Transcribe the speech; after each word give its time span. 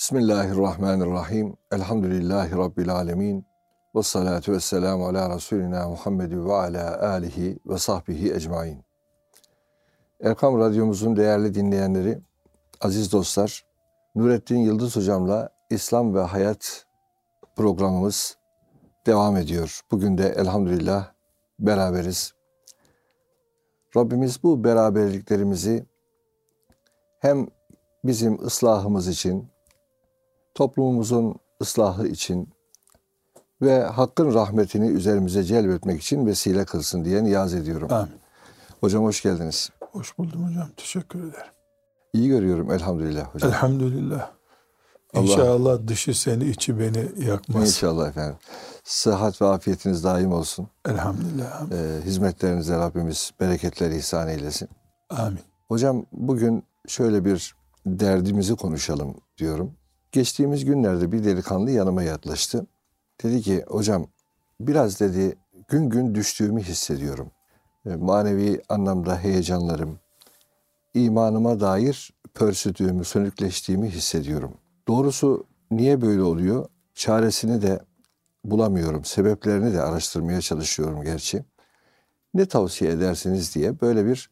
Bismillahirrahmanirrahim. 0.00 1.56
Elhamdülillahi 1.72 2.56
Rabbil 2.56 2.94
alemin. 2.94 3.46
Ve 3.94 4.02
salatu 4.02 4.52
ve 4.52 4.60
selamu 4.60 5.06
ala 5.06 5.36
Resulina 5.36 5.88
Muhammedi 5.88 6.44
ve 6.44 6.52
ala 6.52 7.08
alihi 7.08 7.58
ve 7.66 7.78
sahbihi 7.78 8.34
ecmain. 8.34 8.84
Erkam 10.20 10.58
Radyomuzun 10.58 11.16
değerli 11.16 11.54
dinleyenleri, 11.54 12.20
aziz 12.80 13.12
dostlar, 13.12 13.64
Nurettin 14.14 14.58
Yıldız 14.58 14.96
Hocam'la 14.96 15.48
İslam 15.70 16.14
ve 16.14 16.20
Hayat 16.20 16.86
programımız 17.56 18.36
devam 19.06 19.36
ediyor. 19.36 19.80
Bugün 19.90 20.18
de 20.18 20.28
elhamdülillah 20.28 21.12
beraberiz. 21.58 22.34
Rabbimiz 23.96 24.42
bu 24.42 24.64
beraberliklerimizi 24.64 25.86
hem 27.18 27.46
bizim 28.04 28.44
ıslahımız 28.46 29.08
için, 29.08 29.49
toplumumuzun 30.54 31.34
ıslahı 31.62 32.06
için 32.06 32.48
ve 33.62 33.82
Hakk'ın 33.84 34.34
rahmetini 34.34 34.86
üzerimize 34.86 35.44
celbetmek 35.44 36.02
için 36.02 36.26
vesile 36.26 36.64
kılsın 36.64 37.04
diye 37.04 37.24
niyaz 37.24 37.54
ediyorum. 37.54 37.92
Amin. 37.92 38.14
Hocam 38.80 39.04
hoş 39.04 39.22
geldiniz. 39.22 39.70
Hoş 39.92 40.18
buldum 40.18 40.46
hocam. 40.48 40.68
Teşekkür 40.76 41.18
ederim. 41.20 41.52
İyi 42.12 42.28
görüyorum 42.28 42.70
elhamdülillah 42.72 43.34
hocam. 43.34 43.50
Elhamdülillah. 43.50 44.30
Allah- 45.14 45.22
İnşallah 45.22 45.86
dışı 45.86 46.20
seni 46.20 46.44
içi 46.44 46.78
beni 46.80 47.08
yakmaz. 47.26 47.68
İnşallah 47.68 48.08
efendim. 48.08 48.36
Sıhhat 48.84 49.42
ve 49.42 49.46
afiyetiniz 49.46 50.04
daim 50.04 50.32
olsun. 50.32 50.68
Elhamdülillah. 50.88 51.62
Ee, 51.72 52.00
hizmetlerinize 52.04 52.76
Rabbimiz 52.76 53.30
bereketler 53.40 53.90
ihsan 53.90 54.28
eylesin. 54.28 54.68
Amin. 55.10 55.40
Hocam 55.68 56.06
bugün 56.12 56.64
şöyle 56.88 57.24
bir 57.24 57.54
derdimizi 57.86 58.56
konuşalım 58.56 59.14
diyorum. 59.38 59.72
Geçtiğimiz 60.12 60.64
günlerde 60.64 61.12
bir 61.12 61.24
delikanlı 61.24 61.70
yanıma 61.70 62.02
yaklaştı. 62.02 62.66
Dedi 63.22 63.42
ki 63.42 63.64
hocam 63.68 64.06
biraz 64.60 65.00
dedi 65.00 65.36
gün 65.68 65.90
gün 65.90 66.14
düştüğümü 66.14 66.62
hissediyorum. 66.62 67.30
E, 67.86 67.96
Manevi 67.96 68.62
anlamda 68.68 69.18
heyecanlarım, 69.18 69.98
imanıma 70.94 71.60
dair 71.60 72.12
pörsüdüğümü, 72.34 73.04
sönükleştiğimi 73.04 73.90
hissediyorum. 73.90 74.54
Doğrusu 74.88 75.46
niye 75.70 76.00
böyle 76.02 76.22
oluyor? 76.22 76.68
Çaresini 76.94 77.62
de 77.62 77.80
bulamıyorum. 78.44 79.04
Sebeplerini 79.04 79.74
de 79.74 79.82
araştırmaya 79.82 80.40
çalışıyorum 80.40 81.02
gerçi. 81.02 81.44
Ne 82.34 82.46
tavsiye 82.46 82.90
edersiniz 82.90 83.54
diye 83.54 83.80
böyle 83.80 84.06
bir 84.06 84.30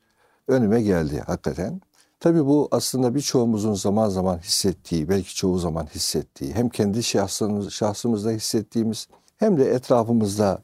önüme 0.49 0.83
geldi 0.83 1.23
hakikaten. 1.27 1.81
Tabii 2.21 2.47
bu 2.47 2.69
aslında 2.71 3.15
birçoğumuzun 3.15 3.75
zaman 3.75 4.09
zaman 4.09 4.39
hissettiği, 4.39 5.09
belki 5.09 5.35
çoğu 5.35 5.59
zaman 5.59 5.87
hissettiği, 5.87 6.55
hem 6.55 6.69
kendi 6.69 7.03
şahsımız, 7.03 7.71
şahsımızda 7.73 8.31
hissettiğimiz 8.31 9.09
hem 9.37 9.59
de 9.59 9.65
etrafımızda 9.71 10.63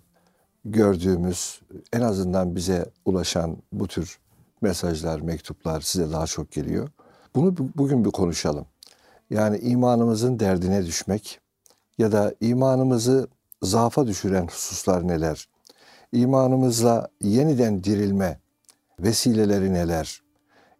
gördüğümüz, 0.65 1.61
en 1.93 2.01
azından 2.01 2.57
bize 2.57 2.87
ulaşan 3.05 3.57
bu 3.73 3.89
tür 3.89 4.19
mesajlar, 4.61 5.21
mektuplar 5.21 5.81
size 5.81 6.13
daha 6.13 6.27
çok 6.27 6.53
geliyor. 6.53 6.89
Bunu 7.35 7.57
bu- 7.57 7.69
bugün 7.77 8.05
bir 8.05 8.11
konuşalım. 8.11 8.67
Yani 9.31 9.59
imanımızın 9.59 10.39
derdine 10.39 10.87
düşmek 10.87 11.41
ya 11.99 12.13
da 12.13 12.35
imanımızı 12.41 13.29
zaafa 13.63 14.07
düşüren 14.07 14.47
hususlar 14.47 15.09
neler? 15.09 15.49
İmanımızla 16.13 17.09
yeniden 17.21 17.85
dirilme 17.85 18.41
vesileleri 18.99 19.75
neler? 19.75 20.24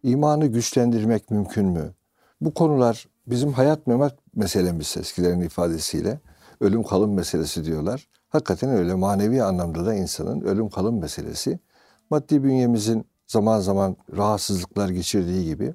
İmanı 0.05 0.47
güçlendirmek 0.47 1.31
mümkün 1.31 1.67
mü? 1.67 1.95
Bu 2.41 2.55
konular 2.55 3.09
bizim 3.27 3.53
hayat 3.53 3.87
memat 3.87 4.19
meselemiz 4.35 4.97
eskilerin 4.97 5.41
ifadesiyle. 5.41 6.21
Ölüm 6.61 6.83
kalım 6.83 7.15
meselesi 7.15 7.65
diyorlar. 7.65 8.09
Hakikaten 8.29 8.71
öyle 8.71 8.95
manevi 8.95 9.43
anlamda 9.43 9.87
da 9.87 9.95
insanın 9.95 10.41
ölüm 10.41 10.69
kalım 10.69 11.01
meselesi. 11.01 11.59
Maddi 12.11 12.45
bünyemizin 12.45 13.07
zaman 13.27 13.61
zaman 13.61 13.97
rahatsızlıklar 14.17 14.89
geçirdiği 14.89 15.45
gibi 15.45 15.75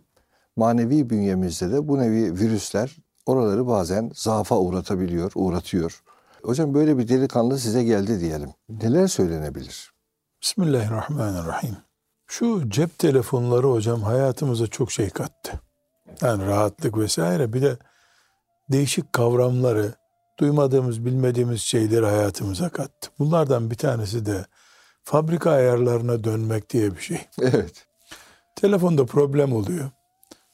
manevi 0.55 1.09
bünyemizde 1.09 1.71
de 1.71 1.87
bu 1.87 1.99
nevi 1.99 2.39
virüsler 2.39 2.97
oraları 3.25 3.67
bazen 3.67 4.11
zaafa 4.15 4.57
uğratabiliyor, 4.57 5.31
uğratıyor. 5.35 6.03
Hocam 6.43 6.73
böyle 6.73 6.97
bir 6.97 7.07
delikanlı 7.07 7.59
size 7.59 7.83
geldi 7.83 8.19
diyelim. 8.19 8.49
Neler 8.69 9.07
söylenebilir? 9.07 9.93
Bismillahirrahmanirrahim. 10.41 11.88
Şu 12.31 12.69
cep 12.69 12.99
telefonları 12.99 13.67
hocam 13.67 14.01
hayatımıza 14.01 14.67
çok 14.67 14.91
şey 14.91 15.09
kattı. 15.09 15.59
Yani 16.21 16.45
rahatlık 16.45 16.97
vesaire 16.97 17.53
bir 17.53 17.61
de 17.61 17.77
değişik 18.71 19.13
kavramları, 19.13 19.93
duymadığımız, 20.39 21.05
bilmediğimiz 21.05 21.61
şeyleri 21.61 22.05
hayatımıza 22.05 22.69
kattı. 22.69 23.09
Bunlardan 23.19 23.71
bir 23.71 23.75
tanesi 23.75 24.25
de 24.25 24.45
fabrika 25.03 25.51
ayarlarına 25.51 26.23
dönmek 26.23 26.69
diye 26.69 26.95
bir 26.95 27.01
şey. 27.01 27.21
Evet. 27.41 27.85
Telefonda 28.55 29.05
problem 29.05 29.53
oluyor. 29.53 29.89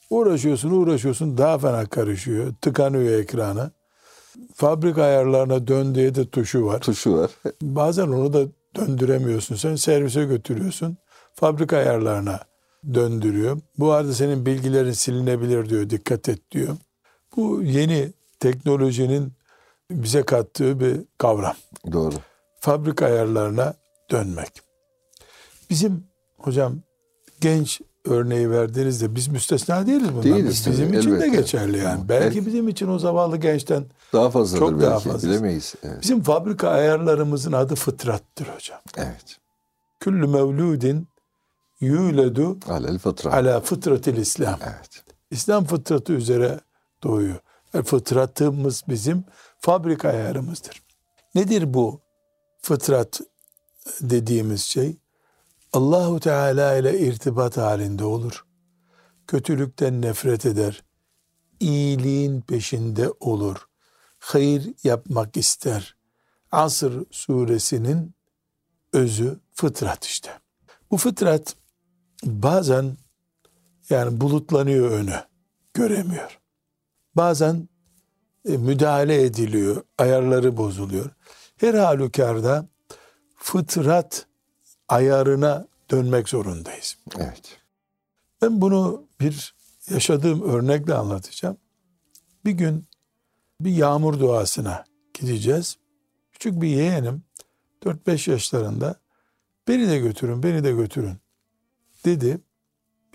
Uğraşıyorsun 0.10 0.72
uğraşıyorsun 0.72 1.38
daha 1.38 1.58
fena 1.58 1.86
karışıyor. 1.86 2.54
Tıkanıyor 2.62 3.20
ekrana. 3.20 3.72
Fabrika 4.54 5.04
ayarlarına 5.04 5.68
dön 5.68 5.96
diye 5.96 6.16
de 6.16 6.30
tuşu 6.30 6.66
var. 6.66 6.82
Tuşu 6.82 7.18
var. 7.18 7.32
Bazen 7.62 8.08
onu 8.08 8.34
da 8.34 8.44
döndüremiyorsun. 8.76 9.56
Sen 9.56 9.76
servise 9.76 10.26
götürüyorsun. 10.26 10.98
Fabrika 11.40 11.78
ayarlarına 11.78 12.40
döndürüyor. 12.94 13.60
Bu 13.78 13.92
arada 13.92 14.14
senin 14.14 14.46
bilgilerin 14.46 14.92
silinebilir 14.92 15.70
diyor. 15.70 15.90
Dikkat 15.90 16.30
et 16.30 16.52
diyor. 16.52 16.78
Bu 17.36 17.62
yeni 17.64 18.14
teknolojinin 18.40 19.34
bize 19.92 20.24
kattığı 20.24 20.80
bir 20.80 21.02
kavram. 21.18 21.56
Doğru. 21.92 22.16
Fabrika 22.60 23.06
ayarlarına 23.06 23.74
dönmek. 24.12 24.62
Bizim 25.70 26.04
hocam 26.38 26.76
genç 27.42 27.82
örneği 28.06 28.52
verdiğinizde 28.52 29.16
biz 29.16 29.28
müstesna 29.28 29.88
değiliz 29.88 30.10
bundan. 30.10 30.24
Değiliz 30.24 30.50
Biz- 30.50 30.72
bizim 30.72 30.88
tabii, 30.88 30.98
için 31.00 31.12
de 31.12 31.16
elbette. 31.16 31.36
geçerli 31.36 31.78
yani. 31.78 32.04
Hı. 32.04 32.10
Belki 32.10 32.26
Belki- 32.36 32.46
bizim 32.46 32.68
için 32.68 32.88
o 32.88 33.00
zavallı 33.00 33.38
gençten 33.38 33.86
Daha 34.14 34.30
fazladır 34.30 34.60
Çok 34.60 34.82
belki. 34.82 35.10
daha. 35.10 35.18
Bilemeyiz. 35.24 35.76
Evet. 35.84 35.98
bizim 36.02 36.22
fabrika 36.24 36.70
ayarlarımızın 36.70 37.52
adı 37.52 37.76
fıtrattır 37.76 38.48
hocam. 38.48 38.80
evet. 38.98 39.38
Küllü 40.00 40.28
mevludin 40.28 41.08
yuledu 41.86 42.58
Alel 42.70 42.98
fıtra. 42.98 43.34
ala 43.34 43.62
fıtratil 43.62 44.18
İslam. 44.18 44.60
Evet. 44.64 45.04
İslam 45.32 45.66
fıtratı 45.66 46.14
üzere 46.14 46.60
doğuyor. 47.04 47.36
Yani 47.74 47.86
fıtratımız 47.86 48.84
bizim 48.88 49.24
fabrika 49.60 50.10
ayarımızdır. 50.10 50.82
Nedir 51.36 51.74
bu 51.74 52.02
fıtrat 52.62 53.22
dediğimiz 54.02 54.62
şey? 54.62 54.98
Allahu 55.74 56.20
Teala 56.20 56.76
ile 56.76 57.00
irtibat 57.00 57.58
halinde 57.58 58.06
olur. 58.06 58.46
Kötülükten 59.28 60.02
nefret 60.02 60.46
eder. 60.46 60.84
İyiliğin 61.60 62.42
peşinde 62.42 63.10
olur. 63.20 63.68
Hayır 64.20 64.74
yapmak 64.84 65.38
ister. 65.38 65.96
Asr 66.52 66.92
suresinin 67.12 68.16
özü 68.94 69.40
fıtrat 69.54 70.06
işte. 70.06 70.30
Bu 70.92 70.98
fıtrat 70.98 71.56
bazen 72.26 72.98
yani 73.90 74.22
bulutlanıyor 74.22 74.92
önü. 74.92 75.16
Göremiyor. 75.74 76.40
Bazen 77.16 77.70
e, 78.50 78.58
müdahale 78.58 79.24
ediliyor. 79.24 79.84
Ayarları 79.98 80.58
bozuluyor. 80.58 81.10
Her 81.58 81.74
halükarda 81.74 82.68
fıtrat 83.38 84.26
ayarına 84.88 85.68
dönmek 85.92 86.30
zorundayız. 86.30 86.98
Evet. 87.18 87.58
Ben 88.42 88.62
bunu 88.62 89.08
bir 89.20 89.56
yaşadığım 89.90 90.42
örnekle 90.42 90.94
anlatacağım. 90.94 91.58
Bir 92.46 92.52
gün 92.52 92.86
bir 93.62 93.72
yağmur 93.72 94.20
duasına 94.20 94.86
gideceğiz. 95.14 95.78
Küçük 96.32 96.62
bir 96.62 96.68
yeğenim 96.68 97.24
4-5 97.84 98.32
yaşlarında 98.32 98.96
beni 99.68 99.90
de 99.90 100.00
götürün, 100.00 100.44
beni 100.44 100.64
de 100.64 100.72
götürün 100.72 101.18
dedi. 102.06 102.42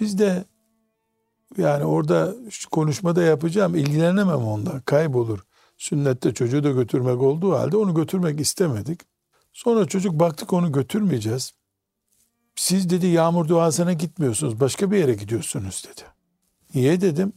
Biz 0.00 0.18
de 0.18 0.44
yani 1.58 1.84
orada 1.84 2.34
konuşmada 2.70 3.22
yapacağım, 3.22 3.74
ilgilenemem 3.74 4.44
onda, 4.44 4.80
kaybolur. 4.80 5.38
Sünnette 5.78 6.34
çocuğu 6.34 6.64
da 6.64 6.70
götürmek 6.70 7.22
olduğu 7.22 7.52
halde 7.52 7.76
onu 7.76 7.94
götürmek 7.94 8.40
istemedik. 8.40 9.00
Sonra 9.52 9.86
çocuk 9.86 10.12
baktık 10.20 10.52
onu 10.52 10.72
götürmeyeceğiz. 10.72 11.52
Siz 12.56 12.90
dedi 12.90 13.06
yağmur 13.06 13.48
duasına 13.48 13.92
gitmiyorsunuz, 13.92 14.60
başka 14.60 14.90
bir 14.90 14.98
yere 14.98 15.14
gidiyorsunuz 15.14 15.84
dedi. 15.88 16.02
Niye 16.74 17.00
dedim? 17.00 17.32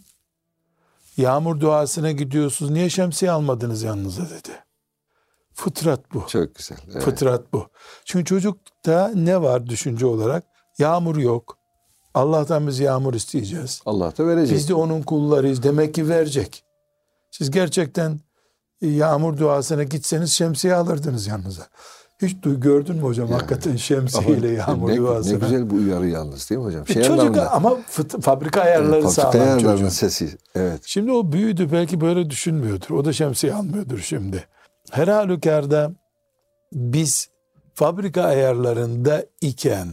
Yağmur 1.17 1.59
duasına 1.59 2.11
gidiyorsunuz, 2.11 2.71
niye 2.71 2.89
şemsiye 2.89 3.31
almadınız 3.31 3.83
yanınıza 3.83 4.29
dedi. 4.29 4.63
Fıtrat 5.53 6.13
bu. 6.13 6.25
Çok 6.27 6.55
güzel. 6.55 6.77
Evet. 6.91 7.03
Fıtrat 7.03 7.53
bu. 7.53 7.67
Çünkü 8.05 8.25
çocukta 8.25 9.11
ne 9.15 9.41
var 9.41 9.67
düşünce 9.67 10.05
olarak? 10.05 10.52
Yağmur 10.77 11.15
yok. 11.17 11.57
Allah'tan 12.13 12.67
biz 12.67 12.79
yağmur 12.79 13.13
isteyeceğiz. 13.13 13.81
Allah 13.85 14.17
da 14.17 14.27
verecek. 14.27 14.57
Biz 14.57 14.69
de 14.69 14.73
onun 14.73 15.01
kullarıyız. 15.01 15.63
Demek 15.63 15.93
ki 15.93 16.09
verecek. 16.09 16.63
Siz 17.31 17.51
gerçekten 17.51 18.19
e, 18.81 18.87
yağmur 18.87 19.37
duasına 19.37 19.83
gitseniz 19.83 20.31
şemsiye 20.31 20.75
alırdınız 20.75 21.27
yanınıza. 21.27 21.67
Hiç 22.21 22.35
gördün 22.43 22.95
mü 22.95 23.01
hocam 23.01 23.25
Yani. 23.27 23.35
hakikaten 23.35 23.75
şemsiyeyle 23.75 24.51
yağmur 24.51 24.89
ne, 24.89 24.97
duasına. 24.97 25.33
ne 25.33 25.39
güzel 25.39 25.69
bu 25.69 25.75
uyarı 25.75 26.07
yalnız 26.07 26.49
değil 26.49 26.59
mi 26.61 26.65
hocam? 26.65 26.83
E, 26.89 26.93
Şey 26.93 27.03
Çocuk 27.03 27.19
anlamında, 27.19 27.51
ama 27.51 27.69
fıt- 27.69 28.21
fabrika 28.21 28.61
ayarları 28.61 29.05
e, 29.05 29.07
sağlam 29.07 29.31
fabrika 29.31 29.43
ayarlarının 29.45 29.71
çocuğun. 29.77 29.89
sesi. 29.89 30.37
Evet. 30.55 30.81
Şimdi 30.85 31.11
o 31.11 31.31
büyüdü 31.31 31.71
belki 31.71 32.01
böyle 32.01 32.29
düşünmüyordur. 32.29 32.89
O 32.89 33.05
da 33.05 33.13
şemsiye 33.13 33.53
almıyordur 33.53 33.99
şimdi. 33.99 34.47
Her 34.91 35.07
halükarda 35.07 35.91
biz 36.73 37.29
fabrika 37.75 38.21
ayarlarında 38.23 39.25
iken 39.41 39.87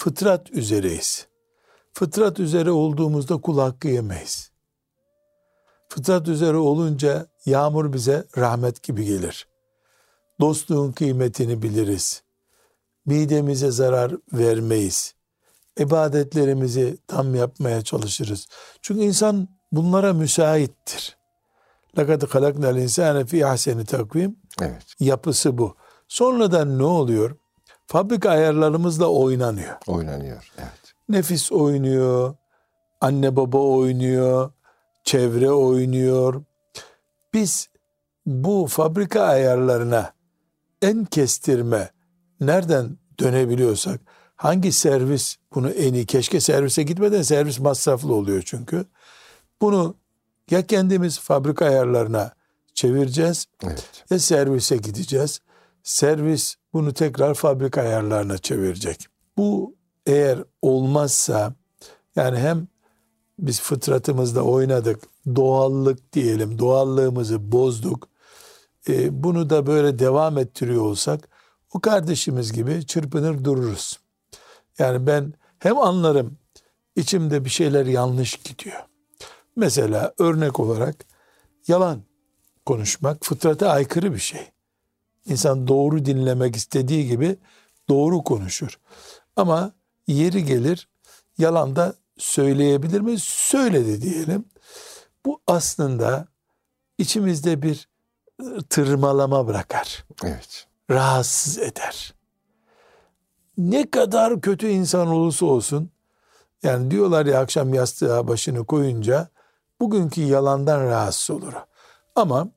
fıtrat 0.00 0.50
üzereyiz. 0.50 1.26
Fıtrat 1.92 2.40
üzere 2.40 2.70
olduğumuzda 2.70 3.36
kul 3.40 3.58
hakkı 3.58 3.88
yemeyiz. 3.88 4.50
Fıtrat 5.88 6.28
üzere 6.28 6.56
olunca 6.56 7.26
yağmur 7.46 7.92
bize 7.92 8.24
rahmet 8.36 8.82
gibi 8.82 9.04
gelir. 9.04 9.48
Dostluğun 10.40 10.92
kıymetini 10.92 11.62
biliriz. 11.62 12.22
Midemize 13.06 13.70
zarar 13.70 14.12
vermeyiz. 14.32 15.14
İbadetlerimizi 15.78 16.98
tam 17.06 17.34
yapmaya 17.34 17.82
çalışırız. 17.82 18.48
Çünkü 18.82 19.02
insan 19.02 19.48
bunlara 19.72 20.12
müsaittir. 20.12 21.16
لَقَدْ 21.96 22.24
خَلَقْنَا 22.24 22.72
الْاِنْسَانَ 22.72 23.24
فِي 23.24 23.46
ahseni 23.46 23.84
takvim 23.84 24.36
Evet. 24.60 24.82
yapısı 25.00 25.58
bu. 25.58 25.76
Sonradan 26.08 26.78
ne 26.78 26.84
oluyor? 26.84 27.36
Fabrika 27.91 28.29
ayarlarımızla 28.29 29.07
oynanıyor. 29.07 29.75
Oynanıyor. 29.87 30.51
Evet. 30.57 30.93
Nefis 31.09 31.51
oynuyor, 31.51 32.35
anne 33.01 33.35
baba 33.35 33.57
oynuyor, 33.57 34.51
çevre 35.03 35.51
oynuyor. 35.51 36.43
Biz 37.33 37.69
bu 38.25 38.67
fabrika 38.69 39.21
ayarlarına 39.23 40.13
en 40.81 41.05
kestirme 41.05 41.91
nereden 42.41 42.97
dönebiliyorsak, 43.19 44.01
hangi 44.35 44.71
servis 44.71 45.37
bunu 45.55 45.69
en 45.69 45.93
iyi, 45.93 46.05
keşke 46.05 46.39
servise 46.39 46.83
gitmeden 46.83 47.21
servis 47.21 47.59
masraflı 47.59 48.13
oluyor 48.13 48.43
çünkü. 48.45 48.85
Bunu 49.61 49.95
ya 50.51 50.67
kendimiz 50.67 51.19
fabrika 51.19 51.65
ayarlarına 51.65 52.31
çevireceğiz 52.73 53.45
Evet. 53.63 54.05
ya 54.09 54.19
servise 54.19 54.77
gideceğiz. 54.77 55.39
Servis 55.83 56.55
bunu 56.73 56.93
tekrar 56.93 57.33
fabrika 57.33 57.81
ayarlarına 57.81 58.37
çevirecek. 58.37 59.07
Bu 59.37 59.75
eğer 60.05 60.43
olmazsa 60.61 61.53
yani 62.15 62.39
hem 62.39 62.67
biz 63.39 63.61
fıtratımızda 63.61 64.43
oynadık, 64.43 65.03
doğallık 65.35 66.13
diyelim, 66.13 66.59
doğallığımızı 66.59 67.51
bozduk. 67.51 68.07
E, 68.89 69.23
bunu 69.23 69.49
da 69.49 69.67
böyle 69.67 69.99
devam 69.99 70.37
ettiriyor 70.37 70.81
olsak 70.81 71.29
o 71.73 71.79
kardeşimiz 71.79 72.53
gibi 72.53 72.85
çırpınır 72.85 73.43
dururuz. 73.43 73.99
Yani 74.79 75.07
ben 75.07 75.33
hem 75.59 75.77
anlarım 75.77 76.37
içimde 76.95 77.45
bir 77.45 77.49
şeyler 77.49 77.85
yanlış 77.85 78.35
gidiyor. 78.35 78.79
Mesela 79.55 80.13
örnek 80.17 80.59
olarak 80.59 80.95
yalan 81.67 82.01
konuşmak 82.65 83.25
fıtrata 83.25 83.69
aykırı 83.69 84.13
bir 84.13 84.19
şey. 84.19 84.51
İnsan 85.25 85.67
doğru 85.67 86.05
dinlemek 86.05 86.55
istediği 86.55 87.07
gibi 87.07 87.37
doğru 87.89 88.23
konuşur. 88.23 88.79
Ama 89.35 89.71
yeri 90.07 90.45
gelir 90.45 90.87
yalan 91.37 91.75
da 91.75 91.95
söyleyebilir 92.17 93.01
mi? 93.01 93.19
Söyledi 93.19 94.01
diyelim. 94.01 94.45
Bu 95.25 95.41
aslında 95.47 96.27
içimizde 96.97 97.61
bir 97.61 97.89
ıı, 98.41 98.63
tırmalama 98.63 99.47
bırakar. 99.47 100.05
Evet. 100.23 100.67
Rahatsız 100.89 101.57
eder. 101.57 102.13
Ne 103.57 103.91
kadar 103.91 104.41
kötü 104.41 104.67
insan 104.67 105.07
olursa 105.07 105.45
olsun 105.45 105.89
yani 106.63 106.91
diyorlar 106.91 107.25
ya 107.25 107.39
akşam 107.39 107.73
yastığa 107.73 108.27
başını 108.27 108.65
koyunca 108.65 109.29
bugünkü 109.81 110.21
yalandan 110.21 110.83
rahatsız 110.83 111.35
olur. 111.35 111.53
Ama 112.15 112.47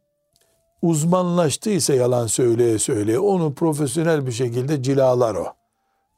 uzmanlaştıysa 0.85 1.95
yalan 1.95 2.27
söyleye 2.27 2.79
söyleye 2.79 3.19
onu 3.19 3.55
profesyonel 3.55 4.27
bir 4.27 4.33
şekilde 4.33 4.83
cilalar 4.83 5.35
o. 5.35 5.47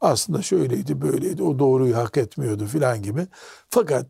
Aslında 0.01 0.43
şöyleydi 0.43 1.01
böyleydi 1.01 1.43
o 1.43 1.59
doğruyu 1.59 1.97
hak 1.97 2.17
etmiyordu 2.17 2.67
filan 2.67 3.03
gibi. 3.03 3.27
Fakat 3.71 4.07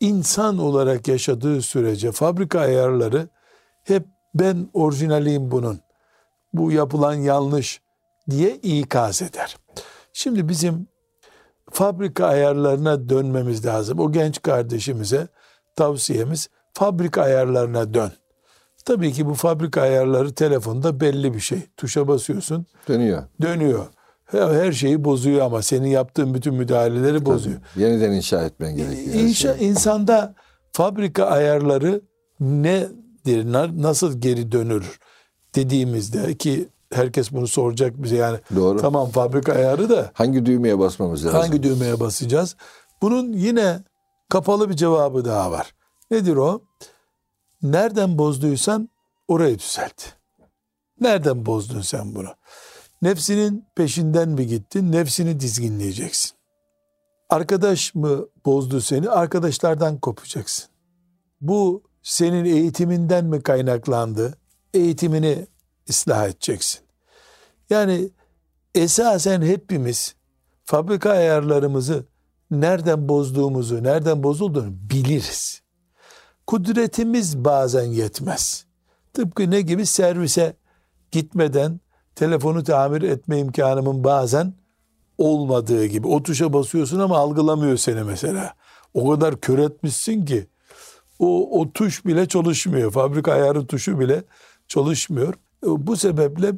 insan 0.00 0.58
olarak 0.58 1.08
yaşadığı 1.08 1.62
sürece 1.62 2.12
fabrika 2.12 2.60
ayarları 2.60 3.28
hep 3.84 4.06
ben 4.34 4.68
orijinaliyim 4.72 5.50
bunun. 5.50 5.80
Bu 6.52 6.72
yapılan 6.72 7.14
yanlış 7.14 7.80
diye 8.30 8.56
ikaz 8.56 9.22
eder. 9.22 9.56
Şimdi 10.12 10.48
bizim 10.48 10.88
fabrika 11.70 12.26
ayarlarına 12.26 13.08
dönmemiz 13.08 13.66
lazım. 13.66 13.98
O 13.98 14.12
genç 14.12 14.42
kardeşimize 14.42 15.28
tavsiyemiz 15.76 16.48
fabrika 16.72 17.22
ayarlarına 17.22 17.94
dön. 17.94 18.12
Tabii 18.88 19.12
ki 19.12 19.26
bu 19.26 19.34
fabrika 19.34 19.80
ayarları 19.82 20.34
telefonda 20.34 21.00
belli 21.00 21.34
bir 21.34 21.40
şey. 21.40 21.58
Tuşa 21.76 22.08
basıyorsun, 22.08 22.66
Dönüyor. 22.88 23.22
dönüyor. 23.42 23.86
Her 24.30 24.72
şeyi 24.72 25.04
bozuyor 25.04 25.40
ama 25.46 25.62
senin 25.62 25.88
yaptığın 25.88 26.34
bütün 26.34 26.54
müdahaleleri 26.54 27.26
bozuyor. 27.26 27.56
Yeniden 27.76 28.12
inşa 28.12 28.42
etmen 28.44 28.76
gerekiyor. 28.76 29.14
İnşa, 29.14 29.56
şeyi. 29.58 29.70
insanda 29.70 30.34
fabrika 30.72 31.24
ayarları 31.26 32.00
nedir, 32.40 33.52
na- 33.52 33.82
nasıl 33.82 34.20
geri 34.20 34.52
dönür 34.52 34.98
dediğimizde 35.54 36.34
ki 36.34 36.68
herkes 36.92 37.32
bunu 37.32 37.46
soracak 37.48 38.02
bize 38.02 38.16
yani 38.16 38.38
Doğru. 38.56 38.78
tamam 38.80 39.08
fabrika 39.10 39.52
ayarı 39.52 39.90
da 39.90 40.10
Hangi 40.14 40.46
düğmeye 40.46 40.78
basmamız 40.78 41.26
lazım? 41.26 41.40
hangi 41.40 41.62
düğmeye 41.62 42.00
basacağız? 42.00 42.56
Bunun 43.02 43.32
yine 43.32 43.78
kapalı 44.28 44.68
bir 44.70 44.74
cevabı 44.76 45.24
daha 45.24 45.50
var. 45.50 45.74
Nedir 46.10 46.36
o? 46.36 46.62
Nereden 47.62 48.18
bozduysan 48.18 48.88
orayı 49.28 49.58
düzelt. 49.58 50.02
Nereden 51.00 51.46
bozdun 51.46 51.80
sen 51.80 52.14
bunu? 52.14 52.28
Nefsinin 53.02 53.64
peşinden 53.76 54.28
mi 54.28 54.46
gittin? 54.46 54.92
Nefsini 54.92 55.40
dizginleyeceksin. 55.40 56.32
Arkadaş 57.30 57.94
mı 57.94 58.26
bozdu 58.46 58.80
seni? 58.80 59.10
Arkadaşlardan 59.10 59.98
kopacaksın. 59.98 60.66
Bu 61.40 61.82
senin 62.02 62.44
eğitiminden 62.44 63.24
mi 63.24 63.42
kaynaklandı? 63.42 64.38
Eğitimini 64.74 65.46
ıslah 65.90 66.28
edeceksin. 66.28 66.80
Yani 67.70 68.10
esasen 68.74 69.42
hepimiz 69.42 70.14
fabrika 70.64 71.10
ayarlarımızı 71.10 72.06
nereden 72.50 73.08
bozduğumuzu, 73.08 73.82
nereden 73.82 74.22
bozulduğunu 74.22 74.72
biliriz. 74.90 75.62
Kudretimiz 76.48 77.44
bazen 77.44 77.84
yetmez. 77.84 78.66
Tıpkı 79.12 79.50
ne 79.50 79.60
gibi 79.60 79.86
servise 79.86 80.56
gitmeden 81.10 81.80
telefonu 82.14 82.64
tamir 82.64 83.02
etme 83.02 83.38
imkanımın 83.38 84.04
bazen 84.04 84.54
olmadığı 85.18 85.86
gibi. 85.86 86.06
O 86.06 86.22
tuşa 86.22 86.52
basıyorsun 86.52 86.98
ama 86.98 87.18
algılamıyor 87.18 87.76
seni 87.76 88.02
mesela. 88.02 88.54
O 88.94 89.10
kadar 89.10 89.40
kör 89.40 89.58
etmişsin 89.58 90.24
ki 90.24 90.46
o, 91.18 91.60
o 91.60 91.72
tuş 91.72 92.06
bile 92.06 92.28
çalışmıyor. 92.28 92.92
Fabrika 92.92 93.32
ayarı 93.32 93.66
tuşu 93.66 94.00
bile 94.00 94.24
çalışmıyor. 94.68 95.34
E, 95.34 95.66
Bu 95.86 95.96
sebeple 95.96 96.52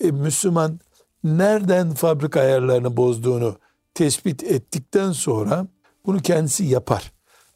e, 0.00 0.10
Müslüman 0.10 0.80
nereden 1.24 1.94
fabrika 1.94 2.40
ayarlarını 2.40 2.96
bozduğunu 2.96 3.56
tespit 3.94 4.44
ettikten 4.44 5.12
sonra 5.12 5.66
bunu 6.06 6.18
kendisi 6.18 6.64
yapar. 6.64 7.12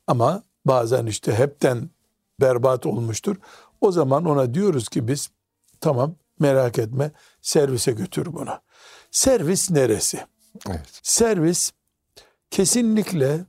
Ama 0.07 0.43
bazen 0.65 1.07
işte 1.07 1.35
hepten 1.35 1.91
berbat 2.41 2.87
olmuştur. 2.87 3.37
O 3.81 3.93
zaman 3.93 4.25
ona 4.25 4.55
diyoruz 4.55 4.89
ki 4.89 5.09
biz 5.09 5.31
tamam 5.81 6.15
merak 6.39 6.79
etme 6.79 7.11
servise 7.43 7.93
götür 7.93 8.33
bunu. 8.33 8.61
Servis 9.11 9.71
neresi? 9.71 10.27
Evet. 10.69 11.01
Servis 11.03 11.73
kesinlikle 12.51 13.45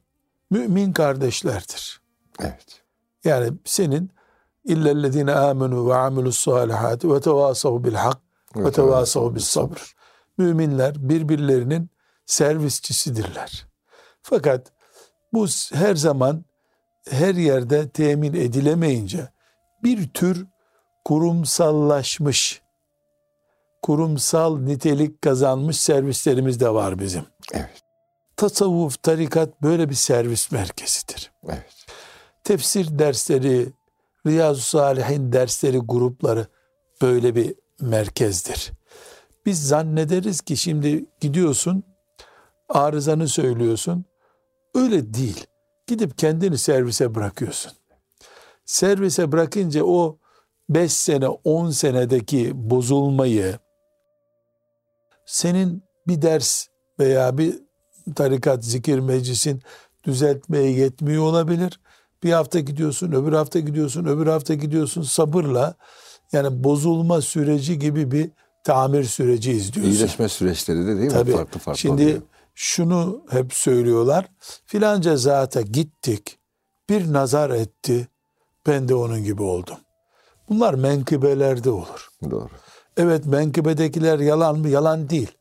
mümin 0.49 0.93
kardeşlerdir. 0.93 2.01
Evet. 2.39 2.81
Yani 3.23 3.53
senin 3.65 4.11
illellezine 4.65 5.33
amenu 5.33 5.89
ve 5.89 5.95
amilus 5.95 6.37
salihati 6.37 7.11
ve 7.11 7.21
tevasav 7.21 7.83
bil 7.83 7.93
hak 7.93 8.17
ve 8.55 8.71
tevasav 8.71 9.35
bis 9.35 9.43
sabr. 9.43 9.95
Müminler 10.37 11.09
birbirlerinin 11.09 11.89
servisçisidirler. 12.25 13.67
Fakat 14.21 14.71
bu 15.33 15.47
her 15.73 15.95
zaman 15.95 16.45
her 17.09 17.35
yerde 17.35 17.89
temin 17.89 18.33
edilemeyince 18.33 19.29
bir 19.83 20.09
tür 20.09 20.47
kurumsallaşmış, 21.05 22.61
kurumsal 23.81 24.57
nitelik 24.57 25.21
kazanmış 25.21 25.77
servislerimiz 25.81 26.59
de 26.59 26.73
var 26.73 26.99
bizim. 26.99 27.25
Evet. 27.53 27.81
Tasavvuf, 28.37 29.03
tarikat 29.03 29.61
böyle 29.61 29.89
bir 29.89 29.95
servis 29.95 30.51
merkezidir 30.51 31.31
Evet. 31.49 31.85
tefsir 32.43 32.99
dersleri 32.99 33.73
Riyazu 34.27 34.61
Salihin 34.61 35.31
dersleri 35.31 35.77
grupları 35.77 36.47
böyle 37.01 37.35
bir 37.35 37.55
merkezdir. 37.81 38.71
Biz 39.45 39.67
zannederiz 39.67 40.41
ki 40.41 40.57
şimdi 40.57 41.05
gidiyorsun 41.19 41.83
arızanı 42.69 43.27
söylüyorsun. 43.27 44.05
Öyle 44.75 45.13
değil. 45.13 45.47
Gidip 45.87 46.17
kendini 46.17 46.57
servise 46.57 47.15
bırakıyorsun. 47.15 47.71
Servise 48.65 49.31
bırakınca 49.31 49.83
o 49.83 50.17
5 50.69 50.93
sene 50.93 51.27
10 51.27 51.69
senedeki 51.69 52.51
bozulmayı 52.53 53.59
senin 55.25 55.83
bir 56.07 56.21
ders 56.21 56.67
veya 56.99 57.37
bir 57.37 57.59
tarikat 58.15 58.65
zikir 58.65 58.99
meclisin 58.99 59.61
düzeltmeye 60.03 60.71
yetmiyor 60.71 61.23
olabilir. 61.23 61.79
Bir 62.23 62.31
hafta 62.31 62.59
gidiyorsun, 62.59 63.11
öbür 63.11 63.33
hafta 63.33 63.59
gidiyorsun, 63.59 64.05
öbür 64.05 64.27
hafta 64.27 64.53
gidiyorsun 64.53 65.01
sabırla 65.01 65.75
yani 66.31 66.63
bozulma 66.63 67.21
süreci 67.21 67.79
gibi 67.79 68.11
bir 68.11 68.29
tamir 68.63 69.03
süreci 69.03 69.51
izliyorsun. 69.51 69.93
İyileşme 69.93 70.29
süreçleri 70.29 70.87
de 70.87 70.87
değil 70.87 70.99
mi? 70.99 71.09
Tabii. 71.09 71.31
Farklı 71.31 71.59
farklı 71.59 71.79
Şimdi 71.79 72.03
oluyor. 72.03 72.21
Şunu 72.53 73.25
hep 73.29 73.53
söylüyorlar. 73.53 74.25
Filanca 74.65 75.17
zata 75.17 75.61
gittik. 75.61 76.39
Bir 76.89 77.13
nazar 77.13 77.49
etti. 77.49 78.07
Ben 78.67 78.87
de 78.87 78.95
onun 78.95 79.23
gibi 79.23 79.43
oldum. 79.43 79.77
Bunlar 80.49 80.73
menkıbelerde 80.73 81.69
olur. 81.69 82.09
Doğru. 82.31 82.49
Evet 82.97 83.25
menkıbedekiler 83.25 84.19
yalan 84.19 84.59
mı? 84.59 84.69
Yalan 84.69 85.09
değil. 85.09 85.31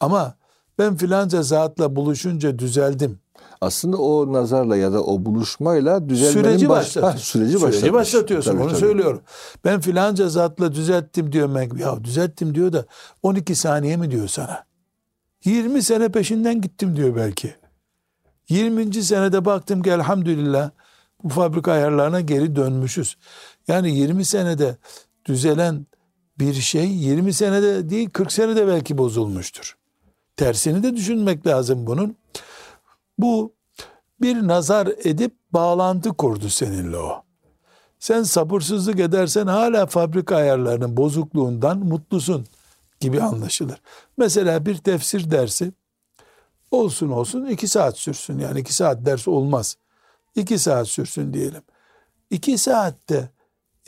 Ama 0.00 0.34
ben 0.78 0.96
filanca 0.96 1.42
zatla 1.42 1.96
buluşunca 1.96 2.58
düzeldim. 2.58 3.18
Aslında 3.60 3.96
o 3.96 4.32
nazarla 4.32 4.76
ya 4.76 4.92
da 4.92 5.04
o 5.04 5.24
buluşmayla 5.24 6.08
düzelmenin 6.08 6.42
Süreci 6.42 6.68
baş- 6.68 6.78
başlatıyorsun. 6.78 7.18
Ha, 7.18 7.24
süreci, 7.24 7.58
Süreci 7.58 7.92
başlatıyorsun. 7.92 8.50
Tabii, 8.52 8.62
onu 8.62 8.70
tabii. 8.70 8.80
söylüyorum. 8.80 9.22
Ben 9.64 9.80
filanca 9.80 10.28
zatla 10.28 10.72
düzelttim 10.74 11.32
diyor. 11.32 11.78
Ya 11.78 12.04
düzelttim 12.04 12.54
diyor 12.54 12.72
da 12.72 12.84
12 13.22 13.54
saniye 13.54 13.96
mi 13.96 14.10
diyor 14.10 14.28
sana? 14.28 14.64
20 15.44 15.82
sene 15.82 16.08
peşinden 16.08 16.60
gittim 16.60 16.96
diyor 16.96 17.16
belki. 17.16 17.54
20. 18.48 18.94
senede 18.94 19.44
baktım 19.44 19.82
ki 19.82 19.90
elhamdülillah 19.90 20.70
bu 21.24 21.28
fabrika 21.28 21.72
ayarlarına 21.72 22.20
geri 22.20 22.56
dönmüşüz. 22.56 23.16
Yani 23.68 23.96
20 23.96 24.24
senede 24.24 24.76
düzelen 25.24 25.86
bir 26.38 26.54
şey 26.54 26.88
20 26.88 27.32
senede 27.32 27.90
değil 27.90 28.10
40 28.10 28.32
senede 28.32 28.66
belki 28.66 28.98
bozulmuştur. 28.98 29.76
Tersini 30.36 30.82
de 30.82 30.96
düşünmek 30.96 31.46
lazım 31.46 31.86
bunun. 31.86 32.16
Bu 33.18 33.52
bir 34.20 34.48
nazar 34.48 34.86
edip 35.04 35.34
bağlantı 35.52 36.10
kurdu 36.10 36.48
seninle 36.48 36.96
o. 36.96 37.22
Sen 37.98 38.22
sabırsızlık 38.22 39.00
edersen 39.00 39.46
hala 39.46 39.86
fabrika 39.86 40.36
ayarlarının 40.36 40.96
bozukluğundan 40.96 41.78
mutlusun 41.78 42.46
gibi 43.04 43.22
anlaşılır. 43.22 43.80
Mesela 44.16 44.66
bir 44.66 44.76
tefsir 44.76 45.30
dersi 45.30 45.72
olsun 46.70 47.10
olsun 47.10 47.46
iki 47.46 47.68
saat 47.68 47.98
sürsün. 47.98 48.38
Yani 48.38 48.60
iki 48.60 48.74
saat 48.74 49.06
ders 49.06 49.28
olmaz. 49.28 49.76
İki 50.34 50.58
saat 50.58 50.88
sürsün 50.88 51.34
diyelim. 51.34 51.62
İki 52.30 52.58
saatte 52.58 53.30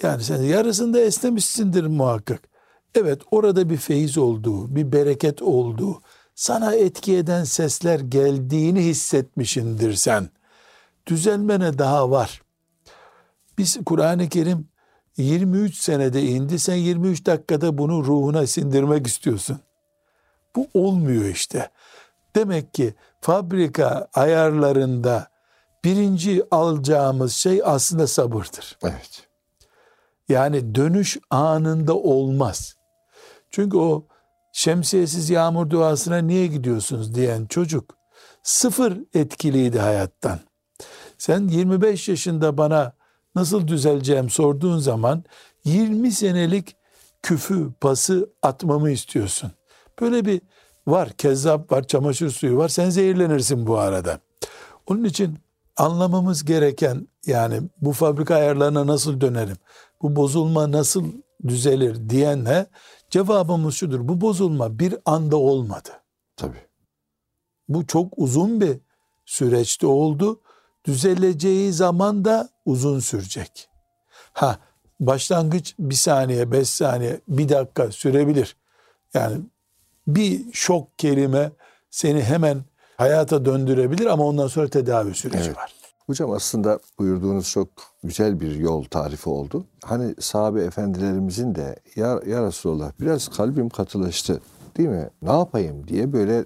yani 0.03 0.25
sen 0.25 0.43
yarısında 0.43 1.01
esnemişsindir 1.01 1.87
muhakkak. 1.87 2.49
Evet 2.95 3.23
orada 3.31 3.71
bir 3.71 3.77
feyiz 3.77 4.19
olduğu, 4.19 4.77
bir 4.77 4.93
bereket 4.93 5.43
olduğu, 5.43 6.01
sana 6.35 6.75
etki 6.75 7.17
eden 7.17 7.45
sesler 7.45 8.01
geldiğini 8.01 8.81
hissetmişindir 8.81 9.95
sen. 9.95 10.31
Düzelmene 11.07 11.79
daha 11.79 12.11
var. 12.11 12.43
Biz 13.59 13.79
Kur'an-ı 13.87 14.29
Kerim 14.29 14.69
23 15.17 15.77
senede 15.77 16.23
indi. 16.23 16.59
Sen 16.59 16.75
23 16.75 17.27
dakikada 17.27 17.79
bunu 17.79 18.05
ruhuna 18.05 18.47
sindirmek 18.47 19.07
istiyorsun. 19.07 19.59
Bu 20.57 20.69
olmuyor 20.75 21.25
işte. 21.25 21.71
Demek 22.37 22.75
ki 22.75 22.95
fabrika 23.21 24.09
ayarlarında 24.15 25.29
birinci 25.85 26.43
alacağımız 26.51 27.33
şey 27.33 27.61
aslında 27.65 28.07
sabırdır. 28.07 28.79
Evet. 28.83 29.29
Yani 30.29 30.75
dönüş 30.75 31.19
anında 31.31 31.95
olmaz. 31.95 32.77
Çünkü 33.51 33.77
o 33.77 34.07
şemsiyesiz 34.53 35.31
yağmur 35.31 35.71
duasına 35.71 36.19
niye 36.19 36.47
gidiyorsunuz 36.47 37.15
diyen 37.15 37.47
çocuk 37.47 37.97
sıfır 38.43 38.99
etkiliydi 39.15 39.79
hayattan. 39.79 40.41
Sen 41.19 41.49
25 41.49 42.09
yaşında 42.09 42.59
bana 42.59 42.93
nasıl 43.37 43.69
düzeleceğim 43.69 44.31
sorduğun 44.31 44.79
zaman 44.79 45.25
20 45.65 46.13
senelik 46.13 46.77
küfü, 47.23 47.73
pası 47.81 48.31
atmamı 48.43 48.91
istiyorsun. 48.91 49.53
Böyle 50.01 50.25
bir 50.25 50.41
var, 50.87 51.11
kezzap 51.11 51.73
var, 51.73 51.87
çamaşır 51.87 52.31
suyu 52.31 52.57
var. 52.57 52.69
Sen 52.69 52.91
zehirlenirsin 52.91 53.67
bu 53.67 53.79
arada. 53.79 54.21
Onun 54.87 55.05
için 55.05 55.39
anlamamız 55.77 56.45
gereken 56.45 57.09
yani 57.27 57.63
bu 57.81 57.93
fabrika 57.93 58.35
ayarlarına 58.35 58.87
nasıl 58.87 59.21
dönerim? 59.21 59.57
Bu 60.03 60.17
bozulma 60.17 60.73
nasıl 60.73 61.05
düzelir 61.47 62.11
diyenle 62.11 62.67
cevabımız 63.11 63.75
şudur. 63.75 64.09
Bu 64.09 64.21
bozulma 64.21 64.79
bir 64.79 64.95
anda 65.05 65.37
olmadı. 65.37 65.91
Tabii. 66.37 66.67
Bu 67.69 67.87
çok 67.87 68.13
uzun 68.17 68.61
bir 68.61 68.79
süreçte 69.25 69.87
oldu. 69.87 70.41
Düzeleceği 70.87 71.73
zaman 71.73 72.25
da 72.25 72.49
uzun 72.65 73.01
sürecek. 73.01 73.69
Ha 74.33 74.59
başlangıç 75.01 75.75
bir 75.79 75.95
saniye, 75.95 76.53
beş 76.53 76.69
saniye, 76.71 77.21
bir 77.29 77.49
dakika 77.49 77.93
sürebilir. 77.93 78.57
Yani 79.15 79.41
bir 80.07 80.53
şok 80.53 80.99
kelime 80.99 81.53
seni 81.91 82.23
hemen 82.23 82.65
hayata 82.97 83.45
döndürebilir 83.45 84.07
ama 84.07 84.25
ondan 84.25 84.47
sonra 84.47 84.69
tedavi 84.69 85.15
süreci 85.15 85.45
Evet. 85.45 85.57
var. 85.57 85.73
Hocam 86.07 86.31
aslında 86.31 86.79
buyurduğunuz 86.99 87.51
çok 87.51 87.69
güzel 88.05 88.41
bir 88.41 88.55
yol 88.55 88.85
tarifi 88.85 89.29
oldu. 89.29 89.65
Hani 89.85 90.15
sahabe 90.21 90.65
efendilerimizin 90.65 91.55
de 91.55 91.77
ya, 91.97 92.21
ya 92.27 92.47
Resulallah 92.47 92.93
biraz 93.01 93.29
kalbim 93.29 93.69
katılaştı 93.69 94.41
değil 94.77 94.89
mi? 94.89 95.11
Ne 95.23 95.33
yapayım 95.33 95.89
diye 95.89 96.13
böyle 96.13 96.45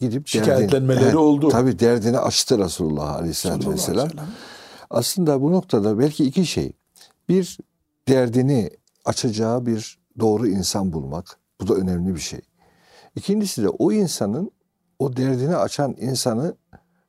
gidip 0.00 0.28
Şikayetlenmeleri 0.28 1.04
derdini, 1.04 1.18
oldu. 1.18 1.48
Tabii 1.48 1.78
derdini 1.78 2.18
açtı 2.18 2.58
Resulullah 2.58 3.14
Aleyhisselatü 3.14 3.70
Vesselam. 3.70 4.08
Aslında 4.90 5.40
bu 5.40 5.52
noktada 5.52 5.98
belki 5.98 6.24
iki 6.24 6.46
şey. 6.46 6.72
Bir, 7.28 7.58
derdini 8.08 8.70
açacağı 9.04 9.66
bir 9.66 9.98
doğru 10.20 10.48
insan 10.48 10.92
bulmak. 10.92 11.38
Bu 11.60 11.68
da 11.68 11.74
önemli 11.74 12.14
bir 12.14 12.20
şey. 12.20 12.40
İkincisi 13.16 13.62
de 13.62 13.68
o 13.68 13.92
insanın, 13.92 14.50
o 14.98 15.16
derdini 15.16 15.56
açan 15.56 15.96
insanı 15.98 16.54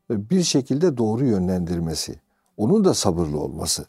bir 0.09 0.43
şekilde 0.43 0.97
doğru 0.97 1.25
yönlendirmesi. 1.25 2.15
Onun 2.57 2.85
da 2.85 2.93
sabırlı 2.93 3.39
olması. 3.39 3.85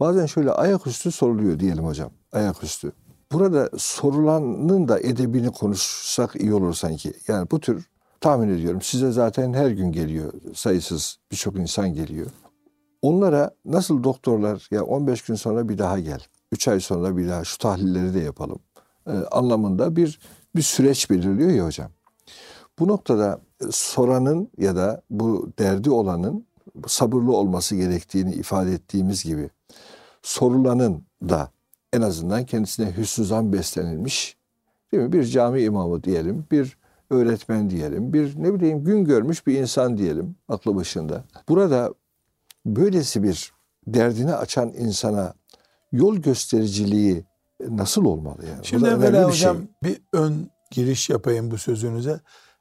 Bazen 0.00 0.26
şöyle 0.26 0.50
ayaküstü 0.50 1.12
soruluyor 1.12 1.58
diyelim 1.58 1.84
hocam. 1.84 2.10
Ayaküstü. 2.32 2.92
Burada 3.32 3.70
sorulanın 3.78 4.88
da 4.88 5.00
edebini 5.00 5.50
konuşsak 5.50 6.36
iyi 6.36 6.54
olur 6.54 6.74
sanki. 6.74 7.12
Yani 7.28 7.50
bu 7.50 7.60
tür 7.60 7.86
tahmin 8.24 8.48
ediyorum 8.48 8.82
size 8.82 9.12
zaten 9.12 9.52
her 9.52 9.70
gün 9.70 9.92
geliyor 9.92 10.32
sayısız 10.54 11.18
birçok 11.32 11.56
insan 11.56 11.94
geliyor. 11.94 12.26
Onlara 13.02 13.50
nasıl 13.64 14.04
doktorlar 14.04 14.68
ya 14.70 14.84
15 14.84 15.22
gün 15.22 15.34
sonra 15.34 15.68
bir 15.68 15.78
daha 15.78 15.98
gel. 15.98 16.20
3 16.52 16.68
ay 16.68 16.80
sonra 16.80 17.16
bir 17.16 17.28
daha 17.28 17.44
şu 17.44 17.58
tahlilleri 17.58 18.14
de 18.14 18.20
yapalım. 18.20 18.58
e, 19.06 19.12
anlamında 19.12 19.96
bir 19.96 20.18
bir 20.56 20.62
süreç 20.62 21.10
belirliyor 21.10 21.50
ya 21.50 21.66
hocam. 21.66 21.90
Bu 22.78 22.88
noktada 22.88 23.40
e, 23.60 23.64
soranın 23.70 24.50
ya 24.58 24.76
da 24.76 25.02
bu 25.10 25.52
derdi 25.58 25.90
olanın 25.90 26.46
sabırlı 26.86 27.36
olması 27.36 27.76
gerektiğini 27.76 28.34
ifade 28.34 28.72
ettiğimiz 28.72 29.24
gibi 29.24 29.50
sorulanın 30.22 31.02
da 31.22 31.50
en 31.92 32.00
azından 32.00 32.46
kendisine 32.46 32.96
hüsnü 32.96 33.24
zan 33.24 33.52
beslenilmiş 33.52 34.36
değil 34.92 35.02
mi? 35.02 35.12
Bir 35.12 35.24
cami 35.24 35.62
imamı 35.62 36.04
diyelim, 36.04 36.46
bir 36.50 36.83
öğretmen 37.14 37.70
diyelim, 37.70 38.12
bir 38.12 38.42
ne 38.42 38.54
bileyim 38.54 38.84
gün 38.84 39.04
görmüş 39.04 39.46
bir 39.46 39.58
insan 39.60 39.98
diyelim 39.98 40.36
aklı 40.48 40.76
başında. 40.76 41.24
Burada 41.48 41.94
böylesi 42.66 43.22
bir 43.22 43.52
derdini 43.86 44.34
açan 44.34 44.68
insana 44.68 45.34
yol 45.92 46.16
göstericiliği 46.16 47.24
nasıl 47.68 48.04
olmalı 48.04 48.46
yani? 48.50 48.66
Şimdi 48.66 48.88
evvela 48.88 49.28
bir 49.28 49.32
şey. 49.32 49.50
hocam 49.50 49.56
bir 49.82 50.00
ön 50.12 50.50
giriş 50.70 51.10
yapayım 51.10 51.50
bu 51.50 51.58
sözünüze. 51.58 52.20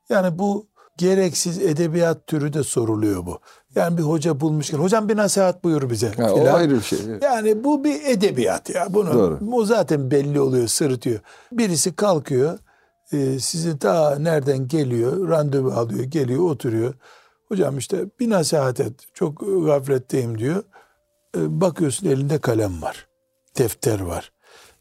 Yani 0.10 0.40
bu 0.40 0.68
gereksiz 0.98 1.60
edebiyat 1.60 2.28
türü 2.28 2.54
de 2.54 2.64
soruluyor 2.64 3.26
bu. 3.26 3.40
Yani 3.76 3.98
bir 3.98 4.04
hoca 4.04 4.40
bulmuş. 4.40 4.74
Hocam 4.74 5.10
bir 5.10 5.18
nasihat 5.18 5.64
buyur 5.64 5.90
bize. 5.90 6.12
Ha, 6.12 6.34
o 6.34 6.48
ayrı 6.48 6.76
bir 6.76 6.82
şey. 6.82 7.00
Yani 7.22 7.64
bu 7.64 7.84
bir 7.84 8.06
edebiyat 8.06 8.70
ya. 8.70 8.88
Bunu 8.90 9.14
Doğru. 9.14 9.38
bu 9.42 9.66
zaten 9.66 10.12
belli 10.12 10.40
oluyor, 10.40 10.68
sırıtıyor. 10.68 11.20
Birisi 11.52 11.96
kalkıyor, 11.96 12.60
e, 13.14 13.40
sizi 13.40 13.80
ta 13.80 14.20
nereden 14.20 14.68
geliyor, 14.68 15.30
randevu 15.30 15.72
alıyor, 15.72 16.04
geliyor, 16.04 16.50
oturuyor. 16.50 16.94
Hocam 17.48 17.78
işte 17.78 18.06
bir 18.20 18.30
nasihat 18.30 18.80
et, 18.80 18.94
çok 19.14 19.40
gafletteyim 19.66 20.38
diyor. 20.40 20.64
e, 21.38 21.62
bakıyorsun 21.62 22.08
elinde 22.08 22.38
kalem 22.38 22.82
var. 22.82 23.08
Defter 23.58 24.00
var. 24.00 24.32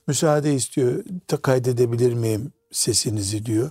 Müsaade 0.07 0.55
istiyor. 0.55 1.05
Ta 1.29 1.37
kaydedebilir 1.37 2.15
miyim 2.15 2.53
sesinizi 2.73 3.47
diyor. 3.47 3.71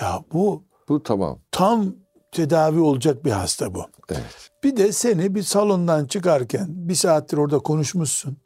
Ya 0.00 0.24
bu 0.32 0.64
Bu 0.88 1.02
tamam. 1.02 1.38
tam 1.50 1.94
tedavi 2.32 2.80
olacak 2.80 3.24
bir 3.24 3.30
hasta 3.30 3.74
bu. 3.74 3.84
Evet. 4.10 4.50
Bir 4.64 4.76
de 4.76 4.92
seni 4.92 5.34
bir 5.34 5.42
salondan 5.42 6.06
çıkarken 6.06 6.66
bir 6.68 6.94
saattir 6.94 7.36
orada 7.36 7.58
konuşmuşsun. 7.58 8.36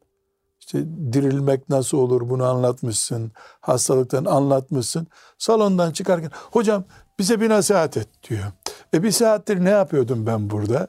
İşte 0.66 0.84
dirilmek 1.12 1.68
nasıl 1.68 1.98
olur 1.98 2.28
bunu 2.30 2.44
anlatmışsın. 2.44 3.32
Hastalıktan 3.60 4.24
anlatmışsın. 4.24 5.06
Salondan 5.38 5.92
çıkarken 5.92 6.30
hocam 6.34 6.84
bize 7.18 7.40
bir 7.40 7.48
nasihat 7.48 7.96
et 7.96 8.08
diyor. 8.28 8.44
E 8.94 9.02
bir 9.02 9.10
saattir 9.10 9.64
ne 9.64 9.70
yapıyordum 9.70 10.26
ben 10.26 10.50
burada? 10.50 10.88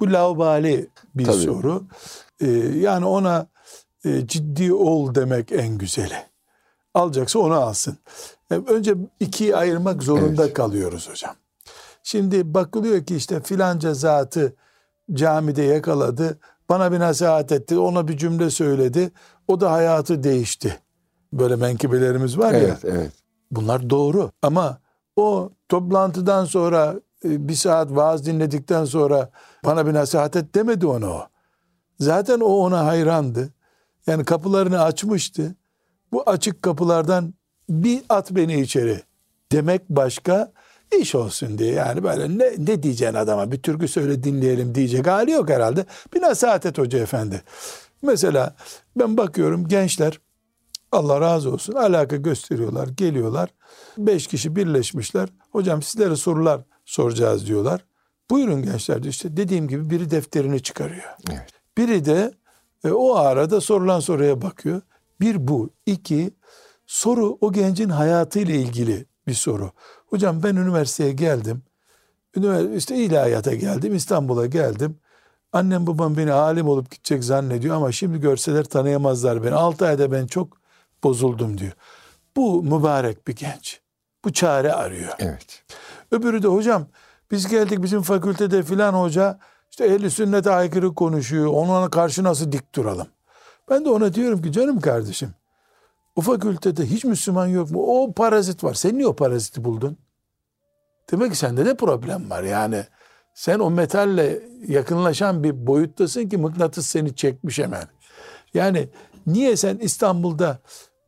Bu 0.00 0.12
laubali 0.12 0.90
bir 1.14 1.24
Tabii. 1.24 1.36
soru. 1.36 1.84
Ee, 2.40 2.46
yani 2.76 3.06
ona 3.06 3.46
e, 4.04 4.26
ciddi 4.26 4.72
ol 4.72 5.14
demek 5.14 5.52
en 5.52 5.78
güzeli. 5.78 6.16
Alacaksa 6.94 7.38
onu 7.38 7.54
alsın. 7.54 7.98
E, 8.50 8.54
önce 8.54 8.94
ikiye 9.20 9.56
ayırmak 9.56 10.02
zorunda 10.02 10.44
Evet. 10.44 10.54
kalıyoruz 10.54 11.08
hocam. 11.10 11.34
Şimdi 12.02 12.54
bakılıyor 12.54 13.04
ki 13.04 13.16
işte 13.16 13.40
filanca 13.40 13.94
zatı 13.94 14.56
camide 15.12 15.62
yakaladı. 15.62 16.38
Bana 16.68 16.92
bir 16.92 16.98
nasihat 17.00 17.52
etti. 17.52 17.78
Ona 17.78 18.08
bir 18.08 18.16
cümle 18.16 18.50
söyledi. 18.50 19.10
O 19.48 19.60
da 19.60 19.72
hayatı 19.72 20.22
değişti. 20.22 20.78
Böyle 21.32 21.56
menkıbelerimiz 21.56 22.38
var 22.38 22.52
ya. 22.52 22.58
Evet, 22.58 22.84
evet. 22.84 23.12
Bunlar 23.50 23.90
doğru. 23.90 24.30
Ama 24.42 24.78
o 25.16 25.50
toplantıdan 25.68 26.44
sonra 26.44 26.94
e, 27.24 27.48
bir 27.48 27.54
saat 27.54 27.90
vaaz 27.90 28.26
dinledikten 28.26 28.84
sonra 28.84 29.30
bana 29.64 29.86
bir 29.86 29.94
nasihat 29.94 30.36
et 30.36 30.54
demedi 30.54 30.86
ona 30.86 31.10
o. 31.10 31.22
Zaten 32.00 32.40
o 32.40 32.46
ona 32.46 32.86
hayrandı. 32.86 33.48
Yani 34.06 34.24
kapılarını 34.24 34.82
açmıştı. 34.82 35.54
Bu 36.12 36.22
açık 36.30 36.62
kapılardan 36.62 37.34
bir 37.68 38.02
at 38.08 38.30
beni 38.30 38.60
içeri 38.60 39.02
demek 39.52 39.88
başka 39.90 40.52
iş 40.96 41.14
olsun 41.14 41.58
diye. 41.58 41.72
Yani 41.72 42.02
böyle 42.02 42.38
ne, 42.38 42.52
ne 42.58 42.82
diyeceksin 42.82 43.16
adama 43.16 43.52
bir 43.52 43.62
türkü 43.62 43.88
söyle 43.88 44.22
dinleyelim 44.22 44.74
diyecek 44.74 45.06
hali 45.06 45.30
yok 45.30 45.50
herhalde. 45.50 45.84
Bir 46.14 46.22
nasihat 46.22 46.66
et 46.66 46.78
hoca 46.78 46.98
efendi. 46.98 47.42
Mesela 48.02 48.54
ben 48.96 49.16
bakıyorum 49.16 49.68
gençler 49.68 50.20
Allah 50.92 51.20
razı 51.20 51.52
olsun 51.52 51.72
alaka 51.72 52.16
gösteriyorlar 52.16 52.88
geliyorlar. 52.88 53.50
Beş 53.98 54.26
kişi 54.26 54.56
birleşmişler. 54.56 55.28
Hocam 55.52 55.82
sizlere 55.82 56.16
sorular 56.16 56.60
soracağız 56.84 57.46
diyorlar. 57.46 57.84
Buyurun 58.30 58.62
gençler 58.62 59.02
diyor. 59.02 59.12
işte 59.12 59.36
dediğim 59.36 59.68
gibi 59.68 59.90
biri 59.90 60.10
defterini 60.10 60.62
çıkarıyor. 60.62 61.16
Evet. 61.30 61.50
Biri 61.78 62.04
de 62.04 62.32
e, 62.84 62.90
o 62.90 63.14
arada 63.14 63.60
sorulan 63.60 64.00
soruya 64.00 64.42
bakıyor. 64.42 64.82
Bir 65.20 65.48
bu. 65.48 65.70
iki 65.86 66.30
soru 66.86 67.38
o 67.40 67.52
gencin 67.52 67.88
hayatıyla 67.88 68.54
ilgili 68.54 69.06
bir 69.26 69.34
soru. 69.34 69.72
Hocam 70.10 70.42
ben 70.42 70.56
üniversiteye 70.56 71.12
geldim. 71.12 71.62
Üniversite, 72.36 72.76
işte 72.76 72.96
ilahiyata 72.96 73.54
geldim. 73.54 73.94
İstanbul'a 73.94 74.46
geldim. 74.46 74.96
Annem 75.52 75.86
babam 75.86 76.16
beni 76.16 76.32
alim 76.32 76.68
olup 76.68 76.90
gidecek 76.90 77.24
zannediyor 77.24 77.76
ama 77.76 77.92
şimdi 77.92 78.20
görseler 78.20 78.64
tanıyamazlar 78.64 79.44
beni. 79.44 79.54
6 79.54 79.86
ayda 79.86 80.12
ben 80.12 80.26
çok 80.26 80.56
bozuldum 81.04 81.58
diyor. 81.58 81.72
Bu 82.36 82.62
mübarek 82.62 83.28
bir 83.28 83.36
genç. 83.36 83.80
Bu 84.24 84.32
çare 84.32 84.72
arıyor. 84.72 85.12
Evet. 85.18 85.64
Öbürü 86.10 86.42
de 86.42 86.48
hocam 86.48 86.86
biz 87.30 87.48
geldik 87.48 87.82
bizim 87.82 88.02
fakültede 88.02 88.62
filan 88.62 88.94
hoca 88.94 89.38
işte 89.70 89.84
ehli 89.84 90.10
sünnete 90.10 90.50
aykırı 90.50 90.94
konuşuyor. 90.94 91.46
Ona 91.46 91.90
karşı 91.90 92.24
nasıl 92.24 92.52
dik 92.52 92.74
duralım? 92.74 93.08
Ben 93.70 93.84
de 93.84 93.88
ona 93.88 94.14
diyorum 94.14 94.42
ki 94.42 94.52
canım 94.52 94.80
kardeşim 94.80 95.34
o 96.18 96.20
fakültede 96.20 96.86
hiç 96.86 97.04
Müslüman 97.04 97.46
yok 97.46 97.70
mu? 97.70 97.82
O 97.86 98.12
parazit 98.12 98.64
var. 98.64 98.74
Sen 98.74 98.94
niye 98.94 99.06
o 99.06 99.16
paraziti 99.16 99.64
buldun? 99.64 99.96
Demek 101.10 101.30
ki 101.32 101.38
sende 101.38 101.66
de 101.66 101.76
problem 101.76 102.30
var 102.30 102.42
yani. 102.42 102.84
Sen 103.34 103.58
o 103.58 103.70
metalle 103.70 104.42
yakınlaşan 104.68 105.44
bir 105.44 105.66
boyuttasın 105.66 106.28
ki 106.28 106.36
mıknatıs 106.36 106.86
seni 106.86 107.16
çekmiş 107.16 107.58
hemen. 107.58 107.84
Yani 108.54 108.88
niye 109.26 109.56
sen 109.56 109.78
İstanbul'da 109.78 110.58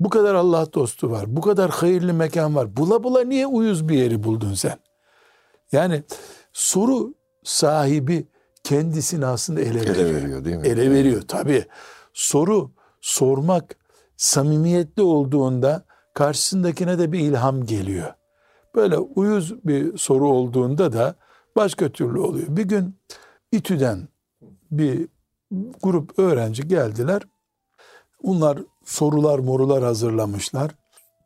bu 0.00 0.10
kadar 0.10 0.34
Allah 0.34 0.72
dostu 0.72 1.10
var, 1.10 1.24
bu 1.28 1.40
kadar 1.40 1.70
hayırlı 1.70 2.14
mekan 2.14 2.54
var. 2.54 2.76
Bula 2.76 3.04
bula 3.04 3.24
niye 3.24 3.46
uyuz 3.46 3.88
bir 3.88 3.94
yeri 3.94 4.22
buldun 4.22 4.54
sen? 4.54 4.78
Yani 5.72 6.02
soru 6.52 7.14
sahibi 7.44 8.28
kendisini 8.64 9.26
aslında 9.26 9.60
ele 9.60 9.80
veriyor. 9.80 9.96
Ele 9.96 10.14
veriyor 10.14 10.44
değil 10.44 10.56
mi? 10.56 10.68
Ele 10.68 10.90
veriyor 10.90 11.22
tabii. 11.28 11.64
Soru 12.12 12.72
sormak 13.00 13.76
samimiyetli 14.16 15.02
olduğunda 15.02 15.84
karşısındakine 16.14 16.98
de 16.98 17.12
bir 17.12 17.18
ilham 17.18 17.66
geliyor. 17.66 18.14
Böyle 18.74 18.98
uyuz 18.98 19.64
bir 19.64 19.98
soru 19.98 20.28
olduğunda 20.28 20.92
da 20.92 21.14
başka 21.56 21.88
türlü 21.88 22.20
oluyor. 22.20 22.46
Bir 22.48 22.64
gün 22.64 22.98
İTÜ'den 23.52 24.08
bir 24.70 25.08
grup 25.82 26.18
öğrenci 26.18 26.68
geldiler. 26.68 27.22
Bunlar 28.22 28.58
sorular 28.84 29.38
morular 29.38 29.82
hazırlamışlar. 29.82 30.70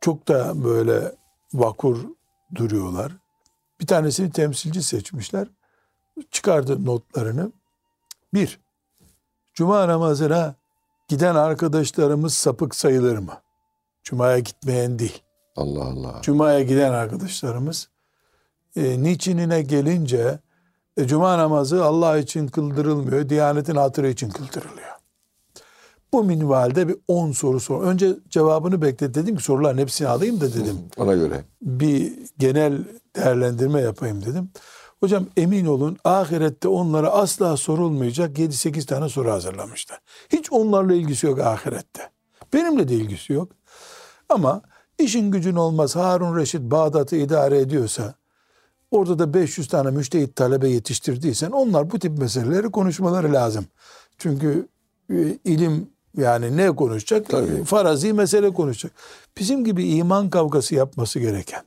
Çok 0.01 0.27
da 0.27 0.63
böyle 0.63 1.15
vakur 1.53 1.97
duruyorlar. 2.55 3.11
Bir 3.81 3.87
tanesini 3.87 4.31
temsilci 4.31 4.83
seçmişler. 4.83 5.47
Çıkardı 6.31 6.85
notlarını. 6.85 7.51
Bir, 8.33 8.59
Cuma 9.53 9.87
namazına 9.87 10.55
giden 11.07 11.35
arkadaşlarımız 11.35 12.33
sapık 12.33 12.75
sayılır 12.75 13.17
mı? 13.17 13.41
Cuma'ya 14.03 14.39
gitmeyen 14.39 14.99
değil. 14.99 15.24
Allah 15.55 15.83
Allah. 15.83 16.19
Cuma'ya 16.21 16.63
giden 16.63 16.91
arkadaşlarımız 16.91 17.89
e, 18.75 19.03
niçinine 19.03 19.61
gelince 19.61 20.39
e, 20.97 21.07
Cuma 21.07 21.37
namazı 21.37 21.85
Allah 21.85 22.17
için 22.17 22.47
kıldırılmıyor, 22.47 23.29
Diyanetin 23.29 23.75
hatırı 23.75 24.09
için 24.09 24.29
kıldırılıyor. 24.29 24.95
Bu 26.13 26.23
minvalde 26.23 26.87
bir 26.87 26.95
10 27.07 27.31
soru 27.31 27.59
sor. 27.59 27.83
Önce 27.83 28.15
cevabını 28.29 28.81
bekle 28.81 29.13
dedim 29.13 29.35
ki 29.35 29.43
soruların 29.43 29.77
hepsini 29.77 30.07
alayım 30.07 30.41
da 30.41 30.53
dedim. 30.53 30.77
Ona 30.97 31.13
göre. 31.13 31.43
Bir 31.61 32.13
genel 32.37 32.83
değerlendirme 33.15 33.81
yapayım 33.81 34.25
dedim. 34.25 34.49
Hocam 34.99 35.25
emin 35.37 35.65
olun 35.65 35.97
ahirette 36.03 36.67
onlara 36.67 37.09
asla 37.09 37.57
sorulmayacak 37.57 38.37
7-8 38.37 38.85
tane 38.85 39.09
soru 39.09 39.31
hazırlamışlar. 39.31 39.99
Hiç 40.29 40.51
onlarla 40.51 40.93
ilgisi 40.93 41.27
yok 41.27 41.39
ahirette. 41.39 42.09
Benimle 42.53 42.87
de 42.87 42.95
ilgisi 42.95 43.33
yok. 43.33 43.51
Ama 44.29 44.61
işin 44.99 45.31
gücün 45.31 45.55
olmaz 45.55 45.95
Harun 45.95 46.37
Reşit 46.37 46.61
Bağdat'ı 46.61 47.15
idare 47.15 47.59
ediyorsa 47.59 48.13
orada 48.91 49.19
da 49.19 49.33
500 49.33 49.67
tane 49.67 49.91
müştehit 49.91 50.35
talebe 50.35 50.69
yetiştirdiysen 50.69 51.51
onlar 51.51 51.91
bu 51.91 51.99
tip 51.99 52.17
meseleleri 52.17 52.71
konuşmaları 52.71 53.33
lazım. 53.33 53.65
Çünkü 54.17 54.67
e, 55.09 55.37
ilim 55.45 55.89
yani 56.17 56.57
ne 56.57 56.75
konuşacak? 56.75 57.29
Tabii. 57.29 57.63
Farazi 57.63 58.13
mesele 58.13 58.53
konuşacak. 58.53 58.91
Bizim 59.37 59.65
gibi 59.65 59.87
iman 59.87 60.29
kavgası 60.29 60.75
yapması 60.75 61.19
gereken, 61.19 61.63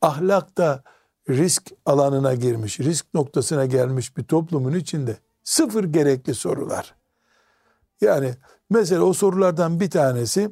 ahlakta 0.00 0.82
risk 1.28 1.70
alanına 1.86 2.34
girmiş, 2.34 2.80
risk 2.80 3.06
noktasına 3.14 3.66
gelmiş 3.66 4.16
bir 4.16 4.24
toplumun 4.24 4.74
içinde 4.74 5.16
sıfır 5.44 5.84
gerekli 5.84 6.34
sorular. 6.34 6.94
Yani 8.00 8.34
mesela 8.70 9.02
o 9.02 9.12
sorulardan 9.12 9.80
bir 9.80 9.90
tanesi 9.90 10.50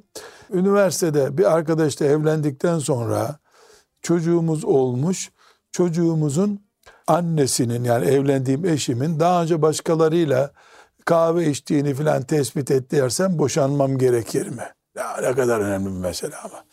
üniversitede 0.53 1.39
bir 1.39 1.53
arkadaşla 1.53 2.07
evlendikten 2.07 2.79
sonra 2.79 3.39
çocuğumuz 4.03 4.65
olmuş. 4.65 5.31
Çocuğumuzun 5.73 6.61
annesinin 7.07 7.85
yani 7.85 8.07
evlendiğim 8.07 8.65
eşimin 8.65 9.21
daha 9.21 9.43
önce 9.43 9.63
başkalarıyla 9.63 10.51
kahve 11.05 11.51
içtiğini 11.51 11.95
filan 11.95 12.23
tespit 12.23 12.71
etti 12.71 12.97
dersem 12.97 13.39
boşanmam 13.39 13.99
gerekir 13.99 14.49
mi? 14.49 14.65
Ya 14.97 15.17
ne 15.23 15.35
kadar 15.35 15.61
önemli 15.61 15.87
bir 15.87 16.01
mesele 16.01 16.37
ama. 16.37 16.65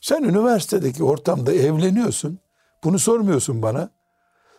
Sen 0.00 0.22
üniversitedeki 0.22 1.04
ortamda 1.04 1.52
evleniyorsun. 1.52 2.38
Bunu 2.84 2.98
sormuyorsun 2.98 3.62
bana. 3.62 3.90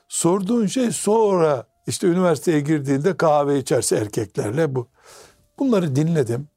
Sorduğun 0.07 0.65
şey 0.65 0.91
sonra 0.91 1.65
işte 1.87 2.07
üniversiteye 2.07 2.59
girdiğinde 2.59 3.17
kahve 3.17 3.57
içerse 3.57 3.95
erkeklerle 3.95 4.75
bu. 4.75 4.87
Bunları 5.59 5.95
dinledim. 5.95 6.47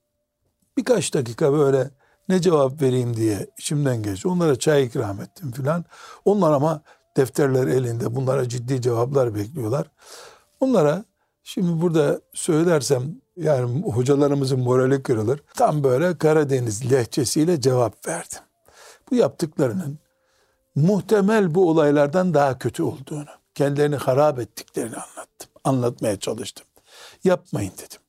Birkaç 0.77 1.15
dakika 1.15 1.53
böyle 1.53 1.91
ne 2.29 2.41
cevap 2.41 2.83
vereyim 2.83 3.17
diye 3.17 3.47
içimden 3.59 4.03
geçti. 4.03 4.29
Onlara 4.29 4.59
çay 4.59 4.85
ikram 4.85 5.21
ettim 5.21 5.53
filan. 5.53 5.85
Onlar 6.25 6.53
ama 6.53 6.83
defterler 7.17 7.67
elinde 7.67 8.15
bunlara 8.15 8.49
ciddi 8.49 8.83
cevaplar 8.83 9.35
bekliyorlar. 9.35 9.87
Onlara 10.61 11.05
şimdi 11.43 11.83
burada 11.83 12.21
söylersem 12.35 13.03
yani 13.37 13.83
hocalarımızın 13.83 14.61
morali 14.61 15.03
kırılır. 15.03 15.41
Tam 15.55 15.85
böyle 15.85 16.19
Karadeniz 16.19 16.93
lehçesiyle 16.93 17.61
cevap 17.61 18.09
verdim. 18.09 18.41
Bu 19.11 19.15
yaptıklarının 19.15 19.99
muhtemel 20.75 21.55
bu 21.55 21.71
olaylardan 21.71 22.35
daha 22.35 22.59
kötü 22.59 22.83
olduğunu, 22.83 23.27
kendilerini 23.55 23.97
harap 23.97 24.39
ettiklerini 24.39 24.97
anlattım. 24.97 25.51
Anlatmaya 25.65 26.19
çalıştım. 26.19 26.67
Yapmayın 27.25 27.73
dedim. 27.73 28.02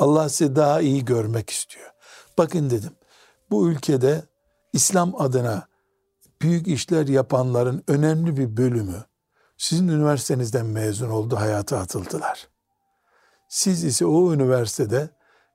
Allah 0.00 0.28
sizi 0.28 0.56
daha 0.56 0.80
iyi 0.80 1.04
görmek 1.04 1.50
istiyor. 1.50 1.90
Bakın 2.38 2.70
dedim. 2.70 2.92
Bu 3.50 3.70
ülkede 3.70 4.22
İslam 4.72 5.20
adına 5.20 5.68
büyük 6.42 6.66
işler 6.66 7.06
yapanların 7.08 7.84
önemli 7.88 8.36
bir 8.36 8.56
bölümü 8.56 9.04
sizin 9.56 9.88
üniversitenizden 9.88 10.66
mezun 10.66 11.10
oldu, 11.10 11.36
hayata 11.36 11.78
atıldılar. 11.78 12.48
Siz 13.48 13.84
ise 13.84 14.06
o 14.06 14.34
üniversitede 14.34 15.10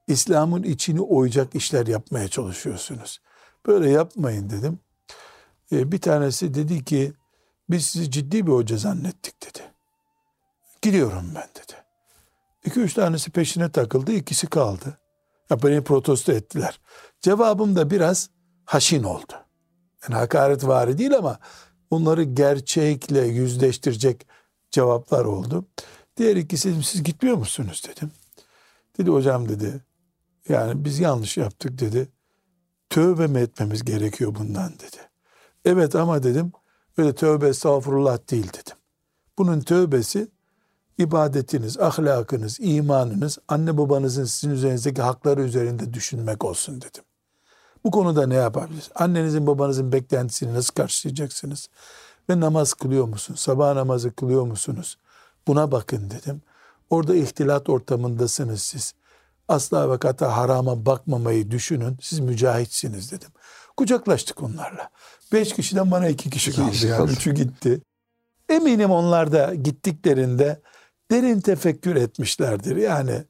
İslam'ın 0.07 0.63
içini 0.63 1.01
oyacak 1.01 1.55
işler 1.55 1.87
yapmaya 1.87 2.27
çalışıyorsunuz. 2.27 3.21
Böyle 3.67 3.89
yapmayın 3.89 4.49
dedim. 4.49 4.79
Ee, 5.71 5.91
bir 5.91 6.01
tanesi 6.01 6.53
dedi 6.53 6.85
ki 6.85 7.13
biz 7.69 7.87
sizi 7.87 8.11
ciddi 8.11 8.47
bir 8.47 8.51
hoca 8.51 8.77
zannettik 8.77 9.43
dedi. 9.43 9.63
Gidiyorum 10.81 11.31
ben 11.35 11.47
dedi. 11.55 11.84
İki 12.65 12.79
üç 12.79 12.93
tanesi 12.93 13.31
peşine 13.31 13.71
takıldı, 13.71 14.11
ikisi 14.11 14.47
kaldı. 14.47 14.97
Ya 15.49 15.63
beni 15.63 15.83
protesto 15.83 16.31
ettiler. 16.31 16.79
Cevabım 17.21 17.75
da 17.75 17.89
biraz 17.89 18.29
haşin 18.65 19.03
oldu. 19.03 19.33
Yani 20.03 20.15
hakaret 20.15 20.67
vari 20.67 20.97
değil 20.97 21.17
ama 21.17 21.39
onları 21.89 22.23
gerçekle 22.23 23.21
yüzleştirecek 23.21 24.27
cevaplar 24.71 25.25
oldu. 25.25 25.65
Diğer 26.17 26.35
ikisi 26.35 26.69
dedim, 26.69 26.83
siz 26.83 27.03
gitmiyor 27.03 27.37
musunuz 27.37 27.83
dedim. 27.87 28.11
Dedi 28.97 29.09
hocam 29.09 29.49
dedi 29.49 29.81
yani 30.49 30.85
biz 30.85 30.99
yanlış 30.99 31.37
yaptık 31.37 31.79
dedi. 31.79 32.09
Tövbe 32.89 33.27
mi 33.27 33.39
etmemiz 33.39 33.85
gerekiyor 33.85 34.35
bundan 34.35 34.73
dedi. 34.73 34.97
Evet 35.65 35.95
ama 35.95 36.23
dedim 36.23 36.51
öyle 36.97 37.15
tövbe 37.15 37.47
estağfurullah 37.47 38.17
değil 38.31 38.47
dedim. 38.47 38.77
Bunun 39.37 39.61
tövbesi 39.61 40.27
ibadetiniz, 40.97 41.79
ahlakınız, 41.79 42.57
imanınız, 42.61 43.37
anne 43.47 43.77
babanızın 43.77 44.25
sizin 44.25 44.53
üzerinizdeki 44.53 45.01
hakları 45.01 45.41
üzerinde 45.41 45.93
düşünmek 45.93 46.45
olsun 46.45 46.81
dedim. 46.81 47.03
Bu 47.83 47.91
konuda 47.91 48.27
ne 48.27 48.35
yapabiliriz? 48.35 48.89
Annenizin 48.95 49.47
babanızın 49.47 49.91
beklentisini 49.91 50.53
nasıl 50.53 50.73
karşılayacaksınız? 50.73 51.69
Ve 52.29 52.39
namaz 52.39 52.73
kılıyor 52.73 53.05
musunuz? 53.07 53.39
Sabah 53.39 53.73
namazı 53.73 54.15
kılıyor 54.15 54.45
musunuz? 54.45 54.97
Buna 55.47 55.71
bakın 55.71 56.09
dedim. 56.09 56.41
Orada 56.89 57.15
ihtilat 57.15 57.69
ortamındasınız 57.69 58.61
siz. 58.61 58.93
Asla 59.47 59.91
ve 59.91 59.97
kata 59.97 60.37
harama 60.37 60.85
bakmamayı 60.85 61.51
düşünün. 61.51 61.97
Siz 62.01 62.19
mücahitsiniz 62.19 63.11
dedim. 63.11 63.29
Kucaklaştık 63.77 64.43
onlarla. 64.43 64.89
Beş 65.33 65.53
kişiden 65.53 65.91
bana 65.91 66.07
iki 66.07 66.29
kişi 66.29 66.55
kaldı. 66.55 66.71
kişi 66.71 66.87
Yani. 66.87 66.97
kaldı. 66.97 67.11
Üçü 67.11 67.33
gitti. 67.33 67.81
Eminim 68.49 68.91
onlar 68.91 69.31
da 69.31 69.55
gittiklerinde 69.55 70.61
derin 71.11 71.41
tefekkür 71.41 71.95
etmişlerdir. 71.95 72.75
Yani 72.75 73.23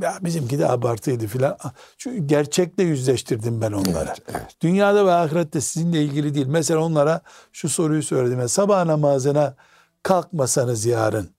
ya 0.00 0.18
bizimki 0.22 0.58
de 0.58 0.68
abartıydı 0.68 1.26
filan. 1.26 1.56
Çünkü 1.98 2.26
gerçekle 2.26 2.82
yüzleştirdim 2.82 3.60
ben 3.60 3.72
onları. 3.72 4.08
Evet, 4.08 4.22
evet. 4.28 4.56
Dünyada 4.60 5.06
ve 5.06 5.12
ahirette 5.12 5.60
sizinle 5.60 6.02
ilgili 6.02 6.34
değil. 6.34 6.46
Mesela 6.46 6.80
onlara 6.80 7.20
şu 7.52 7.68
soruyu 7.68 8.02
söyledim. 8.02 8.38
Yani 8.38 8.48
sabah 8.48 8.84
namazına 8.84 9.56
kalkmasanız 10.02 10.86
yarın 10.86 11.30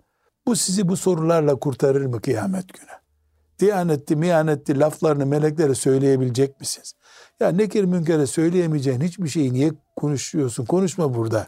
bu 0.47 0.55
sizi 0.55 0.87
bu 0.87 0.97
sorularla 0.97 1.55
kurtarır 1.55 2.05
mı 2.05 2.21
kıyamet 2.21 2.73
günü? 2.73 2.91
Diyanetti, 3.59 4.15
miyanetti 4.15 4.79
laflarını 4.79 5.25
meleklere 5.25 5.75
söyleyebilecek 5.75 6.59
misiniz? 6.59 6.93
Ya 7.39 7.49
nekir 7.49 7.83
münkere 7.83 8.27
söyleyemeyeceğin 8.27 9.01
hiçbir 9.01 9.29
şeyi 9.29 9.53
niye 9.53 9.71
konuşuyorsun? 9.95 10.65
Konuşma 10.65 11.13
burada 11.13 11.47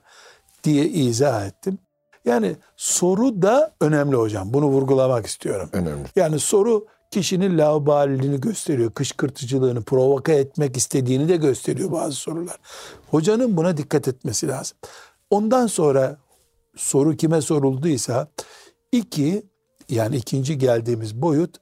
diye 0.64 0.86
izah 0.90 1.46
ettim. 1.46 1.78
Yani 2.26 2.56
soru 2.78 3.42
da 3.42 3.76
önemli 3.82 4.16
hocam. 4.16 4.54
Bunu 4.54 4.66
vurgulamak 4.66 5.26
istiyorum. 5.26 5.70
Önemli. 5.74 6.08
Yani 6.16 6.40
soru 6.40 6.86
kişinin 7.12 7.58
laubaliliğini 7.58 8.42
gösteriyor. 8.42 8.92
Kışkırtıcılığını, 8.92 9.84
provoka 9.84 10.32
etmek 10.32 10.78
istediğini 10.78 11.30
de 11.30 11.36
gösteriyor 11.36 11.92
bazı 11.92 12.16
sorular. 12.16 12.58
Hocanın 13.12 13.58
buna 13.58 13.78
dikkat 13.78 14.08
etmesi 14.08 14.48
lazım. 14.48 14.78
Ondan 15.30 15.68
sonra 15.68 16.18
soru 16.76 17.18
kime 17.18 17.42
sorulduysa 17.42 18.28
iki 18.92 19.46
yani 19.90 20.16
ikinci 20.16 20.58
geldiğimiz 20.58 21.22
boyut 21.22 21.58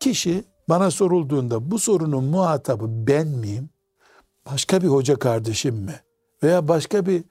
kişi 0.00 0.44
bana 0.68 0.90
sorulduğunda 0.90 1.70
bu 1.70 1.78
sorunun 1.78 2.24
muhatabı 2.24 2.84
ben 2.88 3.26
miyim? 3.28 3.70
Başka 4.52 4.82
bir 4.82 4.88
hoca 4.88 5.16
kardeşim 5.16 5.74
mi? 5.74 6.00
Veya 6.42 6.68
başka 6.68 7.06
bir 7.06 7.24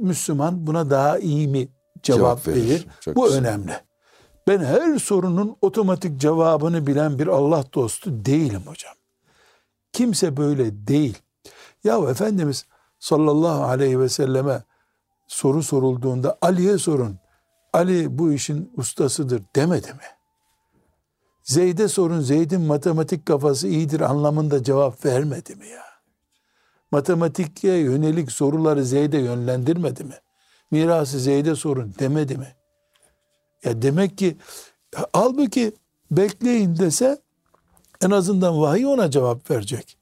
Müslüman 0.00 0.66
buna 0.66 0.90
daha 0.90 1.18
iyi 1.18 1.48
mi 1.48 1.68
cevap, 2.04 2.44
Cevap 2.44 2.48
verir. 2.56 2.68
verir? 2.70 2.86
Çok 3.00 3.16
Bu 3.16 3.24
güzel. 3.24 3.38
önemli. 3.40 3.72
Ben 4.48 4.58
her 4.58 4.98
sorunun 4.98 5.56
otomatik 5.62 6.20
cevabını 6.20 6.86
bilen 6.86 7.18
bir 7.18 7.26
Allah 7.26 7.64
dostu 7.74 8.24
değilim 8.24 8.62
hocam. 8.66 8.94
Kimse 9.92 10.36
böyle 10.36 10.86
değil. 10.86 11.18
Ya 11.84 11.98
Efendimiz 11.98 12.66
sallallahu 12.98 13.64
aleyhi 13.64 14.00
ve 14.00 14.08
selleme 14.08 14.62
soru 15.28 15.62
sorulduğunda 15.62 16.38
Ali'ye 16.42 16.78
sorun. 16.78 17.18
Ali 17.72 18.18
bu 18.18 18.32
işin 18.32 18.72
ustasıdır 18.76 19.42
demedi 19.56 19.88
mi? 19.92 20.00
Zeyd'e 21.42 21.88
sorun 21.88 22.20
Zeyd'in 22.20 22.60
matematik 22.60 23.26
kafası 23.26 23.68
iyidir 23.68 24.00
anlamında 24.00 24.62
cevap 24.62 25.04
vermedi 25.04 25.54
mi 25.56 25.68
ya? 25.68 25.82
Matematikye 26.90 27.76
yönelik 27.78 28.32
soruları 28.32 28.84
Zeyd'e 28.84 29.18
yönlendirmedi 29.18 30.04
mi? 30.04 30.14
Mirası 30.70 31.20
Zeyd'e 31.20 31.54
sorun 31.54 31.94
demedi 31.98 32.38
mi? 32.38 32.54
Ya 33.64 33.82
demek 33.82 34.18
ki 34.18 34.36
halbuki 35.12 35.72
bekleyin 36.10 36.76
dese 36.76 37.22
en 38.02 38.10
azından 38.10 38.60
vahiy 38.60 38.86
ona 38.86 39.10
cevap 39.10 39.50
verecek. 39.50 39.98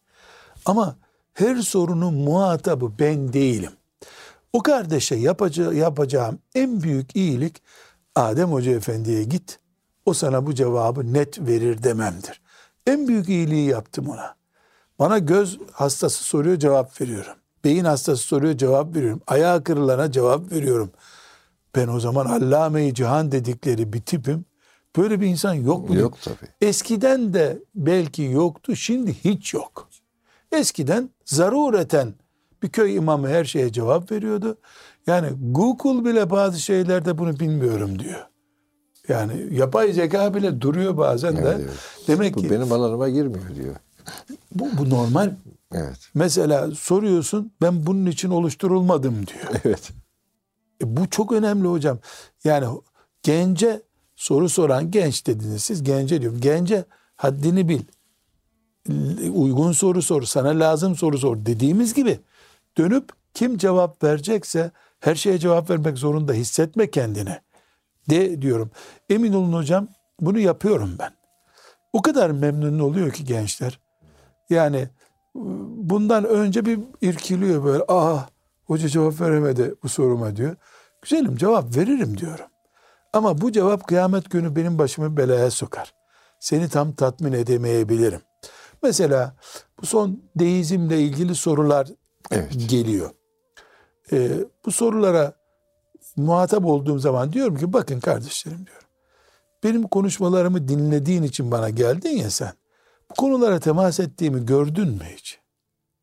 Ama 0.66 0.96
her 1.34 1.56
sorunun 1.56 2.14
muhatabı 2.14 2.98
ben 2.98 3.32
değilim. 3.32 3.72
O 4.52 4.62
kardeşe 4.62 5.14
yapaca- 5.14 5.74
yapacağım 5.74 6.38
en 6.54 6.82
büyük 6.82 7.16
iyilik 7.16 7.62
Adem 8.14 8.52
Hoca 8.52 8.72
Efendi'ye 8.72 9.24
git. 9.24 9.58
O 10.06 10.14
sana 10.14 10.46
bu 10.46 10.54
cevabı 10.54 11.12
net 11.12 11.38
verir 11.40 11.82
dememdir. 11.82 12.42
En 12.86 13.08
büyük 13.08 13.28
iyiliği 13.28 13.68
yaptım 13.68 14.08
ona. 14.08 14.34
Bana 14.98 15.18
göz 15.18 15.58
hastası 15.72 16.24
soruyor 16.24 16.56
cevap 16.58 17.00
veriyorum. 17.00 17.34
Beyin 17.64 17.84
hastası 17.84 18.22
soruyor 18.22 18.56
cevap 18.56 18.96
veriyorum. 18.96 19.20
Ayağı 19.26 19.64
kırılana 19.64 20.12
cevap 20.12 20.52
veriyorum. 20.52 20.90
Ben 21.76 21.88
o 21.88 22.00
zaman 22.00 22.26
allame-i 22.26 22.94
cihan 22.94 23.32
dedikleri 23.32 23.92
bir 23.92 24.00
tipim. 24.00 24.44
Böyle 24.96 25.20
bir 25.20 25.26
insan 25.26 25.54
yok 25.54 25.88
mu? 25.88 25.96
Yok 25.96 26.18
tabii. 26.22 26.50
Eskiden 26.60 27.34
de 27.34 27.58
belki 27.74 28.22
yoktu, 28.22 28.76
şimdi 28.76 29.14
hiç 29.24 29.54
yok. 29.54 29.88
Eskiden 30.52 31.10
zarureten 31.24 32.14
bir 32.62 32.68
köy 32.68 32.96
imamı 32.96 33.28
her 33.28 33.44
şeye 33.44 33.72
cevap 33.72 34.12
veriyordu. 34.12 34.58
Yani 35.06 35.28
Google 35.40 36.04
bile 36.04 36.30
bazı 36.30 36.60
şeylerde 36.60 37.18
bunu 37.18 37.40
bilmiyorum 37.40 37.98
diyor. 37.98 38.26
Yani 39.08 39.32
yapay 39.50 39.92
zeka 39.92 40.34
bile 40.34 40.60
duruyor 40.60 40.96
bazen 40.96 41.36
de. 41.36 41.40
Evet, 41.40 41.60
evet. 41.60 42.08
Demek 42.08 42.36
Bu 42.36 42.40
ki 42.40 42.50
benim 42.50 42.72
alanıma 42.72 43.08
girmiyor 43.08 43.54
diyor. 43.54 43.74
bu, 44.54 44.68
bu 44.78 44.90
normal. 44.90 45.30
Evet. 45.74 46.10
Mesela 46.14 46.70
soruyorsun 46.70 47.52
ben 47.62 47.86
bunun 47.86 48.06
için 48.06 48.30
oluşturulmadım 48.30 49.26
diyor. 49.26 49.50
Evet. 49.64 49.90
E 50.82 50.96
bu 50.96 51.10
çok 51.10 51.32
önemli 51.32 51.68
hocam. 51.68 51.98
Yani 52.44 52.66
gence 53.22 53.82
soru 54.16 54.48
soran 54.48 54.90
genç 54.90 55.26
dediniz 55.26 55.64
siz 55.64 55.82
gence 55.82 56.20
diyorum. 56.20 56.38
Gence 56.40 56.84
haddini 57.16 57.68
bil. 57.68 57.82
Uygun 59.32 59.72
soru 59.72 60.02
sor, 60.02 60.22
sana 60.22 60.48
lazım 60.48 60.96
soru 60.96 61.18
sor 61.18 61.46
dediğimiz 61.46 61.94
gibi 61.94 62.20
dönüp 62.78 63.10
kim 63.34 63.58
cevap 63.58 64.02
verecekse 64.04 64.70
her 65.00 65.14
şeye 65.14 65.38
cevap 65.38 65.70
vermek 65.70 65.98
zorunda 65.98 66.32
hissetme 66.32 66.90
kendini. 66.90 67.38
De 68.10 68.42
diyorum. 68.42 68.70
Emin 69.10 69.32
olun 69.32 69.52
hocam 69.52 69.88
bunu 70.20 70.38
yapıyorum 70.38 70.96
ben. 70.98 71.12
O 71.92 72.02
kadar 72.02 72.30
memnun 72.30 72.78
oluyor 72.78 73.12
ki 73.12 73.24
gençler. 73.24 73.80
Yani 74.50 74.88
bundan 75.34 76.24
önce 76.24 76.64
bir 76.64 76.80
irkiliyor 77.00 77.64
böyle. 77.64 77.84
Ah 77.88 78.28
hoca 78.64 78.88
cevap 78.88 79.20
veremedi 79.20 79.74
bu 79.82 79.88
soruma 79.88 80.36
diyor. 80.36 80.56
Güzelim 81.02 81.36
cevap 81.36 81.76
veririm 81.76 82.18
diyorum. 82.18 82.46
Ama 83.12 83.40
bu 83.40 83.52
cevap 83.52 83.86
kıyamet 83.86 84.30
günü 84.30 84.56
benim 84.56 84.78
başımı 84.78 85.16
belaya 85.16 85.50
sokar. 85.50 85.94
Seni 86.40 86.68
tam 86.68 86.92
tatmin 86.92 87.32
edemeyebilirim. 87.32 88.20
Mesela 88.82 89.36
bu 89.80 89.86
son 89.86 90.22
deizmle 90.36 91.00
ilgili 91.00 91.34
sorular 91.34 91.88
Evet. 92.30 92.70
geliyor. 92.70 93.10
Ee, 94.12 94.30
bu 94.66 94.72
sorulara 94.72 95.32
muhatap 96.16 96.64
olduğum 96.64 96.98
zaman 96.98 97.32
diyorum 97.32 97.56
ki 97.56 97.72
bakın 97.72 98.00
kardeşlerim 98.00 98.66
diyorum. 98.66 98.88
Benim 99.64 99.82
konuşmalarımı 99.82 100.68
dinlediğin 100.68 101.22
için 101.22 101.50
bana 101.50 101.70
geldin 101.70 102.10
ya 102.10 102.30
sen. 102.30 102.52
Bu 103.12 103.16
konulara 103.16 103.60
temas 103.60 104.00
ettiğimi 104.00 104.46
gördün 104.46 104.88
mü 104.88 105.04
hiç? 105.16 105.38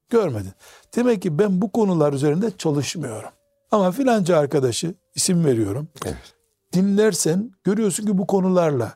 Görmedin. 0.10 0.52
Demek 0.95 1.22
ki 1.22 1.39
ben 1.39 1.62
bu 1.62 1.72
konular 1.72 2.13
üzerinde 2.13 2.58
çalışmıyorum. 2.58 3.30
Ama 3.72 3.91
filanca 3.91 4.38
arkadaşı 4.38 4.93
isim 5.15 5.45
veriyorum. 5.45 5.88
Evet. 6.06 6.34
Dinlersen 6.74 7.52
görüyorsun 7.63 8.06
ki 8.06 8.17
bu 8.17 8.28
konularla 8.28 8.93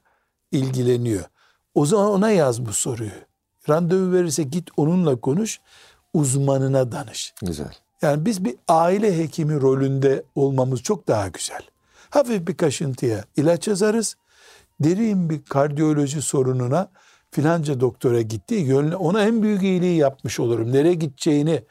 ilgileniyor. 0.52 1.24
O 1.76 1.86
zaman 1.86 2.12
ona 2.12 2.32
yaz 2.32 2.66
bu 2.66 2.74
soruyu. 2.74 3.12
Randevu 3.70 4.12
verirse 4.12 4.44
git 4.44 4.70
onunla 4.78 5.22
konuş, 5.22 5.60
uzmanına 6.14 6.92
danış. 6.92 7.34
Güzel. 7.42 7.74
Yani 8.02 8.26
biz 8.26 8.46
bir 8.46 8.56
aile 8.68 9.18
hekimi 9.18 9.62
rolünde 9.62 10.24
olmamız 10.36 10.82
çok 10.82 11.08
daha 11.08 11.28
güzel. 11.28 11.62
Hafif 12.10 12.48
bir 12.48 12.58
kaşıntıya 12.58 13.24
ilaç 13.36 13.68
yazarız. 13.68 14.16
Derin 14.80 15.30
bir 15.30 15.44
kardiyoloji 15.44 16.22
sorununa 16.22 16.90
filanca 17.34 17.80
doktora 17.80 18.22
gönlü 18.22 18.96
ona 18.96 19.24
en 19.24 19.44
büyük 19.44 19.64
iyiliği 19.64 19.98
yapmış 19.98 20.40
olurum. 20.40 20.74
Nereye 20.74 20.94
gideceğini 20.94 21.64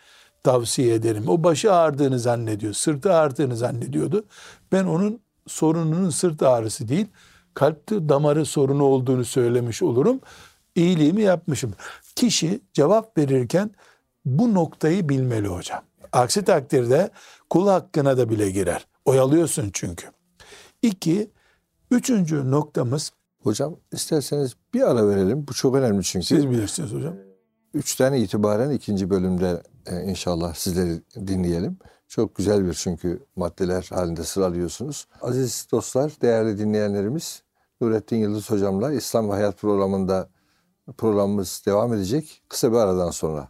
tavsiye 0.42 0.94
ederim. 0.94 1.28
O 1.28 1.44
başı 1.44 1.72
ağrıdığını 1.72 2.18
zannediyor, 2.18 2.72
sırtı 2.72 3.12
ağrıdığını 3.12 3.56
zannediyordu. 3.56 4.24
Ben 4.72 4.84
onun 4.84 5.20
sorununun 5.46 6.10
sırt 6.10 6.42
ağrısı 6.42 6.88
değil, 6.88 7.06
kalp 7.54 7.88
damarı 7.90 8.46
sorunu 8.46 8.84
olduğunu 8.84 9.24
söylemiş 9.24 9.82
olurum. 9.82 10.20
İyiliğimi 10.74 11.22
yapmışım. 11.22 11.74
Kişi 12.16 12.60
cevap 12.72 13.18
verirken 13.18 13.70
bu 14.24 14.54
noktayı 14.54 15.08
bilmeli 15.08 15.48
hocam. 15.48 15.82
Aksi 16.12 16.44
takdirde 16.44 17.10
kul 17.50 17.68
hakkına 17.68 18.18
da 18.18 18.30
bile 18.30 18.50
girer. 18.50 18.86
Oyalıyorsun 19.04 19.70
çünkü. 19.72 20.06
İki, 20.82 21.30
üçüncü 21.90 22.50
noktamız 22.50 23.12
Hocam 23.42 23.76
isterseniz 23.92 24.56
bir 24.74 24.90
ara 24.90 25.08
verelim. 25.08 25.46
Bu 25.48 25.52
çok 25.52 25.74
önemli 25.74 26.02
çünkü. 26.02 26.26
siz 26.26 26.50
bilirsiniz 26.50 26.92
hocam. 26.92 27.14
Üçten 27.74 28.12
itibaren 28.12 28.70
ikinci 28.70 29.10
bölümde 29.10 29.62
e, 29.86 30.02
inşallah 30.02 30.54
sizleri 30.54 31.02
dinleyelim. 31.26 31.78
Çok 32.08 32.36
güzel 32.36 32.66
bir 32.66 32.74
çünkü 32.74 33.22
maddeler 33.36 33.86
halinde 33.90 34.24
sıralıyorsunuz. 34.24 35.06
Aziz 35.20 35.66
dostlar, 35.72 36.12
değerli 36.22 36.58
dinleyenlerimiz, 36.58 37.42
Nurettin 37.80 38.16
Yıldız 38.16 38.50
hocamla 38.50 38.92
İslam 38.92 39.28
ve 39.28 39.32
Hayat 39.32 39.58
programında 39.58 40.28
programımız 40.98 41.62
devam 41.66 41.94
edecek. 41.94 42.42
Kısa 42.48 42.72
bir 42.72 42.76
aradan 42.76 43.10
sonra. 43.10 43.48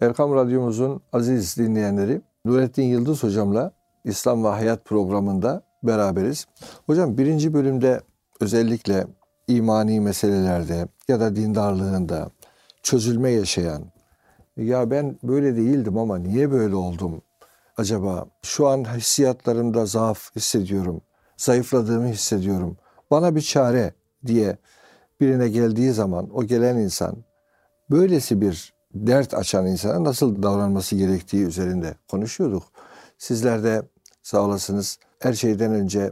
Erkam 0.00 0.34
Radyomuzun 0.34 1.02
aziz 1.12 1.56
dinleyenleri, 1.56 2.22
Nurettin 2.44 2.82
Yıldız 2.82 3.22
hocamla 3.22 3.72
İslam 4.04 4.44
ve 4.44 4.48
Hayat 4.48 4.84
programında 4.84 5.62
beraberiz. 5.82 6.46
Hocam 6.86 7.18
birinci 7.18 7.54
bölümde 7.54 8.00
özellikle 8.40 9.06
imani 9.48 10.00
meselelerde 10.00 10.88
ya 11.08 11.20
da 11.20 11.36
dindarlığında 11.36 12.30
çözülme 12.82 13.30
yaşayan, 13.30 13.82
ya 14.56 14.90
ben 14.90 15.18
böyle 15.22 15.56
değildim 15.56 15.98
ama 15.98 16.18
niye 16.18 16.50
böyle 16.50 16.74
oldum 16.74 17.22
acaba? 17.76 18.26
Şu 18.42 18.68
an 18.68 18.96
hissiyatlarımda 18.96 19.86
zaaf 19.86 20.36
hissediyorum, 20.36 21.00
zayıfladığımı 21.36 22.08
hissediyorum. 22.08 22.76
Bana 23.10 23.36
bir 23.36 23.40
çare 23.40 23.94
diye 24.26 24.56
birine 25.20 25.48
geldiği 25.48 25.92
zaman 25.92 26.36
o 26.36 26.44
gelen 26.44 26.76
insan 26.76 27.16
böylesi 27.90 28.40
bir 28.40 28.74
dert 28.94 29.34
açan 29.34 29.66
insana 29.66 30.04
nasıl 30.04 30.42
davranması 30.42 30.96
gerektiği 30.96 31.44
üzerinde 31.44 31.94
konuşuyorduk. 32.10 32.62
Sizler 33.18 33.64
de 33.64 33.82
sağ 34.22 34.40
olasınız 34.40 34.98
her 35.18 35.32
şeyden 35.32 35.72
önce 35.72 36.10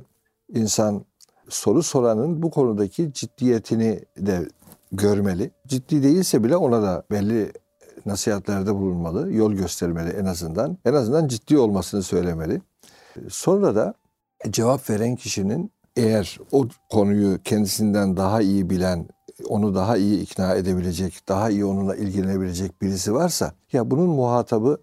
insan 0.55 1.05
soru 1.51 1.83
soranın 1.83 2.43
bu 2.43 2.51
konudaki 2.51 3.13
ciddiyetini 3.13 4.01
de 4.19 4.49
görmeli. 4.93 5.51
Ciddi 5.67 6.03
değilse 6.03 6.45
bile 6.45 6.57
ona 6.57 6.83
da 6.83 7.03
belli 7.11 7.53
nasihatlerde 8.07 8.75
bulunmalı, 8.75 9.33
yol 9.33 9.53
göstermeli 9.53 10.11
en 10.11 10.25
azından. 10.25 10.79
En 10.85 10.95
azından 10.95 11.29
ciddi 11.29 11.59
olmasını 11.59 12.03
söylemeli. 12.03 12.61
Sonra 13.29 13.75
da 13.75 13.95
cevap 14.51 14.91
veren 14.91 15.17
kişinin 15.17 15.73
eğer 15.97 16.39
o 16.53 16.67
konuyu 16.91 17.39
kendisinden 17.45 18.17
daha 18.17 18.43
iyi 18.43 18.71
bilen, 18.71 19.09
onu 19.49 19.75
daha 19.75 19.97
iyi 19.97 20.21
ikna 20.21 20.55
edebilecek, 20.55 21.29
daha 21.29 21.51
iyi 21.51 21.65
onunla 21.65 21.97
ilgilenebilecek 21.97 22.83
birisi 22.83 23.15
varsa 23.15 23.53
ya 23.73 23.91
bunun 23.91 24.09
muhatabı 24.09 24.81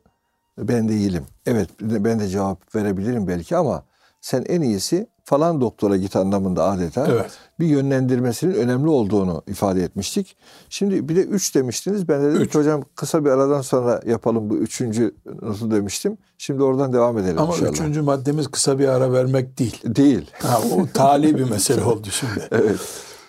ben 0.57 0.89
değilim. 0.89 1.25
Evet 1.45 1.69
ben 1.81 2.19
de 2.19 2.27
cevap 2.27 2.75
verebilirim 2.75 3.27
belki 3.27 3.57
ama 3.57 3.83
sen 4.21 4.45
en 4.49 4.61
iyisi 4.61 5.07
falan 5.23 5.61
doktora 5.61 5.97
git 5.97 6.15
anlamında 6.15 6.63
adeta 6.63 7.07
Evet. 7.11 7.31
bir 7.59 7.65
yönlendirmesinin 7.67 8.53
önemli 8.53 8.89
olduğunu 8.89 9.43
ifade 9.47 9.83
etmiştik. 9.83 10.37
Şimdi 10.69 11.09
bir 11.09 11.15
de 11.15 11.21
üç 11.21 11.55
demiştiniz. 11.55 12.07
Ben 12.09 12.23
de 12.23 12.29
dedim 12.29 12.41
Üç. 12.41 12.51
ki 12.51 12.57
hocam 12.59 12.83
kısa 12.95 13.25
bir 13.25 13.29
aradan 13.29 13.61
sonra 13.61 14.01
yapalım 14.05 14.49
bu 14.49 14.57
üçüncü 14.57 15.15
notu 15.41 15.71
demiştim. 15.71 16.17
Şimdi 16.37 16.63
oradan 16.63 16.93
devam 16.93 17.17
edelim 17.17 17.39
Ama 17.39 17.53
inşallah. 17.53 17.71
üçüncü 17.71 18.01
maddemiz 18.01 18.47
kısa 18.47 18.79
bir 18.79 18.87
ara 18.87 19.13
vermek 19.13 19.59
değil. 19.59 19.81
Değil. 19.85 20.31
Ha, 20.33 20.59
o 20.75 20.87
tali 20.93 21.37
bir 21.37 21.49
mesele 21.49 21.83
oldu 21.83 22.07
şimdi. 22.11 22.47
Evet. 22.51 22.79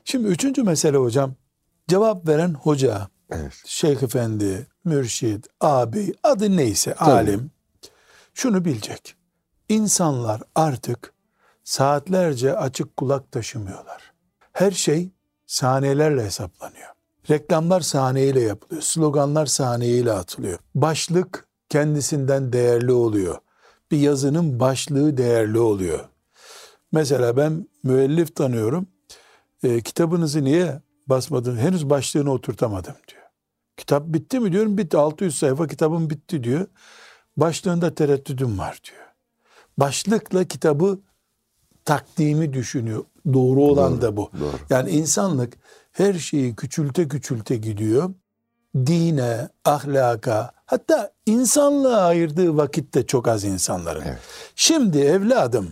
Şimdi 0.04 0.28
üçüncü 0.28 0.62
mesele 0.62 0.96
hocam. 0.96 1.34
Cevap 1.88 2.28
veren 2.28 2.54
hoca, 2.54 3.08
Evet. 3.30 3.52
şeyh 3.66 4.02
efendi, 4.02 4.66
mürşid, 4.84 5.44
abi, 5.60 6.14
adı 6.22 6.56
neyse 6.56 6.94
Tabii. 6.98 7.10
alim 7.10 7.50
şunu 8.34 8.64
bilecek. 8.64 9.14
İnsanlar 9.68 10.42
artık 10.54 11.14
saatlerce 11.64 12.56
açık 12.56 12.96
kulak 12.96 13.32
taşımıyorlar. 13.32 14.12
Her 14.52 14.70
şey 14.70 15.10
saniyelerle 15.46 16.24
hesaplanıyor. 16.24 16.88
Reklamlar 17.30 17.80
saniyeyle 17.80 18.40
yapılıyor. 18.40 18.82
Sloganlar 18.82 19.46
saniyeyle 19.46 20.12
atılıyor. 20.12 20.58
Başlık 20.74 21.48
kendisinden 21.68 22.52
değerli 22.52 22.92
oluyor. 22.92 23.38
Bir 23.90 23.98
yazının 23.98 24.60
başlığı 24.60 25.16
değerli 25.16 25.58
oluyor. 25.58 26.08
Mesela 26.92 27.36
ben 27.36 27.68
müellif 27.82 28.36
tanıyorum. 28.36 28.86
E, 29.62 29.80
kitabınızı 29.80 30.44
niye 30.44 30.82
basmadın? 31.06 31.56
Henüz 31.56 31.90
başlığını 31.90 32.32
oturtamadım 32.32 32.94
diyor. 33.08 33.22
Kitap 33.76 34.06
bitti 34.06 34.40
mi 34.40 34.52
diyorum. 34.52 34.78
Bitti. 34.78 34.96
600 34.96 35.38
sayfa 35.38 35.66
kitabım 35.66 36.10
bitti 36.10 36.44
diyor. 36.44 36.66
Başlığında 37.36 37.94
tereddüdüm 37.94 38.58
var 38.58 38.80
diyor. 38.84 39.07
Başlıkla 39.78 40.44
kitabı 40.44 40.98
takdimi 41.84 42.52
düşünüyor. 42.52 43.04
Doğru 43.32 43.62
olan 43.62 44.02
da 44.02 44.16
bu. 44.16 44.30
Doğru. 44.40 44.56
Yani 44.70 44.90
insanlık 44.90 45.54
her 45.92 46.14
şeyi 46.14 46.56
küçülte 46.56 47.08
küçülte 47.08 47.56
gidiyor. 47.56 48.14
Dine, 48.76 49.48
ahlaka, 49.64 50.52
hatta 50.66 51.12
insanlığa 51.26 52.00
ayırdığı 52.00 52.56
vakit 52.56 52.94
de 52.94 53.06
çok 53.06 53.28
az 53.28 53.44
insanların. 53.44 54.02
Evet. 54.06 54.18
Şimdi 54.54 54.98
evladım 54.98 55.70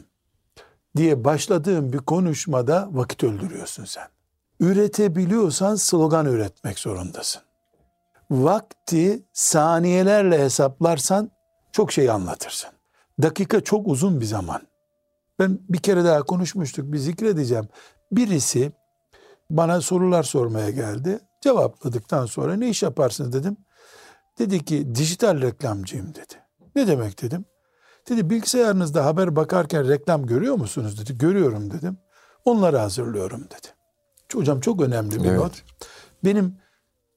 diye 0.96 1.24
başladığın 1.24 1.92
bir 1.92 1.98
konuşmada 1.98 2.88
vakit 2.92 3.24
öldürüyorsun 3.24 3.84
sen. 3.84 4.08
Üretebiliyorsan 4.60 5.76
slogan 5.76 6.26
üretmek 6.26 6.78
zorundasın. 6.78 7.42
Vakti 8.30 9.22
saniyelerle 9.32 10.38
hesaplarsan 10.38 11.30
çok 11.72 11.92
şey 11.92 12.10
anlatırsın. 12.10 12.70
Dakika 13.22 13.60
çok 13.60 13.88
uzun 13.88 14.20
bir 14.20 14.26
zaman. 14.26 14.62
Ben 15.38 15.58
bir 15.68 15.78
kere 15.78 16.04
daha 16.04 16.22
konuşmuştuk, 16.22 16.92
bir 16.92 16.98
zikredeceğim. 16.98 17.68
Birisi 18.12 18.72
bana 19.50 19.80
sorular 19.80 20.22
sormaya 20.22 20.70
geldi. 20.70 21.20
Cevapladıktan 21.40 22.26
sonra 22.26 22.56
ne 22.56 22.68
iş 22.68 22.82
yaparsınız 22.82 23.32
dedim. 23.32 23.56
Dedi 24.38 24.64
ki 24.64 24.94
dijital 24.94 25.40
reklamcıyım 25.42 26.14
dedi. 26.14 26.34
Ne 26.76 26.86
demek 26.86 27.22
dedim. 27.22 27.44
Dedi 28.08 28.30
bilgisayarınızda 28.30 29.04
haber 29.04 29.36
bakarken 29.36 29.88
reklam 29.88 30.26
görüyor 30.26 30.54
musunuz 30.54 31.00
dedi. 31.00 31.18
Görüyorum 31.18 31.70
dedim. 31.70 31.98
Onları 32.44 32.76
hazırlıyorum 32.76 33.44
dedi. 33.44 33.66
Hocam 34.32 34.60
çok 34.60 34.82
önemli 34.82 35.22
bir 35.22 35.28
Evet. 35.28 35.40
not. 35.40 35.64
Benim 36.24 36.58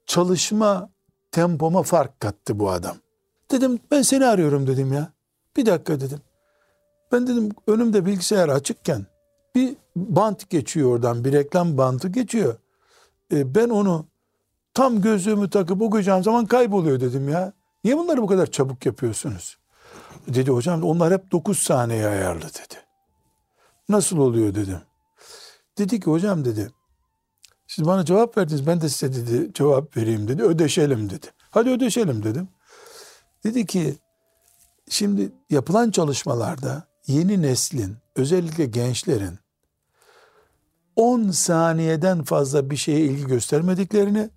çalışma 0.06 0.90
tempoma 1.32 1.84
fark 1.84 2.20
kattı 2.20 2.60
bu 2.60 2.70
adam. 2.70 2.98
Dedim 3.52 3.80
ben 3.92 4.02
seni 4.02 4.26
arıyorum 4.26 4.68
dedim 4.68 4.94
ya. 4.94 5.14
Bir 5.60 5.66
dakika 5.66 6.00
dedim. 6.00 6.20
Ben 7.12 7.28
dedim 7.28 7.50
önümde 7.68 8.06
bilgisayar 8.06 8.50
açıkken 8.50 9.06
bir 9.56 9.76
bant 9.96 10.50
geçiyor 10.50 10.92
oradan 10.92 11.26
bir 11.26 11.34
reklam 11.34 11.78
bantı 11.78 12.08
geçiyor. 12.08 12.56
E, 13.34 13.56
ben 13.56 13.70
onu 13.70 14.06
tam 14.74 15.02
gözlüğümü 15.02 15.50
takıp 15.50 15.82
okuyacağım 15.82 16.24
zaman 16.24 16.46
kayboluyor 16.46 17.00
dedim 17.00 17.30
ya. 17.30 17.54
Niye 17.84 17.98
bunları 17.98 18.22
bu 18.22 18.28
kadar 18.28 18.46
çabuk 18.46 18.86
yapıyorsunuz? 18.86 19.58
Dedi 20.28 20.52
hocam 20.52 20.84
onlar 20.84 21.14
hep 21.14 21.32
9 21.32 21.60
saniye 21.60 22.08
ayarlı 22.08 22.42
dedi. 22.42 22.76
Nasıl 23.90 24.18
oluyor 24.18 24.56
dedim. 24.56 24.82
Dedi 25.78 26.00
ki 26.00 26.06
hocam 26.06 26.46
dedi 26.46 26.72
siz 27.68 27.86
bana 27.86 28.06
cevap 28.06 28.38
verdiniz 28.38 28.68
ben 28.68 28.82
de 28.82 28.90
size 28.90 29.14
dedi 29.14 29.54
cevap 29.54 29.98
vereyim 29.98 30.28
dedi 30.28 30.44
ödeşelim 30.44 31.10
dedi. 31.10 31.28
Hadi 31.52 31.70
ödeşelim 31.70 32.24
dedim. 32.24 32.50
Dedi 33.44 33.66
ki 33.66 33.96
şimdi 34.90 35.32
yapılan 35.50 35.92
çalışmalarda 35.92 36.84
yeni 37.08 37.42
neslin 37.42 37.96
özellikle 38.16 38.66
gençlerin 38.66 39.40
10 40.96 41.30
saniyeden 41.30 42.24
fazla 42.24 42.70
bir 42.70 42.76
şeye 42.76 43.00
ilgi 43.00 43.28
göstermediklerini 43.28 44.30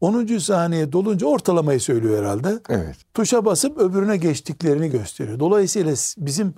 10. 0.00 0.38
saniye 0.38 0.92
dolunca 0.92 1.26
ortalamayı 1.26 1.80
söylüyor 1.80 2.18
herhalde. 2.18 2.60
Evet. 2.68 2.96
Tuşa 3.14 3.44
basıp 3.44 3.78
öbürüne 3.78 4.16
geçtiklerini 4.16 4.90
gösteriyor. 4.90 5.40
Dolayısıyla 5.40 5.94
bizim 6.18 6.54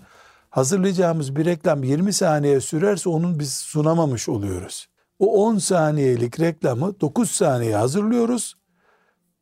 hazırlayacağımız 0.50 1.36
bir 1.36 1.44
reklam 1.44 1.82
20 1.82 2.12
saniye 2.12 2.60
sürerse 2.60 3.08
onun 3.08 3.38
biz 3.38 3.52
sunamamış 3.52 4.28
oluyoruz. 4.28 4.86
O 5.18 5.46
10 5.46 5.58
saniyelik 5.58 6.40
reklamı 6.40 7.00
9 7.00 7.30
saniye 7.30 7.76
hazırlıyoruz. 7.76 8.54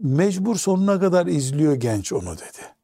Mecbur 0.01 0.57
sonuna 0.57 1.01
kadar 1.01 1.27
izliyor 1.27 1.75
genç 1.75 2.13
onu 2.13 2.37
dedi. 2.37 2.75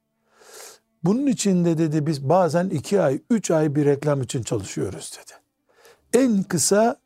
Bunun 1.04 1.26
için 1.26 1.64
de 1.64 1.78
dedi 1.78 2.06
biz 2.06 2.28
bazen 2.28 2.68
2 2.68 3.00
ay, 3.00 3.20
3 3.30 3.50
ay 3.50 3.74
bir 3.74 3.84
reklam 3.84 4.22
için 4.22 4.42
çalışıyoruz 4.42 5.12
dedi. 5.18 5.32
En 6.24 6.42
kısa 6.42 6.96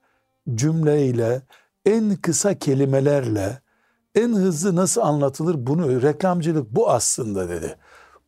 cümleyle, 0.55 1.43
en 1.87 2.17
kısa 2.17 2.59
kelimelerle, 2.59 3.61
en 4.15 4.29
hızlı 4.29 4.77
nasıl 4.77 5.01
anlatılır 5.01 5.67
bunu 5.67 6.03
reklamcılık 6.03 6.71
bu 6.71 6.91
aslında 6.91 7.49
dedi. 7.49 7.77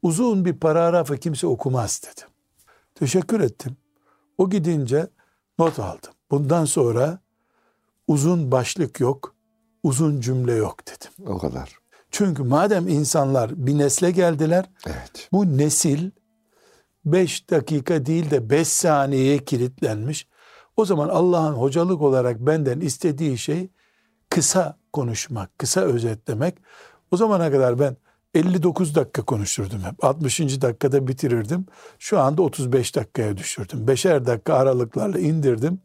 Uzun 0.02 0.44
bir 0.44 0.56
paragrafı 0.56 1.16
kimse 1.16 1.46
okumaz 1.46 2.02
dedi. 2.02 2.26
Teşekkür 2.94 3.40
ettim. 3.40 3.76
O 4.38 4.50
gidince 4.50 5.06
not 5.58 5.78
aldım. 5.78 6.12
Bundan 6.30 6.64
sonra 6.64 7.18
uzun 8.06 8.52
başlık 8.52 9.00
yok, 9.00 9.34
uzun 9.82 10.20
cümle 10.20 10.52
yok 10.52 10.78
dedim. 10.86 11.32
O 11.34 11.38
kadar. 11.38 11.78
Çünkü 12.10 12.42
madem 12.42 12.88
insanlar 12.88 13.66
bir 13.66 13.78
nesle 13.78 14.10
geldiler, 14.10 14.64
Evet. 14.86 15.28
bu 15.32 15.58
nesil 15.58 16.10
5 17.04 17.50
dakika 17.50 18.06
değil 18.06 18.30
de 18.30 18.50
5 18.50 18.68
saniyeye 18.68 19.38
kilitlenmiş. 19.38 20.28
O 20.76 20.84
zaman 20.84 21.08
Allah'ın 21.08 21.52
hocalık 21.52 22.02
olarak 22.02 22.40
benden 22.40 22.80
istediği 22.80 23.38
şey 23.38 23.70
kısa 24.30 24.78
konuşmak, 24.92 25.58
kısa 25.58 25.80
özetlemek. 25.80 26.54
O 27.10 27.16
zamana 27.16 27.50
kadar 27.50 27.78
ben 27.78 27.96
59 28.34 28.94
dakika 28.94 29.22
konuşurdum 29.22 29.80
hep. 29.80 30.04
60. 30.04 30.40
dakikada 30.40 31.06
bitirirdim. 31.06 31.66
Şu 31.98 32.20
anda 32.20 32.42
35 32.42 32.96
dakikaya 32.96 33.36
düşürdüm. 33.36 33.86
Beşer 33.86 34.26
dakika 34.26 34.54
aralıklarla 34.54 35.18
indirdim. 35.18 35.80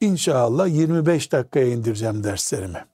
İnşallah 0.00 0.68
25 0.68 1.32
dakikaya 1.32 1.66
indireceğim 1.66 2.24
derslerimi. 2.24 2.84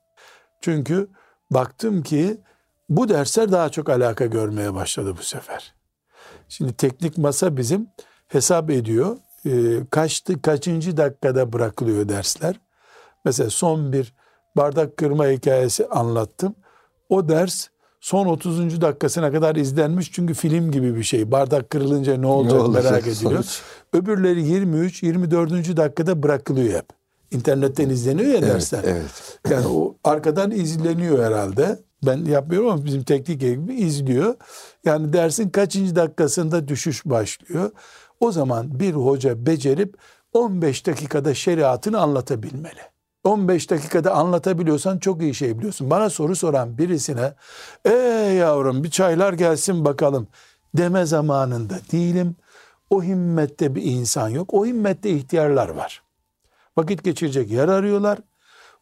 Çünkü 0.61 1.09
baktım 1.51 2.03
ki 2.03 2.41
bu 2.89 3.09
dersler 3.09 3.53
daha 3.53 3.69
çok 3.69 3.89
alaka 3.89 4.27
görmeye 4.27 4.75
başladı 4.75 5.15
bu 5.19 5.23
sefer. 5.23 5.75
Şimdi 6.49 6.73
teknik 6.73 7.19
masa 7.19 7.57
bizim 7.57 7.87
hesap 8.29 8.71
ediyor. 8.71 9.17
Ee, 9.47 9.51
kaçtı, 9.91 10.43
kaçıncı 10.43 10.97
dakikada 10.97 11.53
bırakılıyor 11.53 12.09
dersler. 12.09 12.61
Mesela 13.25 13.51
son 13.51 13.93
bir 13.93 14.15
bardak 14.57 14.97
kırma 14.97 15.27
hikayesi 15.27 15.87
anlattım. 15.87 16.55
O 17.09 17.29
ders 17.29 17.67
son 18.01 18.27
30. 18.27 18.81
dakikasına 18.81 19.33
kadar 19.33 19.57
izlenmiş 19.57 20.13
çünkü 20.13 20.35
film 20.35 20.71
gibi 20.71 20.97
bir 20.97 21.03
şey. 21.03 21.31
Bardak 21.31 21.71
kırılınca 21.71 22.17
ne 22.17 22.27
olacak, 22.27 22.61
olacak 22.61 22.85
merak 22.85 23.07
ediliyor. 23.07 23.45
Öbürleri 23.93 24.43
23, 24.47 25.03
24. 25.03 25.77
dakikada 25.77 26.23
bırakılıyor 26.23 26.75
hep. 26.79 26.87
İnternetten 27.31 27.91
izleniyor 27.91 28.29
ya 28.29 28.39
Evet, 28.39 28.49
dersler. 28.49 28.85
evet. 28.85 29.39
Yani 29.51 29.67
o 29.67 29.97
arkadan 30.05 30.51
izleniyor 30.51 31.25
herhalde. 31.25 31.79
Ben 32.07 32.25
yapmıyorum 32.25 32.69
ama 32.71 32.85
bizim 32.85 33.03
teknik 33.03 33.43
ekibi 33.43 33.75
izliyor. 33.75 34.35
Yani 34.85 35.13
dersin 35.13 35.49
kaçıncı 35.51 35.97
dakikasında 35.97 36.69
düşüş 36.69 37.05
başlıyor. 37.05 37.71
O 38.21 38.33
zaman 38.33 38.81
bir 38.81 38.95
hoca 38.95 39.47
becerip 39.47 39.97
15 40.33 40.87
dakikada 40.87 41.35
şeriatını 41.35 42.01
anlatabilmeli. 42.01 42.81
15 43.25 43.71
dakikada 43.71 44.15
anlatabiliyorsan 44.15 44.99
çok 44.99 45.23
iyi 45.23 45.35
şey 45.35 45.59
biliyorsun. 45.59 45.91
Bana 45.91 46.11
soru 46.11 46.37
soran 46.37 46.79
birisine 46.79 47.35
"Ee 47.85 47.91
yavrum 48.39 48.85
bir 48.85 48.91
çaylar 48.91 49.33
gelsin 49.33 49.85
bakalım." 49.85 50.29
deme 50.77 51.07
zamanında 51.07 51.75
değilim. 51.93 52.37
O 52.91 53.03
himmette 53.03 53.75
bir 53.75 53.83
insan 53.83 54.29
yok. 54.29 54.55
O 54.55 54.67
himmette 54.67 55.11
ihtiyarlar 55.11 55.69
var. 55.69 56.03
Vakit 56.77 57.05
geçirecek 57.05 57.51
yer 57.51 57.69
arıyorlar. 57.69 58.19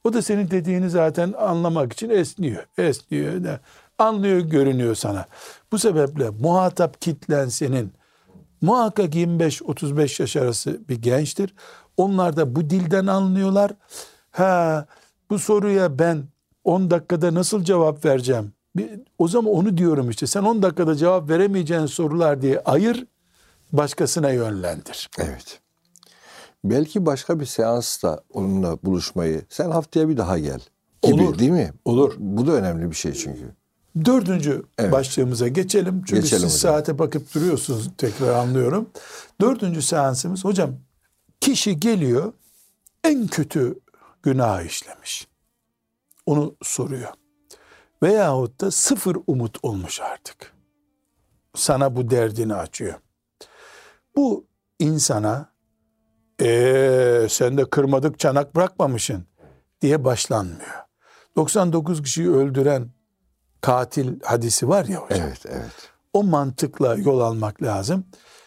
O 0.05 0.13
da 0.13 0.23
senin 0.23 0.51
dediğini 0.51 0.91
zaten 0.91 1.35
anlamak 1.39 1.93
için 1.93 2.11
esniyor. 2.11 2.67
Esniyor 2.79 3.45
da 3.45 3.61
anlıyor 3.99 4.39
görünüyor 4.39 4.95
sana. 4.95 5.27
Bu 5.73 5.79
sebeple 5.79 6.31
muhatap 6.31 7.01
kitlen 7.01 7.49
senin 7.49 7.93
muhakkak 8.61 9.15
25-35 9.15 10.23
yaş 10.23 10.37
arası 10.37 10.89
bir 10.89 11.03
gençtir. 11.03 11.55
Onlar 11.97 12.37
da 12.37 12.57
bu 12.57 12.71
dilden 12.71 13.07
anlıyorlar. 13.07 13.73
Ha 14.31 14.87
bu 15.31 15.39
soruya 15.39 15.99
ben 15.99 16.25
10 16.65 16.91
dakikada 16.91 17.35
nasıl 17.35 17.65
cevap 17.65 18.05
vereceğim? 18.05 18.53
Bir, 18.77 18.91
o 19.19 19.29
zaman 19.29 19.55
onu 19.55 19.79
diyorum 19.79 20.11
işte. 20.11 20.27
Sen 20.27 20.43
10 20.43 20.63
dakikada 20.63 20.97
cevap 20.97 21.31
veremeyeceğin 21.31 21.87
sorular 21.87 22.43
diye 22.43 22.61
ayır, 22.61 23.07
başkasına 23.73 24.31
yönlendir. 24.31 25.11
Evet. 25.19 25.64
Belki 26.65 27.07
başka 27.07 27.41
bir 27.41 27.47
seansla 27.47 28.21
onunla 28.33 28.79
buluşmayı. 28.83 29.43
Sen 29.49 29.71
haftaya 29.71 30.09
bir 30.09 30.17
daha 30.17 30.39
gel. 30.39 30.61
Gibi 31.03 31.23
Olur. 31.23 31.39
değil 31.39 31.51
mi? 31.51 31.73
Olur. 31.85 32.15
Bu 32.19 32.47
da 32.47 32.53
önemli 32.53 32.91
bir 32.91 32.97
şey 32.97 33.13
çünkü. 33.13 33.55
Dördüncü 34.05 34.63
Evet. 34.79 34.93
başlığımıza 34.93 35.49
geçelim. 35.49 36.03
Çünkü 36.07 36.23
Geçelim 36.23 36.49
siz 36.51 36.59
hocam. 36.65 36.73
saate 36.75 36.99
bakıp 36.99 37.35
duruyorsunuz 37.35 37.91
tekrar 37.99 38.35
anlıyorum. 38.35 38.91
Dördüncü 39.41 39.83
seansımız 39.83 40.45
hocam 40.45 40.71
kişi 41.41 41.81
geliyor 41.81 42.33
en 43.05 43.27
kötü 43.27 43.79
günah 44.23 44.63
işlemiş. 44.63 45.29
Onu 46.27 46.57
soruyor. 46.63 47.09
Veyahut 48.03 48.61
da 48.61 48.71
sıfır 48.71 49.17
umut 49.27 49.59
olmuş 49.63 50.01
artık. 50.01 50.53
Sana 51.55 51.97
bu 51.97 52.11
derdini 52.11 52.55
açıyor. 52.55 52.95
Bu 54.17 54.45
insana 54.79 55.54
eee 56.41 57.27
sen 57.31 57.59
de 57.59 57.65
kırmadık 57.71 58.19
çanak 58.19 58.57
bırakmamışsın 58.57 59.25
diye 59.81 60.05
başlanmıyor. 60.05 60.85
99 61.37 62.03
kişiyi 62.03 62.31
öldüren 62.31 62.91
katil 63.61 64.21
hadisi 64.23 64.69
var 64.69 64.85
ya 64.85 64.99
hocam. 65.01 65.27
Evet, 65.29 65.47
evet. 65.49 65.91
O 66.13 66.23
mantıkla 66.23 66.95
yol 66.95 67.21
almak 67.21 67.63
lazım. 67.63 68.05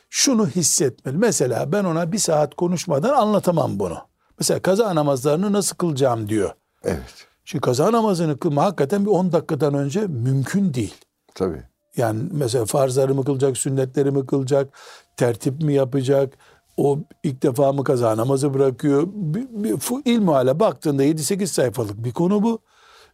Şunu 0.09 0.47
hissetmeli. 0.47 1.17
Mesela 1.17 1.71
ben 1.71 1.83
ona 1.83 2.11
bir 2.11 2.17
saat 2.17 2.55
konuşmadan 2.55 3.13
anlatamam 3.13 3.79
bunu. 3.79 3.97
Mesela 4.39 4.61
kaza 4.61 4.95
namazlarını 4.95 5.53
nasıl 5.53 5.75
kılacağım 5.75 6.29
diyor. 6.29 6.51
Evet. 6.83 7.27
Şimdi 7.45 7.61
kaza 7.61 7.91
namazını 7.91 8.39
kılma 8.39 8.63
hakikaten 8.63 9.05
bir 9.05 9.11
10 9.11 9.31
dakikadan 9.31 9.73
önce 9.73 10.07
mümkün 10.07 10.73
değil. 10.73 10.95
Tabii. 11.35 11.63
Yani 11.97 12.23
mesela 12.31 12.65
farzları 12.65 13.15
mı 13.15 13.25
kılacak, 13.25 13.57
sünnetleri 13.57 14.11
mi 14.11 14.25
kılacak, 14.25 14.73
tertip 15.17 15.61
mi 15.61 15.73
yapacak, 15.73 16.33
o 16.77 16.99
ilk 17.23 17.43
defa 17.43 17.73
mı 17.73 17.83
kaza 17.83 18.17
namazı 18.17 18.53
bırakıyor. 18.53 19.03
Bir, 19.07 19.47
bir, 19.49 19.73
fu- 19.73 20.01
ilmihale 20.05 20.59
baktığında 20.59 21.03
7-8 21.05 21.45
sayfalık 21.47 22.03
bir 22.03 22.11
konu 22.11 22.43
bu. 22.43 22.59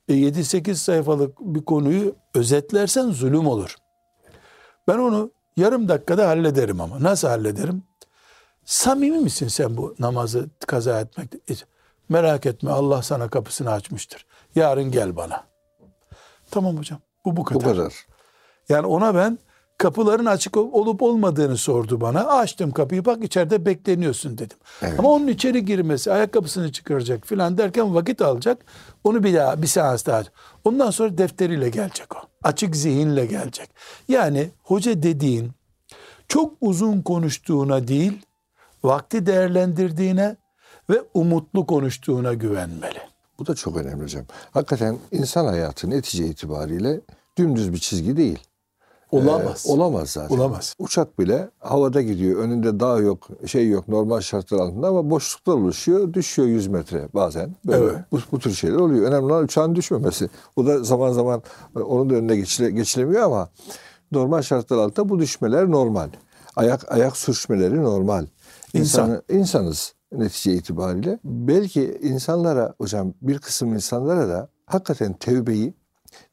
E 0.10 0.14
7-8 0.14 0.76
sayfalık 0.76 1.40
bir 1.40 1.62
konuyu 1.66 2.16
özetlersen 2.36 3.12
zulüm 3.12 3.48
olur. 3.48 3.76
Ben 4.88 4.98
onu 4.98 5.32
yarım 5.58 5.88
dakikada 5.90 6.28
hallederim 6.28 6.82
ama. 6.82 7.04
Nasıl 7.04 7.28
hallederim? 7.28 7.84
Samimi 8.66 9.18
misin 9.18 9.48
sen 9.48 9.78
bu 9.78 9.96
namazı 10.00 10.50
kaza 10.68 11.00
etmekte? 11.00 11.38
E, 11.50 11.54
Merak 12.10 12.46
etme 12.46 12.72
Allah 12.72 13.02
sana 13.02 13.30
kapısını 13.30 13.72
açmıştır. 13.72 14.26
Yarın 14.56 14.92
gel 14.92 15.16
bana. 15.16 15.44
Tamam 16.52 16.78
hocam. 16.78 17.00
Bu 17.26 17.38
bu 17.38 17.44
kadar. 17.44 17.62
Bu 17.64 17.66
kadar. 17.66 17.94
Yani 18.70 18.88
ona 18.88 19.16
ben 19.16 19.40
kapıların 19.84 20.26
açık 20.26 20.58
olup 20.58 21.02
olmadığını 21.02 21.58
sordu 21.58 22.02
bana. 22.02 22.28
Açtım 22.28 22.72
kapıyı 22.72 23.06
bak 23.06 23.24
içeride 23.24 23.66
bekleniyorsun 23.66 24.38
dedim. 24.38 24.58
Evet. 24.82 25.00
Ama 25.00 25.10
onun 25.10 25.28
içeri 25.28 25.66
girmesi, 25.66 26.12
ayakkabısını 26.12 26.72
çıkaracak 26.72 27.28
filan 27.28 27.58
derken 27.58 27.96
vakit 27.96 28.22
alacak. 28.22 28.66
Onu 29.04 29.24
bir 29.24 29.34
daha 29.34 29.62
bir 29.62 29.68
seans 29.68 30.06
daha. 30.06 30.24
Ondan 30.64 30.92
sonra 30.92 31.18
defteriyle 31.18 31.70
gelecek 31.70 32.16
o. 32.16 32.20
Açık 32.44 32.76
zihinle 32.76 33.26
gelecek. 33.26 33.70
Yani 34.08 34.50
hoca 34.64 35.04
dediğin 35.04 35.52
çok 36.28 36.54
uzun 36.62 37.02
konuştuğuna 37.02 37.88
değil, 37.88 38.22
vakti 38.84 39.26
değerlendirdiğine 39.26 40.36
ve 40.90 41.02
umutlu 41.14 41.66
konuştuğuna 41.66 42.34
güvenmeli. 42.34 43.00
Bu 43.40 43.46
da 43.46 43.56
çok 43.56 43.78
önemli 43.78 44.04
hocam. 44.04 44.26
Hakikaten 44.52 44.98
insan 45.12 45.46
hayatı 45.46 45.90
netice 45.90 46.26
itibariyle 46.26 47.02
dümdüz 47.38 47.74
bir 47.74 47.78
çizgi 47.78 48.18
değil. 48.18 48.40
Olamaz. 49.14 49.66
Ee, 49.68 49.72
olamaz 49.72 50.10
zaten. 50.10 50.36
Olamaz. 50.36 50.76
Uçak 50.80 51.20
bile 51.20 51.50
havada 51.60 52.02
gidiyor. 52.02 52.40
Önünde 52.40 52.80
dağ 52.80 53.00
yok, 53.00 53.28
şey 53.46 53.70
yok 53.70 53.88
normal 53.88 54.22
şartlar 54.22 54.60
altında 54.60 54.88
ama 54.88 55.10
boşluklar 55.10 55.54
oluşuyor. 55.54 56.14
Düşüyor 56.14 56.48
100 56.48 56.68
metre 56.68 57.08
bazen. 57.14 57.56
Böyle 57.66 57.84
Evet. 57.84 57.96
bu, 58.12 58.20
bu 58.32 58.40
tür 58.40 58.52
şeyler 58.52 58.76
oluyor. 58.76 59.06
Önemli 59.08 59.26
olan 59.26 59.44
uçağın 59.44 59.76
düşmemesi. 59.76 60.30
O 60.56 60.66
da 60.66 60.84
zaman 60.84 61.12
zaman 61.12 61.44
e, 61.76 61.80
onun 61.80 62.10
da 62.10 62.16
önüne 62.16 62.36
geçile, 62.36 62.72
geçilemiyor 62.72 63.24
ama 63.24 63.50
normal 64.12 64.42
şartlar 64.42 64.78
altında 64.78 65.10
bu 65.10 65.20
düşmeler 65.20 65.72
normal. 65.72 66.10
Ayak 66.56 66.92
ayak 66.92 67.18
sürçmeleri 67.18 67.84
normal. 67.84 68.26
İnsan. 68.74 68.82
İnsanı, 69.10 69.22
insanız 69.30 69.94
netice 70.12 70.54
itibariyle. 70.54 71.20
Belki 71.24 72.00
insanlara 72.02 72.74
hocam 72.78 73.14
bir 73.22 73.40
kısım 73.40 73.74
insanlara 73.74 74.30
da 74.30 74.50
hakikaten 74.66 75.14
tevbeyi, 75.14 75.74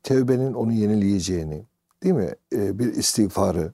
tevbenin 0.03 0.55
onu 0.55 0.73
yenileyeceğini, 0.73 1.67
değil 2.03 2.15
mi? 2.15 2.35
Ee, 2.53 2.79
bir 2.79 2.87
istiğfarı 2.87 3.73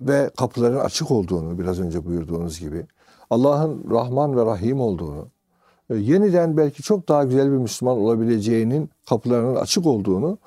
ve 0.00 0.30
kapıların 0.36 0.78
açık 0.78 1.10
olduğunu 1.10 1.58
biraz 1.58 1.80
önce 1.80 2.04
buyurduğunuz 2.04 2.60
gibi, 2.60 2.86
Allah'ın 3.30 3.90
Rahman 3.90 4.36
ve 4.36 4.44
Rahim 4.44 4.80
olduğunu 4.80 5.28
e, 5.90 5.94
yeniden 5.96 6.56
belki 6.56 6.82
çok 6.82 7.08
daha 7.08 7.24
güzel 7.24 7.52
bir 7.52 7.56
Müslüman 7.56 7.98
olabileceğinin 7.98 8.90
kapılarının 9.08 9.56
açık 9.56 9.86
olduğunu 9.86 10.38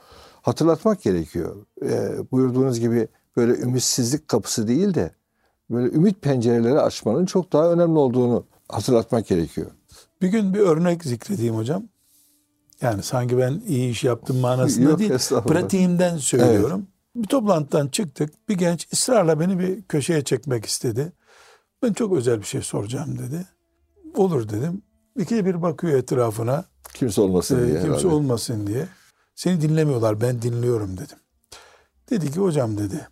hatırlatmak 0.42 1.02
gerekiyor. 1.02 1.56
E, 1.82 2.12
buyurduğunuz 2.32 2.80
gibi 2.80 3.08
böyle 3.38 3.54
ümitsizlik 3.54 4.28
kapısı 4.28 4.68
değil 4.68 4.94
de 4.94 5.12
böyle 5.70 5.96
ümit 5.96 6.22
pencereleri 6.22 6.80
açmanın 6.80 7.26
çok 7.26 7.54
daha 7.54 7.72
önemli 7.72 8.00
olduğunu 8.00 8.46
hatırlatmak 8.70 9.28
gerekiyor. 9.28 9.72
Bir 10.22 10.28
gün 10.28 10.54
bir 10.54 10.60
örnek 10.60 11.04
zikredeyim 11.04 11.56
hocam. 11.56 11.84
Yani 12.82 13.04
sanki 13.04 13.38
ben 13.38 13.62
iyi 13.68 13.90
iş 13.90 14.04
yaptım 14.04 14.38
manasında 14.38 14.90
Yok, 14.90 15.00
değil. 15.00 15.12
Pratiğimden 15.48 16.18
söylüyorum. 16.18 16.88
Bir 17.18 17.28
toplantıdan 17.28 17.88
çıktık. 17.88 18.50
Bir 18.50 18.58
genç 18.58 18.94
ısrarla 18.94 19.40
beni 19.40 19.60
bir 19.60 19.82
köşeye 19.82 20.24
çekmek 20.24 20.66
istedi. 20.66 21.14
Ben 21.84 21.94
çok 21.94 22.14
özel 22.14 22.40
bir 22.40 22.46
şey 22.46 22.62
soracağım 22.62 23.20
dedi. 23.20 23.46
Olur 24.16 24.50
dedim. 24.50 24.82
İkide 25.16 25.46
bir 25.46 25.62
bakıyor 25.62 26.00
etrafına. 26.00 26.66
Kimse 26.94 27.22
olmasın 27.22 27.56
e, 27.56 27.68
diye. 27.68 27.74
kimse 27.74 27.88
herhalde. 27.88 28.08
olmasın 28.08 28.68
diye. 28.68 28.88
Seni 29.36 29.62
dinlemiyorlar 29.62 30.22
ben 30.22 30.42
dinliyorum 30.42 30.98
dedim. 30.98 31.18
Dedi 32.10 32.32
ki 32.32 32.40
hocam 32.40 32.78
dedi. 32.78 33.08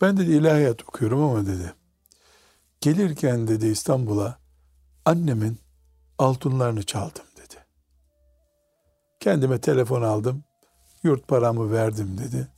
Ben 0.00 0.16
dedi 0.16 0.32
ilahiyat 0.32 0.82
okuyorum 0.88 1.22
ama 1.22 1.46
dedi. 1.46 1.74
Gelirken 2.80 3.48
dedi 3.48 3.66
İstanbul'a 3.66 4.38
annemin 5.04 5.58
altınlarını 6.18 6.82
çaldım 6.82 7.24
dedi. 7.36 7.54
Kendime 9.20 9.60
telefon 9.60 10.02
aldım. 10.02 10.44
Yurt 11.02 11.28
paramı 11.28 11.72
verdim 11.72 12.18
dedi. 12.18 12.48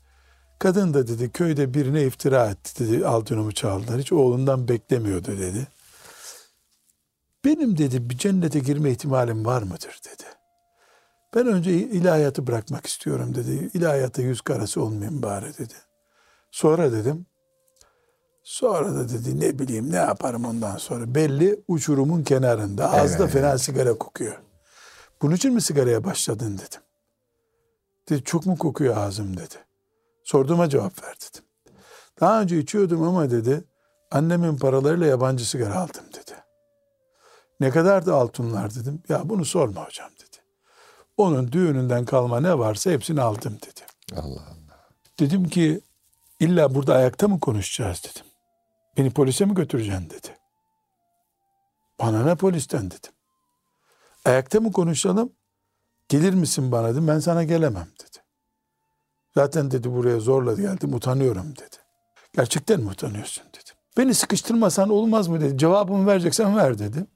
Kadın 0.62 0.94
da 0.94 1.06
dedi 1.06 1.30
köyde 1.32 1.74
birine 1.74 2.02
iftira 2.02 2.50
etti 2.50 2.88
dedi 2.88 3.06
altınımı 3.06 3.52
çaldılar. 3.52 4.00
Hiç 4.00 4.12
oğlundan 4.12 4.68
beklemiyordu 4.68 5.38
dedi. 5.38 5.66
Benim 7.44 7.78
dedi 7.78 8.10
bir 8.10 8.18
cennete 8.18 8.58
girme 8.58 8.90
ihtimalim 8.90 9.44
var 9.44 9.62
mıdır 9.62 10.00
dedi. 10.04 10.22
Ben 11.34 11.46
önce 11.46 11.72
ilahiyatı 11.72 12.46
bırakmak 12.46 12.86
istiyorum 12.86 13.34
dedi. 13.34 13.70
İlahiyata 13.74 14.22
yüz 14.22 14.40
karası 14.40 14.82
olmayayım 14.82 15.22
bari 15.22 15.58
dedi. 15.58 15.74
Sonra 16.50 16.92
dedim. 16.92 17.26
Sonra 18.42 18.94
da 18.94 19.08
dedi 19.08 19.40
ne 19.40 19.58
bileyim 19.58 19.92
ne 19.92 19.96
yaparım 19.96 20.44
ondan 20.44 20.76
sonra. 20.76 21.14
Belli 21.14 21.60
uçurumun 21.68 22.22
kenarında. 22.22 22.90
Ağızda 22.90 23.22
Evet. 23.22 23.32
fena 23.32 23.58
sigara 23.58 23.94
kokuyor. 23.94 24.38
Bunun 25.22 25.34
için 25.34 25.54
mi 25.54 25.60
sigaraya 25.60 26.04
başladın 26.04 26.58
dedim. 26.58 26.80
Dedi 28.08 28.24
çok 28.24 28.46
mu 28.46 28.58
kokuyor 28.58 28.96
ağzım 28.96 29.36
dedi. 29.36 29.71
Sorduğuma 30.24 30.68
cevap 30.68 31.02
ver 31.02 31.14
dedim. 31.16 31.44
Daha 32.20 32.40
önce 32.40 32.58
içiyordum 32.58 33.02
ama 33.02 33.30
dedi 33.30 33.64
annemin 34.10 34.56
paralarıyla 34.56 35.06
yabancı 35.06 35.48
sigara 35.48 35.74
aldım 35.74 36.04
dedi. 36.08 36.32
Ne 37.60 37.70
kadar 37.70 38.06
da 38.06 38.14
altınlar 38.14 38.74
dedim. 38.74 39.02
Ya 39.08 39.28
bunu 39.28 39.44
sorma 39.44 39.86
hocam 39.86 40.10
dedi. 40.10 40.36
Onun 41.16 41.52
düğününden 41.52 42.04
kalma 42.04 42.40
ne 42.40 42.58
varsa 42.58 42.90
hepsini 42.90 43.20
aldım 43.22 43.56
dedi. 43.56 43.80
Allah 44.16 44.42
Allah. 44.48 44.88
Dedim 45.20 45.48
ki 45.48 45.80
illa 46.40 46.74
burada 46.74 46.94
ayakta 46.94 47.28
mı 47.28 47.40
konuşacağız 47.40 48.02
dedim. 48.04 48.26
Beni 48.96 49.10
polise 49.10 49.44
mi 49.44 49.54
götüreceksin 49.54 50.10
dedi. 50.10 50.28
Bana 52.00 52.24
ne 52.24 52.34
polisten 52.34 52.86
dedim. 52.86 53.12
Ayakta 54.24 54.60
mı 54.60 54.72
konuşalım? 54.72 55.32
Gelir 56.08 56.34
misin 56.34 56.72
bana 56.72 56.88
dedim. 56.92 57.08
Ben 57.08 57.18
sana 57.18 57.44
gelemem 57.44 57.88
dedi. 58.00 58.11
Zaten 59.34 59.70
dedi 59.70 59.92
buraya 59.92 60.20
zorla 60.20 60.54
geldim 60.54 60.94
utanıyorum 60.94 61.56
dedi. 61.56 61.76
Gerçekten 62.32 62.80
mi 62.80 62.88
utanıyorsun 62.88 63.44
dedim. 63.44 63.74
Beni 63.96 64.14
sıkıştırmasan 64.14 64.88
olmaz 64.88 65.28
mı 65.28 65.40
dedi. 65.40 65.58
Cevabımı 65.58 66.06
vereceksen 66.06 66.56
ver 66.56 66.78
dedi. 66.78 67.06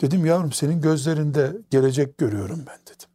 Dedim 0.00 0.26
yavrum 0.26 0.52
senin 0.52 0.80
gözlerinde 0.80 1.56
gelecek 1.70 2.18
görüyorum 2.18 2.64
ben 2.66 2.78
dedim. 2.86 3.08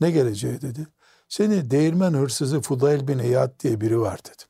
Ne 0.00 0.10
geleceği 0.10 0.60
dedi. 0.60 0.86
Seni 1.28 1.70
değirmen 1.70 2.12
hırsızı 2.12 2.60
Fudayl 2.60 3.08
bin 3.08 3.18
Eyyad 3.18 3.60
diye 3.60 3.80
biri 3.80 4.00
var 4.00 4.18
dedim. 4.18 4.46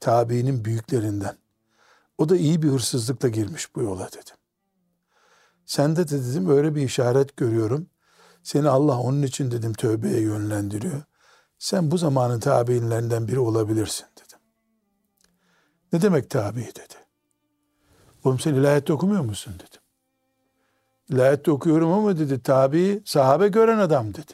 Tabiinin 0.00 0.64
büyüklerinden. 0.64 1.36
O 2.18 2.28
da 2.28 2.36
iyi 2.36 2.62
bir 2.62 2.68
hırsızlıkla 2.68 3.28
girmiş 3.28 3.74
bu 3.74 3.82
yola 3.82 4.08
dedim. 4.08 4.36
Sende 5.66 6.08
de 6.08 6.24
dedim 6.24 6.50
öyle 6.50 6.74
bir 6.74 6.82
işaret 6.82 7.36
görüyorum. 7.36 7.86
Seni 8.42 8.68
Allah 8.68 8.98
onun 8.98 9.22
için 9.22 9.50
dedim 9.50 9.72
tövbeye 9.72 10.20
yönlendiriyor. 10.20 11.02
Sen 11.58 11.90
bu 11.90 11.98
zamanın 11.98 12.40
tabiinlerinden 12.40 13.28
biri 13.28 13.38
olabilirsin 13.38 14.06
dedim. 14.16 14.38
Ne 15.92 16.02
demek 16.02 16.30
tabi 16.30 16.60
dedi. 16.60 16.94
Oğlum 18.24 18.38
sen 18.38 18.54
ilahiyat 18.54 18.90
okumuyor 18.90 19.22
musun 19.22 19.54
dedim. 19.54 19.80
İlahiyat 21.08 21.48
okuyorum 21.48 21.92
ama 21.92 22.18
dedi 22.18 22.42
tabi 22.42 23.02
sahabe 23.04 23.48
gören 23.48 23.78
adam 23.78 24.14
dedi. 24.14 24.32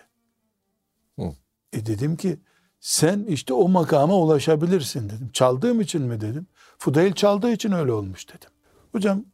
Hı. 1.18 1.32
E 1.72 1.86
dedim 1.86 2.16
ki 2.16 2.40
sen 2.80 3.24
işte 3.28 3.54
o 3.54 3.68
makama 3.68 4.16
ulaşabilirsin 4.16 5.08
dedim. 5.08 5.30
Çaldığım 5.32 5.80
için 5.80 6.02
mi 6.02 6.20
dedim. 6.20 6.46
Fudayl 6.78 7.12
çaldığı 7.12 7.52
için 7.52 7.72
öyle 7.72 7.92
olmuş 7.92 8.28
dedim. 8.28 8.50
Hocam 8.92 9.24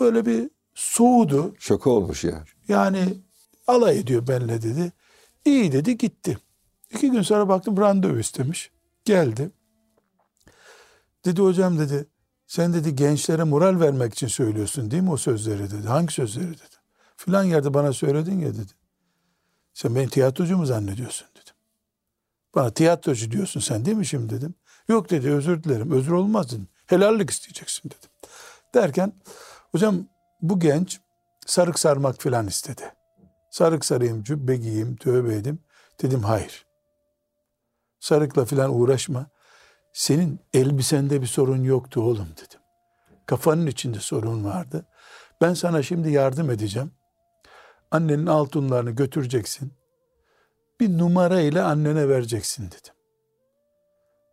böyle 0.00 0.26
bir 0.26 0.50
soğudu. 0.74 1.54
Şoku 1.58 1.90
olmuş 1.90 2.24
ya. 2.24 2.44
Yani 2.68 3.18
alay 3.66 3.98
ediyor 3.98 4.28
benimle 4.28 4.62
dedi. 4.62 4.92
İyi 5.44 5.72
dedi 5.72 5.98
gitti. 5.98 6.38
İki 6.90 7.10
gün 7.10 7.22
sonra 7.22 7.48
baktım 7.48 7.76
randevu 7.76 8.18
istemiş. 8.18 8.70
Geldi. 9.04 9.50
Dedi 11.24 11.42
hocam 11.42 11.78
dedi 11.78 12.06
sen 12.46 12.72
dedi 12.74 12.96
gençlere 12.96 13.44
moral 13.44 13.80
vermek 13.80 14.12
için 14.12 14.26
söylüyorsun 14.26 14.90
değil 14.90 15.02
mi 15.02 15.10
o 15.10 15.16
sözleri 15.16 15.70
dedi. 15.70 15.88
Hangi 15.88 16.12
sözleri 16.12 16.48
dedi. 16.48 16.76
Filan 17.16 17.44
yerde 17.44 17.74
bana 17.74 17.92
söyledin 17.92 18.38
ya 18.38 18.54
dedi. 18.54 18.72
Sen 19.74 19.94
beni 19.94 20.08
tiyatrocu 20.08 20.56
mu 20.56 20.66
zannediyorsun 20.66 21.28
dedim. 21.34 21.54
Bana 22.54 22.70
tiyatrocu 22.70 23.30
diyorsun 23.30 23.60
sen 23.60 23.84
değil 23.84 23.96
mi 23.96 24.06
şimdi 24.06 24.34
dedim. 24.34 24.54
Yok 24.88 25.10
dedi 25.10 25.30
özür 25.30 25.62
dilerim 25.62 25.90
özür 25.90 26.12
olmaz 26.12 26.50
dedim. 26.50 26.68
Helallik 26.86 27.30
isteyeceksin 27.30 27.90
dedim. 27.90 28.10
Derken 28.74 29.12
hocam 29.72 30.06
bu 30.42 30.60
genç 30.60 31.00
sarık 31.46 31.78
sarmak 31.78 32.22
filan 32.22 32.46
istedi. 32.46 32.82
Sarık 33.54 33.84
sarayım, 33.84 34.22
cübbe 34.22 34.56
giyeyim, 34.56 34.96
tövbe 34.96 35.34
edeyim. 35.34 35.58
Dedim 36.02 36.22
hayır. 36.22 36.66
Sarıkla 38.00 38.44
filan 38.44 38.80
uğraşma. 38.80 39.26
Senin 39.92 40.40
elbisende 40.54 41.22
bir 41.22 41.26
sorun 41.26 41.64
yoktu 41.64 42.02
oğlum 42.02 42.28
dedim. 42.36 42.60
Kafanın 43.26 43.66
içinde 43.66 44.00
sorun 44.00 44.44
vardı. 44.44 44.86
Ben 45.40 45.54
sana 45.54 45.82
şimdi 45.82 46.10
yardım 46.10 46.50
edeceğim. 46.50 46.90
Annenin 47.90 48.26
altınlarını 48.26 48.90
götüreceksin. 48.90 49.72
Bir 50.80 50.98
numara 50.98 51.40
ile 51.40 51.62
annene 51.62 52.08
vereceksin 52.08 52.66
dedim. 52.66 52.94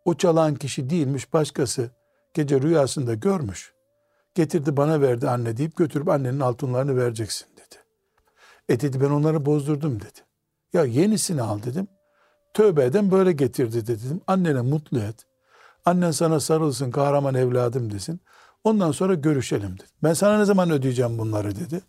O 0.04 0.14
çalan 0.14 0.54
kişi 0.54 0.90
değilmiş 0.90 1.32
başkası. 1.32 1.90
Gece 2.34 2.60
rüyasında 2.60 3.14
görmüş. 3.14 3.72
Getirdi 4.34 4.76
bana 4.76 5.00
verdi 5.00 5.28
anne 5.28 5.56
deyip 5.56 5.76
götürüp 5.76 6.08
annenin 6.08 6.40
altınlarını 6.40 6.96
vereceksin. 6.96 7.51
E 8.72 8.80
dedi 8.80 9.00
ben 9.00 9.10
onları 9.10 9.46
bozdurdum 9.46 10.00
dedi. 10.00 10.20
Ya 10.72 10.84
yenisini 10.84 11.42
al 11.42 11.62
dedim. 11.62 11.88
Tövbe 12.54 12.84
eden 12.84 13.10
böyle 13.10 13.32
getirdi 13.32 13.86
dedim. 13.86 14.20
Annene 14.26 14.60
mutlu 14.60 14.98
et. 14.98 15.16
Annen 15.84 16.10
sana 16.10 16.40
sarılsın 16.40 16.90
kahraman 16.90 17.34
evladım 17.34 17.92
desin. 17.92 18.20
Ondan 18.64 18.92
sonra 18.92 19.14
görüşelim 19.14 19.78
dedi. 19.78 19.88
Ben 20.02 20.12
sana 20.12 20.38
ne 20.38 20.44
zaman 20.44 20.70
ödeyeceğim 20.70 21.18
bunları 21.18 21.56
dedi. 21.56 21.80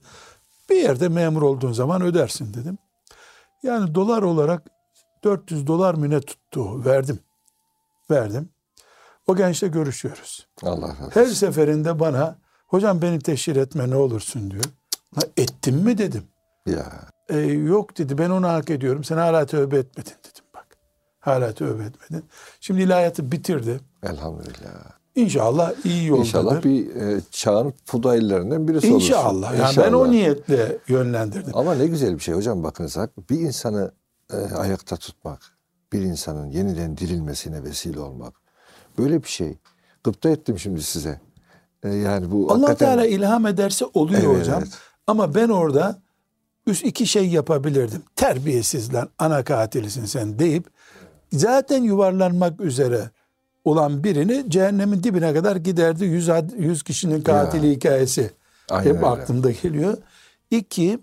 Bir 0.70 0.76
yerde 0.76 1.10
memur 1.10 1.42
olduğun 1.42 1.72
zaman 1.72 2.02
ödersin 2.02 2.54
dedim. 2.54 2.78
Yani 3.64 3.96
dolar 3.96 4.22
olarak 4.22 4.64
400 5.24 5.68
dolar 5.68 5.94
mı 5.94 6.10
ne 6.10 6.22
tuttu 6.22 6.86
verdim. 6.86 7.20
Verdim. 8.12 8.50
O 9.28 9.36
gençle 9.36 9.68
görüşüyoruz. 9.68 10.48
Allah 10.64 10.88
razı 10.88 11.06
olsun. 11.06 11.12
Her 11.12 11.26
seferinde 11.26 12.00
bana 12.00 12.36
hocam 12.68 13.02
beni 13.02 13.20
teşhir 13.20 13.56
etme 13.56 13.90
ne 13.90 13.96
olursun 13.96 14.52
diyor. 14.52 14.66
Ha, 15.16 15.22
ettim 15.38 15.76
mi 15.76 15.98
dedim. 15.98 16.24
Ya 16.68 16.86
E, 17.30 17.38
yok 17.40 17.98
dedi 17.98 18.18
ben 18.18 18.30
onu 18.30 18.48
hak 18.48 18.70
ediyorum. 18.70 19.04
Sen 19.04 19.18
hala 19.18 19.46
tövbe 19.46 19.78
etmedin 19.78 20.12
dedim 20.12 20.46
bak. 20.56 20.68
Hala 21.20 21.54
tövbe 21.54 21.84
etmedin. 21.84 22.26
Şimdi 22.60 22.82
ilahiyatı 22.82 23.32
bitirdi. 23.32 23.80
elhamdülillah. 24.04 24.74
İnşallah 25.16 25.74
iyi 25.86 26.06
yoldadır. 26.08 26.26
İnşallah 26.28 26.64
bir 26.64 26.96
e, 26.96 27.22
çağın 27.32 27.74
fudaillerinden 27.86 28.68
birisi 28.68 28.92
olursun. 28.92 29.08
İnşallah. 29.08 29.60
Yani 29.60 29.78
ben 29.78 29.94
o 29.94 30.12
niyetle 30.12 30.78
yönlendirdim. 30.88 31.52
Ama 31.58 31.76
ne 31.76 31.88
güzel 31.88 32.14
bir 32.16 32.20
şey 32.20 32.36
hocam 32.36 32.64
bakınız 32.64 32.98
hak- 32.98 33.30
bir 33.30 33.40
insanı 33.40 33.92
e, 34.34 34.38
ayakta 34.38 34.98
tutmak, 34.98 35.42
bir 35.94 36.02
insanın 36.02 36.46
yeniden 36.50 36.98
dirilmesine 36.98 37.64
vesile 37.64 38.00
olmak. 38.00 38.34
Böyle 38.98 39.24
bir 39.24 39.28
şey. 39.28 39.58
Gıpta 40.04 40.30
ettim 40.30 40.60
şimdi 40.60 40.82
size. 40.82 41.22
E, 41.84 41.90
yani 41.90 42.32
bu 42.32 42.46
Allah 42.52 42.54
hakikaten 42.54 42.86
Teala 42.86 43.06
ilham 43.06 43.48
ederse 43.48 43.86
oluyor 43.94 44.22
Evet, 44.24 44.40
hocam. 44.42 44.60
evet. 44.64 44.74
Ama 45.08 45.36
ben 45.36 45.50
orada 45.50 46.02
üst 46.68 46.86
iki 46.86 47.08
şey 47.08 47.28
yapabilirdim. 47.30 48.02
Terbiyesizler, 48.16 49.08
ana 49.20 49.44
katilisin 49.44 50.06
sen 50.06 50.40
deyip 50.40 50.68
zaten 51.34 51.84
yuvarlanmak 51.84 52.62
üzere 52.62 53.10
olan 53.66 54.04
birini 54.04 54.46
cehennemin 54.48 55.04
dibine 55.04 55.34
kadar 55.34 55.56
giderdi. 55.56 56.06
Yüz, 56.06 56.28
had- 56.28 56.58
yüz 56.58 56.84
kişinin 56.84 57.22
katili 57.22 57.68
Ya. 57.68 57.74
hikayesi 57.74 58.32
Aynen 58.70 58.90
Hep 58.90 58.96
öyle. 58.96 59.06
aklımda 59.06 59.52
geliyor. 59.52 59.98
İki, 60.52 61.00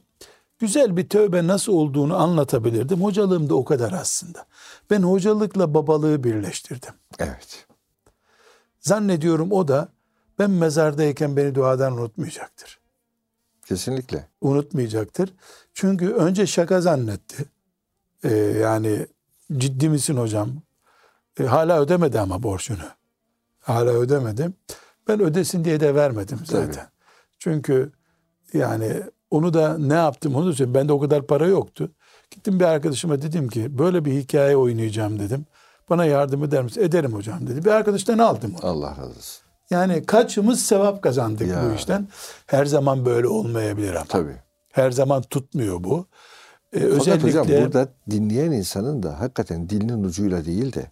güzel 0.59 0.97
bir 0.97 1.09
tövbe 1.09 1.47
nasıl 1.47 1.73
olduğunu 1.73 2.17
anlatabilirdim. 2.17 3.03
Hocalığım 3.05 3.49
da 3.49 3.55
o 3.55 3.65
kadar 3.65 3.93
aslında. 3.93 4.47
Ben 4.91 5.03
hocalıkla 5.03 5.75
babalığı 5.75 6.25
birleştirdim. 6.25 6.95
Evet. 7.19 7.67
Zannediyorum 8.81 9.53
o 9.53 9.69
da 9.69 9.89
ben 10.39 10.51
mezardayken 10.51 11.37
beni 11.37 11.55
duadan 11.55 11.93
unutmayacaktır. 11.93 12.80
Kesinlikle. 13.71 14.27
Unutmayacaktır. 14.41 15.35
Çünkü 15.75 16.13
önce 16.13 16.47
şaka 16.47 16.81
zannetti. 16.81 17.45
Ee, 18.25 18.35
yani 18.35 19.07
ciddi 19.57 19.89
misin 19.89 20.17
hocam? 20.17 20.51
Ee, 21.41 21.45
hala 21.45 21.81
ödemedi 21.81 22.21
ama 22.21 22.43
borcunu. 22.43 22.83
Hala 23.61 23.91
ödemedi. 23.91 24.51
Ben 25.09 25.21
ödesin 25.21 25.65
diye 25.65 25.81
de 25.81 25.95
vermedim 25.95 26.39
zaten. 26.45 26.73
Tabii. 26.73 26.85
Çünkü 27.39 27.93
yani 28.53 29.03
onu 29.31 29.55
da 29.55 29.79
ne 29.79 29.95
yaptım 29.95 30.35
onu 30.35 30.47
da 30.47 30.53
söyleyeyim. 30.53 30.75
Bende 30.75 30.93
o 30.93 31.01
kadar 31.01 31.27
para 31.27 31.47
yoktu. 31.47 31.91
Gittim 32.31 32.61
bir 32.61 32.65
arkadaşıma 32.65 33.23
dedim 33.23 33.49
ki 33.49 33.79
böyle 33.79 34.05
bir 34.05 34.13
hikaye 34.13 34.57
oynayacağım 34.57 35.19
dedim. 35.19 35.47
Bana 35.91 36.05
yardım 36.05 36.45
eder 36.45 36.63
misin? 36.63 36.83
Ederim 36.83 37.13
hocam 37.13 37.47
dedi. 37.47 37.65
Bir 37.65 37.71
arkadaştan 37.71 38.19
aldım 38.19 38.55
onu. 38.63 38.71
Allah 38.71 38.91
razı 38.91 39.03
olsun. 39.03 39.50
Yani 39.71 40.07
kaçımız 40.07 40.63
sevap 40.63 41.03
kazandık 41.03 41.49
Ya. 41.49 41.63
bu 41.71 41.75
işten. 41.75 42.09
Her 42.47 42.65
zaman 42.65 43.05
böyle 43.05 43.27
olmayabilir 43.29 43.95
ama. 43.95 44.05
Tabii. 44.09 44.37
Her 44.73 44.91
zaman 44.91 45.23
tutmuyor 45.23 45.85
bu. 45.85 46.07
Ee, 46.73 46.81
Fakat 46.81 46.93
özellikle 47.01 47.29
hocam 47.29 47.49
burada 47.49 47.89
dinleyen 48.11 48.51
insanın 48.53 49.03
da 49.03 49.21
hakikaten 49.21 49.69
dilinin 49.69 50.05
ucuyla 50.05 50.45
değil 50.45 50.73
de 50.73 50.91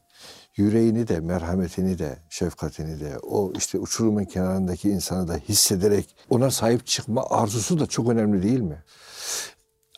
yüreğini 0.57 1.09
de, 1.09 1.21
merhametini 1.21 1.99
de, 1.99 2.17
şefkatini 2.31 3.01
de, 3.01 3.19
o 3.23 3.53
işte 3.57 3.79
uçurumun 3.79 4.25
kenarındaki 4.25 4.91
insanı 4.91 5.29
da 5.29 5.37
hissederek 5.49 6.17
ona 6.31 6.51
sahip 6.51 6.87
çıkma 6.87 7.27
arzusu 7.31 7.81
da 7.81 7.87
çok 7.87 8.09
önemli 8.09 8.43
değil 8.43 8.61
mi? 8.61 8.83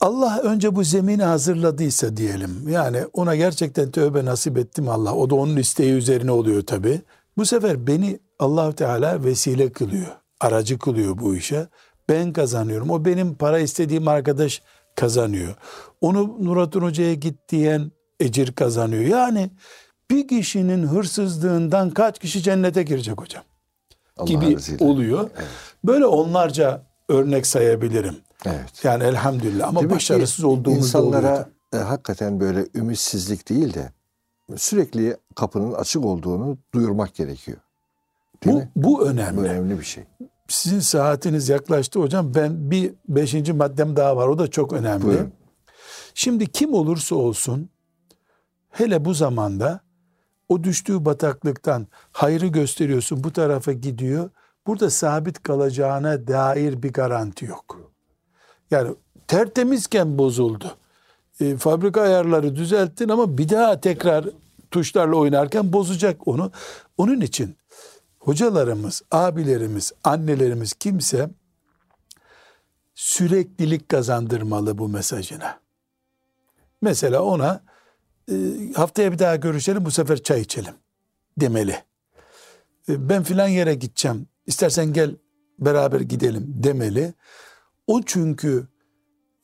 Allah 0.00 0.40
önce 0.42 0.74
bu 0.74 0.84
zemini 0.84 1.22
hazırladıysa 1.22 2.16
diyelim. 2.16 2.68
Yani 2.68 3.04
ona 3.12 3.36
gerçekten 3.36 3.90
tövbe 3.90 4.24
nasip 4.24 4.58
ettim 4.58 4.88
Allah. 4.88 5.14
O 5.14 5.30
da 5.30 5.34
onun 5.34 5.56
isteği 5.56 5.92
üzerine 5.92 6.30
oluyor 6.30 6.62
tabi. 6.62 7.00
Bu 7.36 7.46
sefer 7.46 7.86
beni 7.86 8.20
allah 8.40 8.72
Teala 8.72 9.24
vesile 9.24 9.72
kılıyor. 9.72 10.06
Aracı 10.40 10.78
kılıyor 10.78 11.18
bu 11.18 11.36
işe. 11.36 11.68
Ben 12.08 12.32
kazanıyorum. 12.32 12.90
O 12.90 13.04
benim 13.04 13.34
para 13.34 13.58
istediğim 13.58 14.08
arkadaş 14.08 14.62
kazanıyor. 14.96 15.54
Onu 16.00 16.36
Nurattin 16.40 16.80
Hoca'ya 16.80 17.14
git 17.14 17.48
diyen 17.48 17.90
ecir 18.20 18.52
kazanıyor. 18.52 19.02
Yani 19.02 19.50
bir 20.10 20.28
kişinin 20.28 20.86
hırsızlığından 20.86 21.90
kaç 21.90 22.18
kişi 22.18 22.42
cennete 22.42 22.82
girecek 22.82 23.20
hocam? 23.20 23.42
Allah'ın 24.16 24.40
gibi 24.40 24.54
izniyle. 24.54 24.84
oluyor. 24.84 25.30
Böyle 25.84 26.06
onlarca 26.06 26.82
örnek 27.08 27.46
sayabilirim. 27.46 28.16
Evet. 28.46 28.84
Yani 28.84 29.04
elhamdülillah 29.04 29.68
ama 29.68 29.80
Demek 29.80 29.94
başarısız 29.96 30.44
olduğumuz 30.44 30.78
insanlara 30.78 31.48
e, 31.72 31.76
hakikaten 31.76 32.40
böyle 32.40 32.66
ümitsizlik 32.74 33.48
değil 33.48 33.74
de 33.74 33.92
sürekli 34.56 35.16
kapının 35.36 35.72
açık 35.72 36.04
olduğunu 36.04 36.58
duyurmak 36.74 37.14
gerekiyor. 37.14 37.58
Değil 38.44 38.56
Bu, 38.56 38.60
mi? 38.60 38.70
bu 38.76 39.06
önemli. 39.08 39.36
Bu 39.36 39.42
önemli 39.42 39.78
bir 39.78 39.84
şey. 39.84 40.04
Sizin 40.48 40.80
saatiniz 40.80 41.48
yaklaştı 41.48 42.00
hocam. 42.00 42.34
Ben 42.34 42.70
bir 42.70 42.94
beşinci 43.08 43.52
maddem 43.52 43.96
daha 43.96 44.16
var. 44.16 44.28
O 44.28 44.38
da 44.38 44.50
çok 44.50 44.72
önemli. 44.72 45.04
Buyurun. 45.04 45.32
Şimdi 46.14 46.46
kim 46.46 46.74
olursa 46.74 47.14
olsun 47.14 47.68
hele 48.70 49.04
bu 49.04 49.14
zamanda 49.14 49.80
o 50.48 50.64
düştüğü 50.64 51.04
bataklıktan 51.04 51.86
hayrı 52.12 52.46
gösteriyorsun 52.46 53.24
bu 53.24 53.32
tarafa 53.32 53.72
gidiyor. 53.72 54.30
Burada 54.66 54.90
sabit 54.90 55.42
kalacağına 55.42 56.26
dair 56.26 56.82
bir 56.82 56.92
garanti 56.92 57.44
yok. 57.44 57.92
Yani 58.70 58.94
tertemizken 59.28 60.18
bozuldu. 60.18 60.76
E, 61.40 61.56
fabrika 61.56 62.00
ayarları 62.00 62.56
düzelttin 62.56 63.08
ama 63.08 63.38
bir 63.38 63.48
daha 63.48 63.80
tekrar 63.80 64.24
tuşlarla 64.70 65.16
oynarken 65.16 65.72
bozacak 65.72 66.28
onu. 66.28 66.52
Onun 66.98 67.20
için 67.20 67.56
hocalarımız, 68.20 69.02
abilerimiz, 69.10 69.92
annelerimiz 70.04 70.72
kimse 70.72 71.30
süreklilik 72.94 73.88
kazandırmalı 73.88 74.78
bu 74.78 74.88
mesajına. 74.88 75.60
Mesela 76.82 77.22
ona 77.22 77.64
e, 78.30 78.34
haftaya 78.76 79.12
bir 79.12 79.18
daha 79.18 79.36
görüşelim 79.36 79.84
bu 79.84 79.90
sefer 79.90 80.22
çay 80.22 80.40
içelim 80.40 80.74
demeli. 81.40 81.84
E, 82.88 83.08
ben 83.08 83.22
filan 83.22 83.48
yere 83.48 83.74
gideceğim 83.74 84.26
istersen 84.46 84.92
gel 84.92 85.16
beraber 85.58 86.00
gidelim 86.00 86.44
demeli. 86.48 87.14
O 87.86 88.02
çünkü 88.02 88.68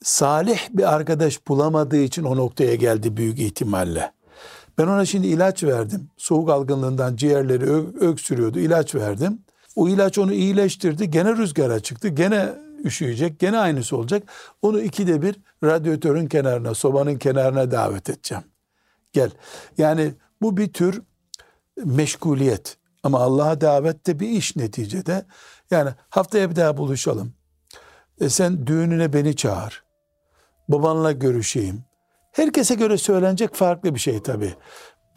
salih 0.03 0.59
bir 0.69 0.93
arkadaş 0.95 1.47
bulamadığı 1.47 2.01
için 2.01 2.23
o 2.23 2.37
noktaya 2.37 2.75
geldi 2.75 3.17
büyük 3.17 3.39
ihtimalle. 3.39 4.16
Ben 4.77 4.87
ona 4.87 5.05
şimdi 5.05 5.27
ilaç 5.27 5.63
verdim. 5.63 6.09
Soğuk 6.17 6.49
algınlığından 6.49 7.15
ciğerleri 7.15 7.65
öksürüyordu. 7.99 8.59
ilaç 8.59 8.95
verdim. 8.95 9.39
O 9.75 9.89
ilaç 9.89 10.17
onu 10.17 10.33
iyileştirdi. 10.33 11.11
Gene 11.11 11.37
rüzgara 11.37 11.79
çıktı. 11.79 12.07
Gene 12.07 12.53
üşüyecek. 12.83 13.39
Gene 13.39 13.57
aynısı 13.57 13.97
olacak. 13.97 14.23
Onu 14.61 14.81
ikide 14.81 15.21
bir 15.21 15.35
radyatörün 15.63 16.27
kenarına, 16.27 16.73
sobanın 16.73 17.17
kenarına 17.17 17.71
davet 17.71 18.09
edeceğim. 18.09 18.43
Gel. 19.13 19.31
Yani 19.77 20.13
bu 20.41 20.57
bir 20.57 20.73
tür 20.73 21.01
meşguliyet. 21.85 22.77
Ama 23.03 23.19
Allah'a 23.19 23.61
davet 23.61 24.07
de 24.07 24.19
bir 24.19 24.29
iş 24.29 24.55
neticede. 24.55 25.25
Yani 25.71 25.89
haftaya 26.09 26.49
bir 26.49 26.55
daha 26.55 26.77
buluşalım. 26.77 27.33
E 28.21 28.29
sen 28.29 28.67
düğününe 28.67 29.13
beni 29.13 29.35
çağır. 29.35 29.83
Babanla 30.69 31.11
görüşeyim. 31.11 31.86
Herkese 32.37 32.75
göre 32.75 32.97
söylenecek 32.97 33.55
farklı 33.55 33.95
bir 33.95 33.99
şey 33.99 34.23
tabii. 34.23 34.53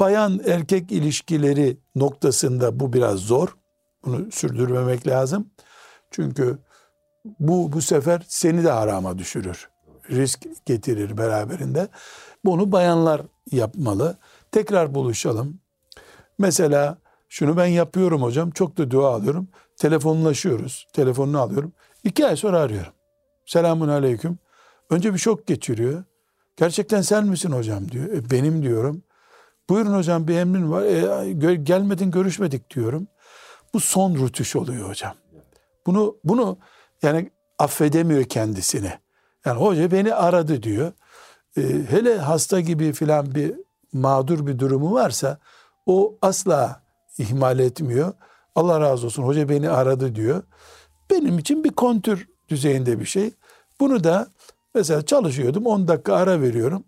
Bayan 0.01 0.41
erkek 0.47 0.93
ilişkileri 0.93 1.79
noktasında 1.95 2.81
bu 2.81 2.93
biraz 2.93 3.19
zor. 3.19 3.57
Bunu 4.05 4.33
sürdürmemek 4.33 5.07
lazım. 5.07 5.51
Çünkü 6.11 6.59
bu 7.41 7.73
bu 7.73 7.83
sefer 7.83 8.23
seni 8.29 8.65
de 8.65 8.71
harama 8.71 9.19
düşürür. 9.19 9.69
Risk 10.11 10.67
getirir 10.67 11.19
beraberinde. 11.19 11.89
Bunu 12.45 12.73
bayanlar 12.73 13.23
yapmalı. 13.53 14.19
Tekrar 14.53 14.95
buluşalım. 14.95 15.61
Mesela 16.39 16.99
şunu 17.29 17.57
ben 17.57 17.67
yapıyorum 17.67 18.23
hocam. 18.23 18.51
Çok 18.51 18.79
da 18.79 18.91
dua 18.91 19.15
alıyorum. 19.15 19.49
Telefonlaşıyoruz. 19.77 20.87
Telefonunu 20.93 21.41
alıyorum. 21.41 21.73
İki 22.05 22.27
ay 22.27 22.37
sonra 22.37 22.61
arıyorum. 22.61 22.93
Selamun 23.47 23.89
aleyküm. 23.89 24.39
Önce 24.91 25.15
bir 25.15 25.19
şok 25.19 25.47
geçiriyor. 25.47 26.05
Gerçekten 26.61 27.03
sen 27.03 27.27
misin 27.27 27.51
hocam 27.51 27.91
diyor. 27.91 28.05
E, 28.05 28.31
benim 28.31 28.63
diyorum. 28.63 29.03
Buyurun 29.69 29.95
hocam 29.95 30.29
bir 30.29 30.37
emrin 30.37 30.71
var. 30.71 30.83
E, 30.83 31.01
gö- 31.33 31.65
gelmedin 31.65 32.11
görüşmedik 32.11 32.75
diyorum. 32.75 33.09
Bu 33.75 33.81
son 33.81 34.15
rütüş 34.15 34.57
oluyor 34.57 34.89
hocam. 34.89 35.15
Bunu 35.87 36.17
bunu 36.25 36.59
yani 37.03 37.31
affedemiyor 37.59 38.25
kendisini. 38.25 38.93
Yani 39.45 39.61
hoca 39.61 39.91
beni 39.91 40.15
aradı 40.15 40.63
diyor. 40.63 40.93
E, 41.57 41.63
hele 41.91 42.19
hasta 42.19 42.61
gibi 42.61 42.93
filan 42.93 43.35
bir 43.35 43.55
mağdur 43.93 44.47
bir 44.47 44.59
durumu 44.59 44.93
varsa 44.95 45.39
o 45.87 46.19
asla 46.23 46.83
ihmal 47.19 47.59
etmiyor. 47.59 48.13
Allah 48.55 48.81
razı 48.81 49.07
olsun 49.07 49.23
hoca 49.23 49.49
beni 49.49 49.71
aradı 49.71 50.15
diyor. 50.15 50.43
Benim 51.11 51.39
için 51.39 51.65
bir 51.65 51.73
kontür 51.73 52.29
düzeyinde 52.49 53.01
bir 53.01 53.07
şey. 53.07 53.31
Bunu 53.81 54.05
da 54.05 54.29
mesela 54.75 55.07
çalışıyordum 55.07 55.67
10 55.67 55.89
dakika 55.89 56.15
ara 56.15 56.41
veriyorum. 56.41 56.85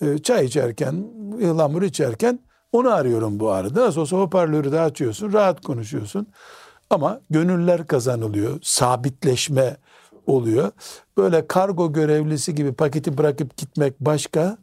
E, 0.00 0.18
çay 0.18 0.44
içerken, 0.44 1.04
ıhlamur 1.42 1.82
içerken 1.82 2.38
onu 2.72 2.90
arıyorum 2.90 3.40
bu 3.40 3.50
arada. 3.50 3.86
Nasıl 3.86 4.00
olsa 4.00 4.16
hoparlörü 4.16 4.72
de 4.72 4.80
açıyorsun, 4.80 5.32
rahat 5.32 5.60
konuşuyorsun. 5.60 6.26
Ama 6.90 7.20
gönüller 7.30 7.86
kazanılıyor, 7.86 8.58
sabitleşme 8.62 9.76
oluyor. 10.26 10.72
Böyle 11.16 11.46
kargo 11.46 11.92
görevlisi 11.92 12.54
gibi 12.54 12.72
paketi 12.72 13.18
bırakıp 13.18 13.56
gitmek 13.56 14.00
başka, 14.00 14.58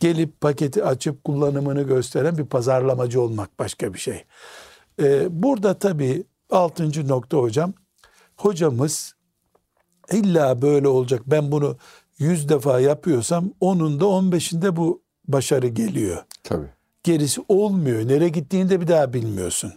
gelip 0.00 0.40
paketi 0.40 0.84
açıp 0.84 1.24
kullanımını 1.24 1.82
gösteren 1.82 2.38
bir 2.38 2.46
pazarlamacı 2.46 3.20
olmak 3.20 3.58
başka 3.58 3.94
bir 3.94 3.98
şey. 3.98 4.24
Ee, 5.02 5.42
burada 5.42 5.74
tabii 5.74 6.24
altıncı 6.50 7.08
nokta 7.08 7.36
hocam, 7.36 7.72
hocamız 8.36 9.15
illa 10.12 10.62
böyle 10.62 10.88
olacak. 10.88 11.22
Ben 11.26 11.52
bunu 11.52 11.76
yüz 12.18 12.48
defa 12.48 12.80
yapıyorsam 12.80 13.50
onun 13.60 14.00
da 14.00 14.06
on 14.06 14.32
beşinde 14.32 14.76
bu 14.76 15.02
başarı 15.28 15.66
geliyor. 15.66 16.24
Tabii. 16.44 16.68
Gerisi 17.02 17.44
olmuyor. 17.48 18.08
Nereye 18.08 18.28
gittiğini 18.28 18.70
de 18.70 18.80
bir 18.80 18.88
daha 18.88 19.12
bilmiyorsun. 19.12 19.72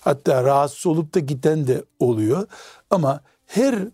Hatta 0.00 0.44
rahatsız 0.44 0.86
olup 0.86 1.14
da 1.14 1.18
giden 1.20 1.66
de 1.66 1.84
oluyor. 1.98 2.46
Ama 2.90 3.20
her 3.46 3.88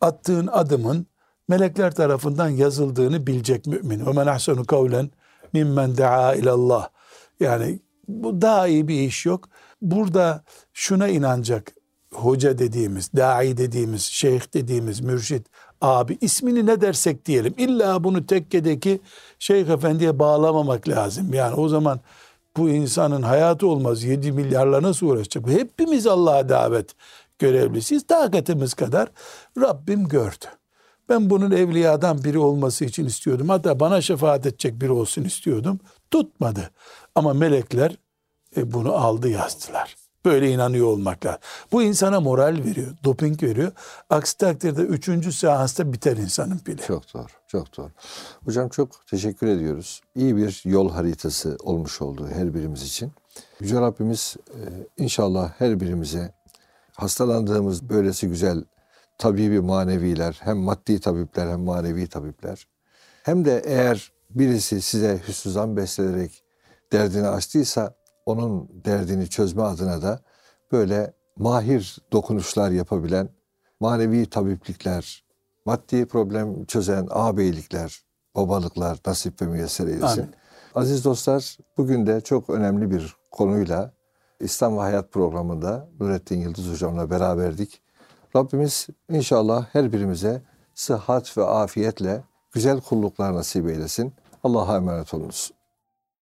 attığın 0.00 0.46
adımın 0.46 1.06
melekler 1.48 1.94
tarafından 1.94 2.48
yazıldığını 2.48 3.26
bilecek 3.26 3.66
mümin. 3.66 4.06
Ve 4.06 4.12
men 4.12 4.26
ahsenu 4.26 4.64
kavlen 4.64 5.10
mimmen 5.52 5.96
daa 5.96 6.34
ilallah. 6.34 6.88
Yani 7.40 7.80
bu 8.08 8.42
daha 8.42 8.66
iyi 8.66 8.88
bir 8.88 9.00
iş 9.00 9.26
yok. 9.26 9.48
Burada 9.82 10.44
şuna 10.72 11.08
inanacak 11.08 11.74
hoca 12.12 12.58
dediğimiz, 12.58 13.12
dai 13.16 13.56
dediğimiz, 13.56 14.02
şeyh 14.02 14.54
dediğimiz, 14.54 15.00
mürşit, 15.00 15.46
abi 15.80 16.18
ismini 16.20 16.66
ne 16.66 16.80
dersek 16.80 17.26
diyelim. 17.26 17.54
İlla 17.58 18.04
bunu 18.04 18.26
tekkedeki 18.26 19.00
şeyh 19.38 19.68
efendiye 19.68 20.18
bağlamamak 20.18 20.88
lazım. 20.88 21.34
Yani 21.34 21.54
o 21.54 21.68
zaman 21.68 22.00
bu 22.56 22.68
insanın 22.68 23.22
hayatı 23.22 23.66
olmaz. 23.66 24.04
7 24.04 24.32
milyarla 24.32 24.82
nasıl 24.82 25.06
uğraşacak? 25.06 25.46
Hepimiz 25.46 26.06
Allah'a 26.06 26.48
davet 26.48 26.94
görevlisiyiz. 27.38 28.06
Takatimiz 28.06 28.74
kadar 28.74 29.08
Rabbim 29.60 30.08
gördü. 30.08 30.46
Ben 31.08 31.30
bunun 31.30 31.50
evliyadan 31.50 32.24
biri 32.24 32.38
olması 32.38 32.84
için 32.84 33.06
istiyordum. 33.06 33.48
Hatta 33.48 33.80
bana 33.80 34.00
şefaat 34.00 34.46
edecek 34.46 34.80
biri 34.80 34.92
olsun 34.92 35.24
istiyordum. 35.24 35.80
Tutmadı. 36.10 36.70
Ama 37.14 37.34
melekler 37.34 37.96
e, 38.56 38.72
bunu 38.72 38.92
aldı 38.92 39.28
yazdılar. 39.28 40.01
Böyle 40.24 40.50
inanıyor 40.50 40.86
olmak. 40.86 41.18
Bu 41.72 41.82
insana 41.82 42.20
moral 42.20 42.64
veriyor, 42.64 42.96
doping 43.04 43.42
veriyor. 43.42 43.72
Aksi 44.10 44.38
takdirde 44.38 44.82
üçüncü 44.82 45.32
seansta 45.32 45.92
biter 45.92 46.16
insanın 46.16 46.58
pili. 46.58 46.82
Çok 46.82 47.14
doğru, 47.14 47.26
çok 47.46 47.76
doğru. 47.76 47.90
Hocam 48.44 48.68
çok 48.68 49.06
teşekkür 49.06 49.46
ediyoruz. 49.46 50.00
İyi 50.14 50.36
bir 50.36 50.62
yol 50.64 50.90
haritası 50.90 51.56
olmuş 51.62 52.02
oldu 52.02 52.28
her 52.34 52.54
birimiz 52.54 52.82
için. 52.82 53.12
Yüce 53.60 53.80
Rabbimiz 53.80 54.36
e, 54.48 54.58
inşallah 54.96 55.52
her 55.58 55.80
birimize 55.80 56.34
hastalandığımız 56.96 57.88
böylesi 57.88 58.28
güzel 58.28 58.64
tabibi 59.18 59.60
maneviler, 59.60 60.40
hem 60.40 60.56
maddi 60.56 61.00
tabipler 61.00 61.48
hem 61.48 61.60
manevi 61.60 62.06
tabipler. 62.06 62.68
Hem 63.22 63.44
de 63.44 63.62
eğer 63.66 64.12
birisi 64.30 64.82
size 64.82 65.20
hüsnü 65.28 65.52
zan 65.52 65.76
besleyerek 65.76 66.44
derdini 66.92 67.28
açtıysa 67.28 67.94
onun 68.26 68.68
derdini 68.84 69.28
çözme 69.28 69.62
adına 69.62 70.02
da 70.02 70.20
böyle 70.72 71.12
mahir 71.36 71.98
dokunuşlar 72.12 72.70
yapabilen 72.70 73.28
manevi 73.80 74.26
tabiplikler, 74.26 75.24
maddi 75.64 76.06
problem 76.06 76.64
çözen 76.64 77.06
ağabeylikler, 77.10 78.02
babalıklar 78.36 78.98
nasip 79.06 79.42
ve 79.42 79.46
müyesser 79.46 79.86
eylesin. 79.86 80.22
Amin. 80.22 80.34
Aziz 80.74 81.04
dostlar, 81.04 81.56
bugün 81.76 82.06
de 82.06 82.20
çok 82.20 82.50
önemli 82.50 82.90
bir 82.90 83.16
konuyla 83.30 83.92
İslam 84.40 84.76
ve 84.76 84.80
Hayat 84.80 85.12
programında 85.12 85.88
Nurettin 86.00 86.40
Yıldız 86.40 86.72
Hocam'la 86.72 87.10
beraberdik. 87.10 87.82
Rabbimiz 88.36 88.86
inşallah 89.10 89.66
her 89.72 89.92
birimize 89.92 90.42
sıhhat 90.74 91.38
ve 91.38 91.44
afiyetle 91.44 92.24
güzel 92.52 92.80
kulluklar 92.80 93.34
nasip 93.34 93.68
eylesin. 93.68 94.14
Allah'a 94.44 94.76
emanet 94.76 95.14
olunuz. 95.14 95.50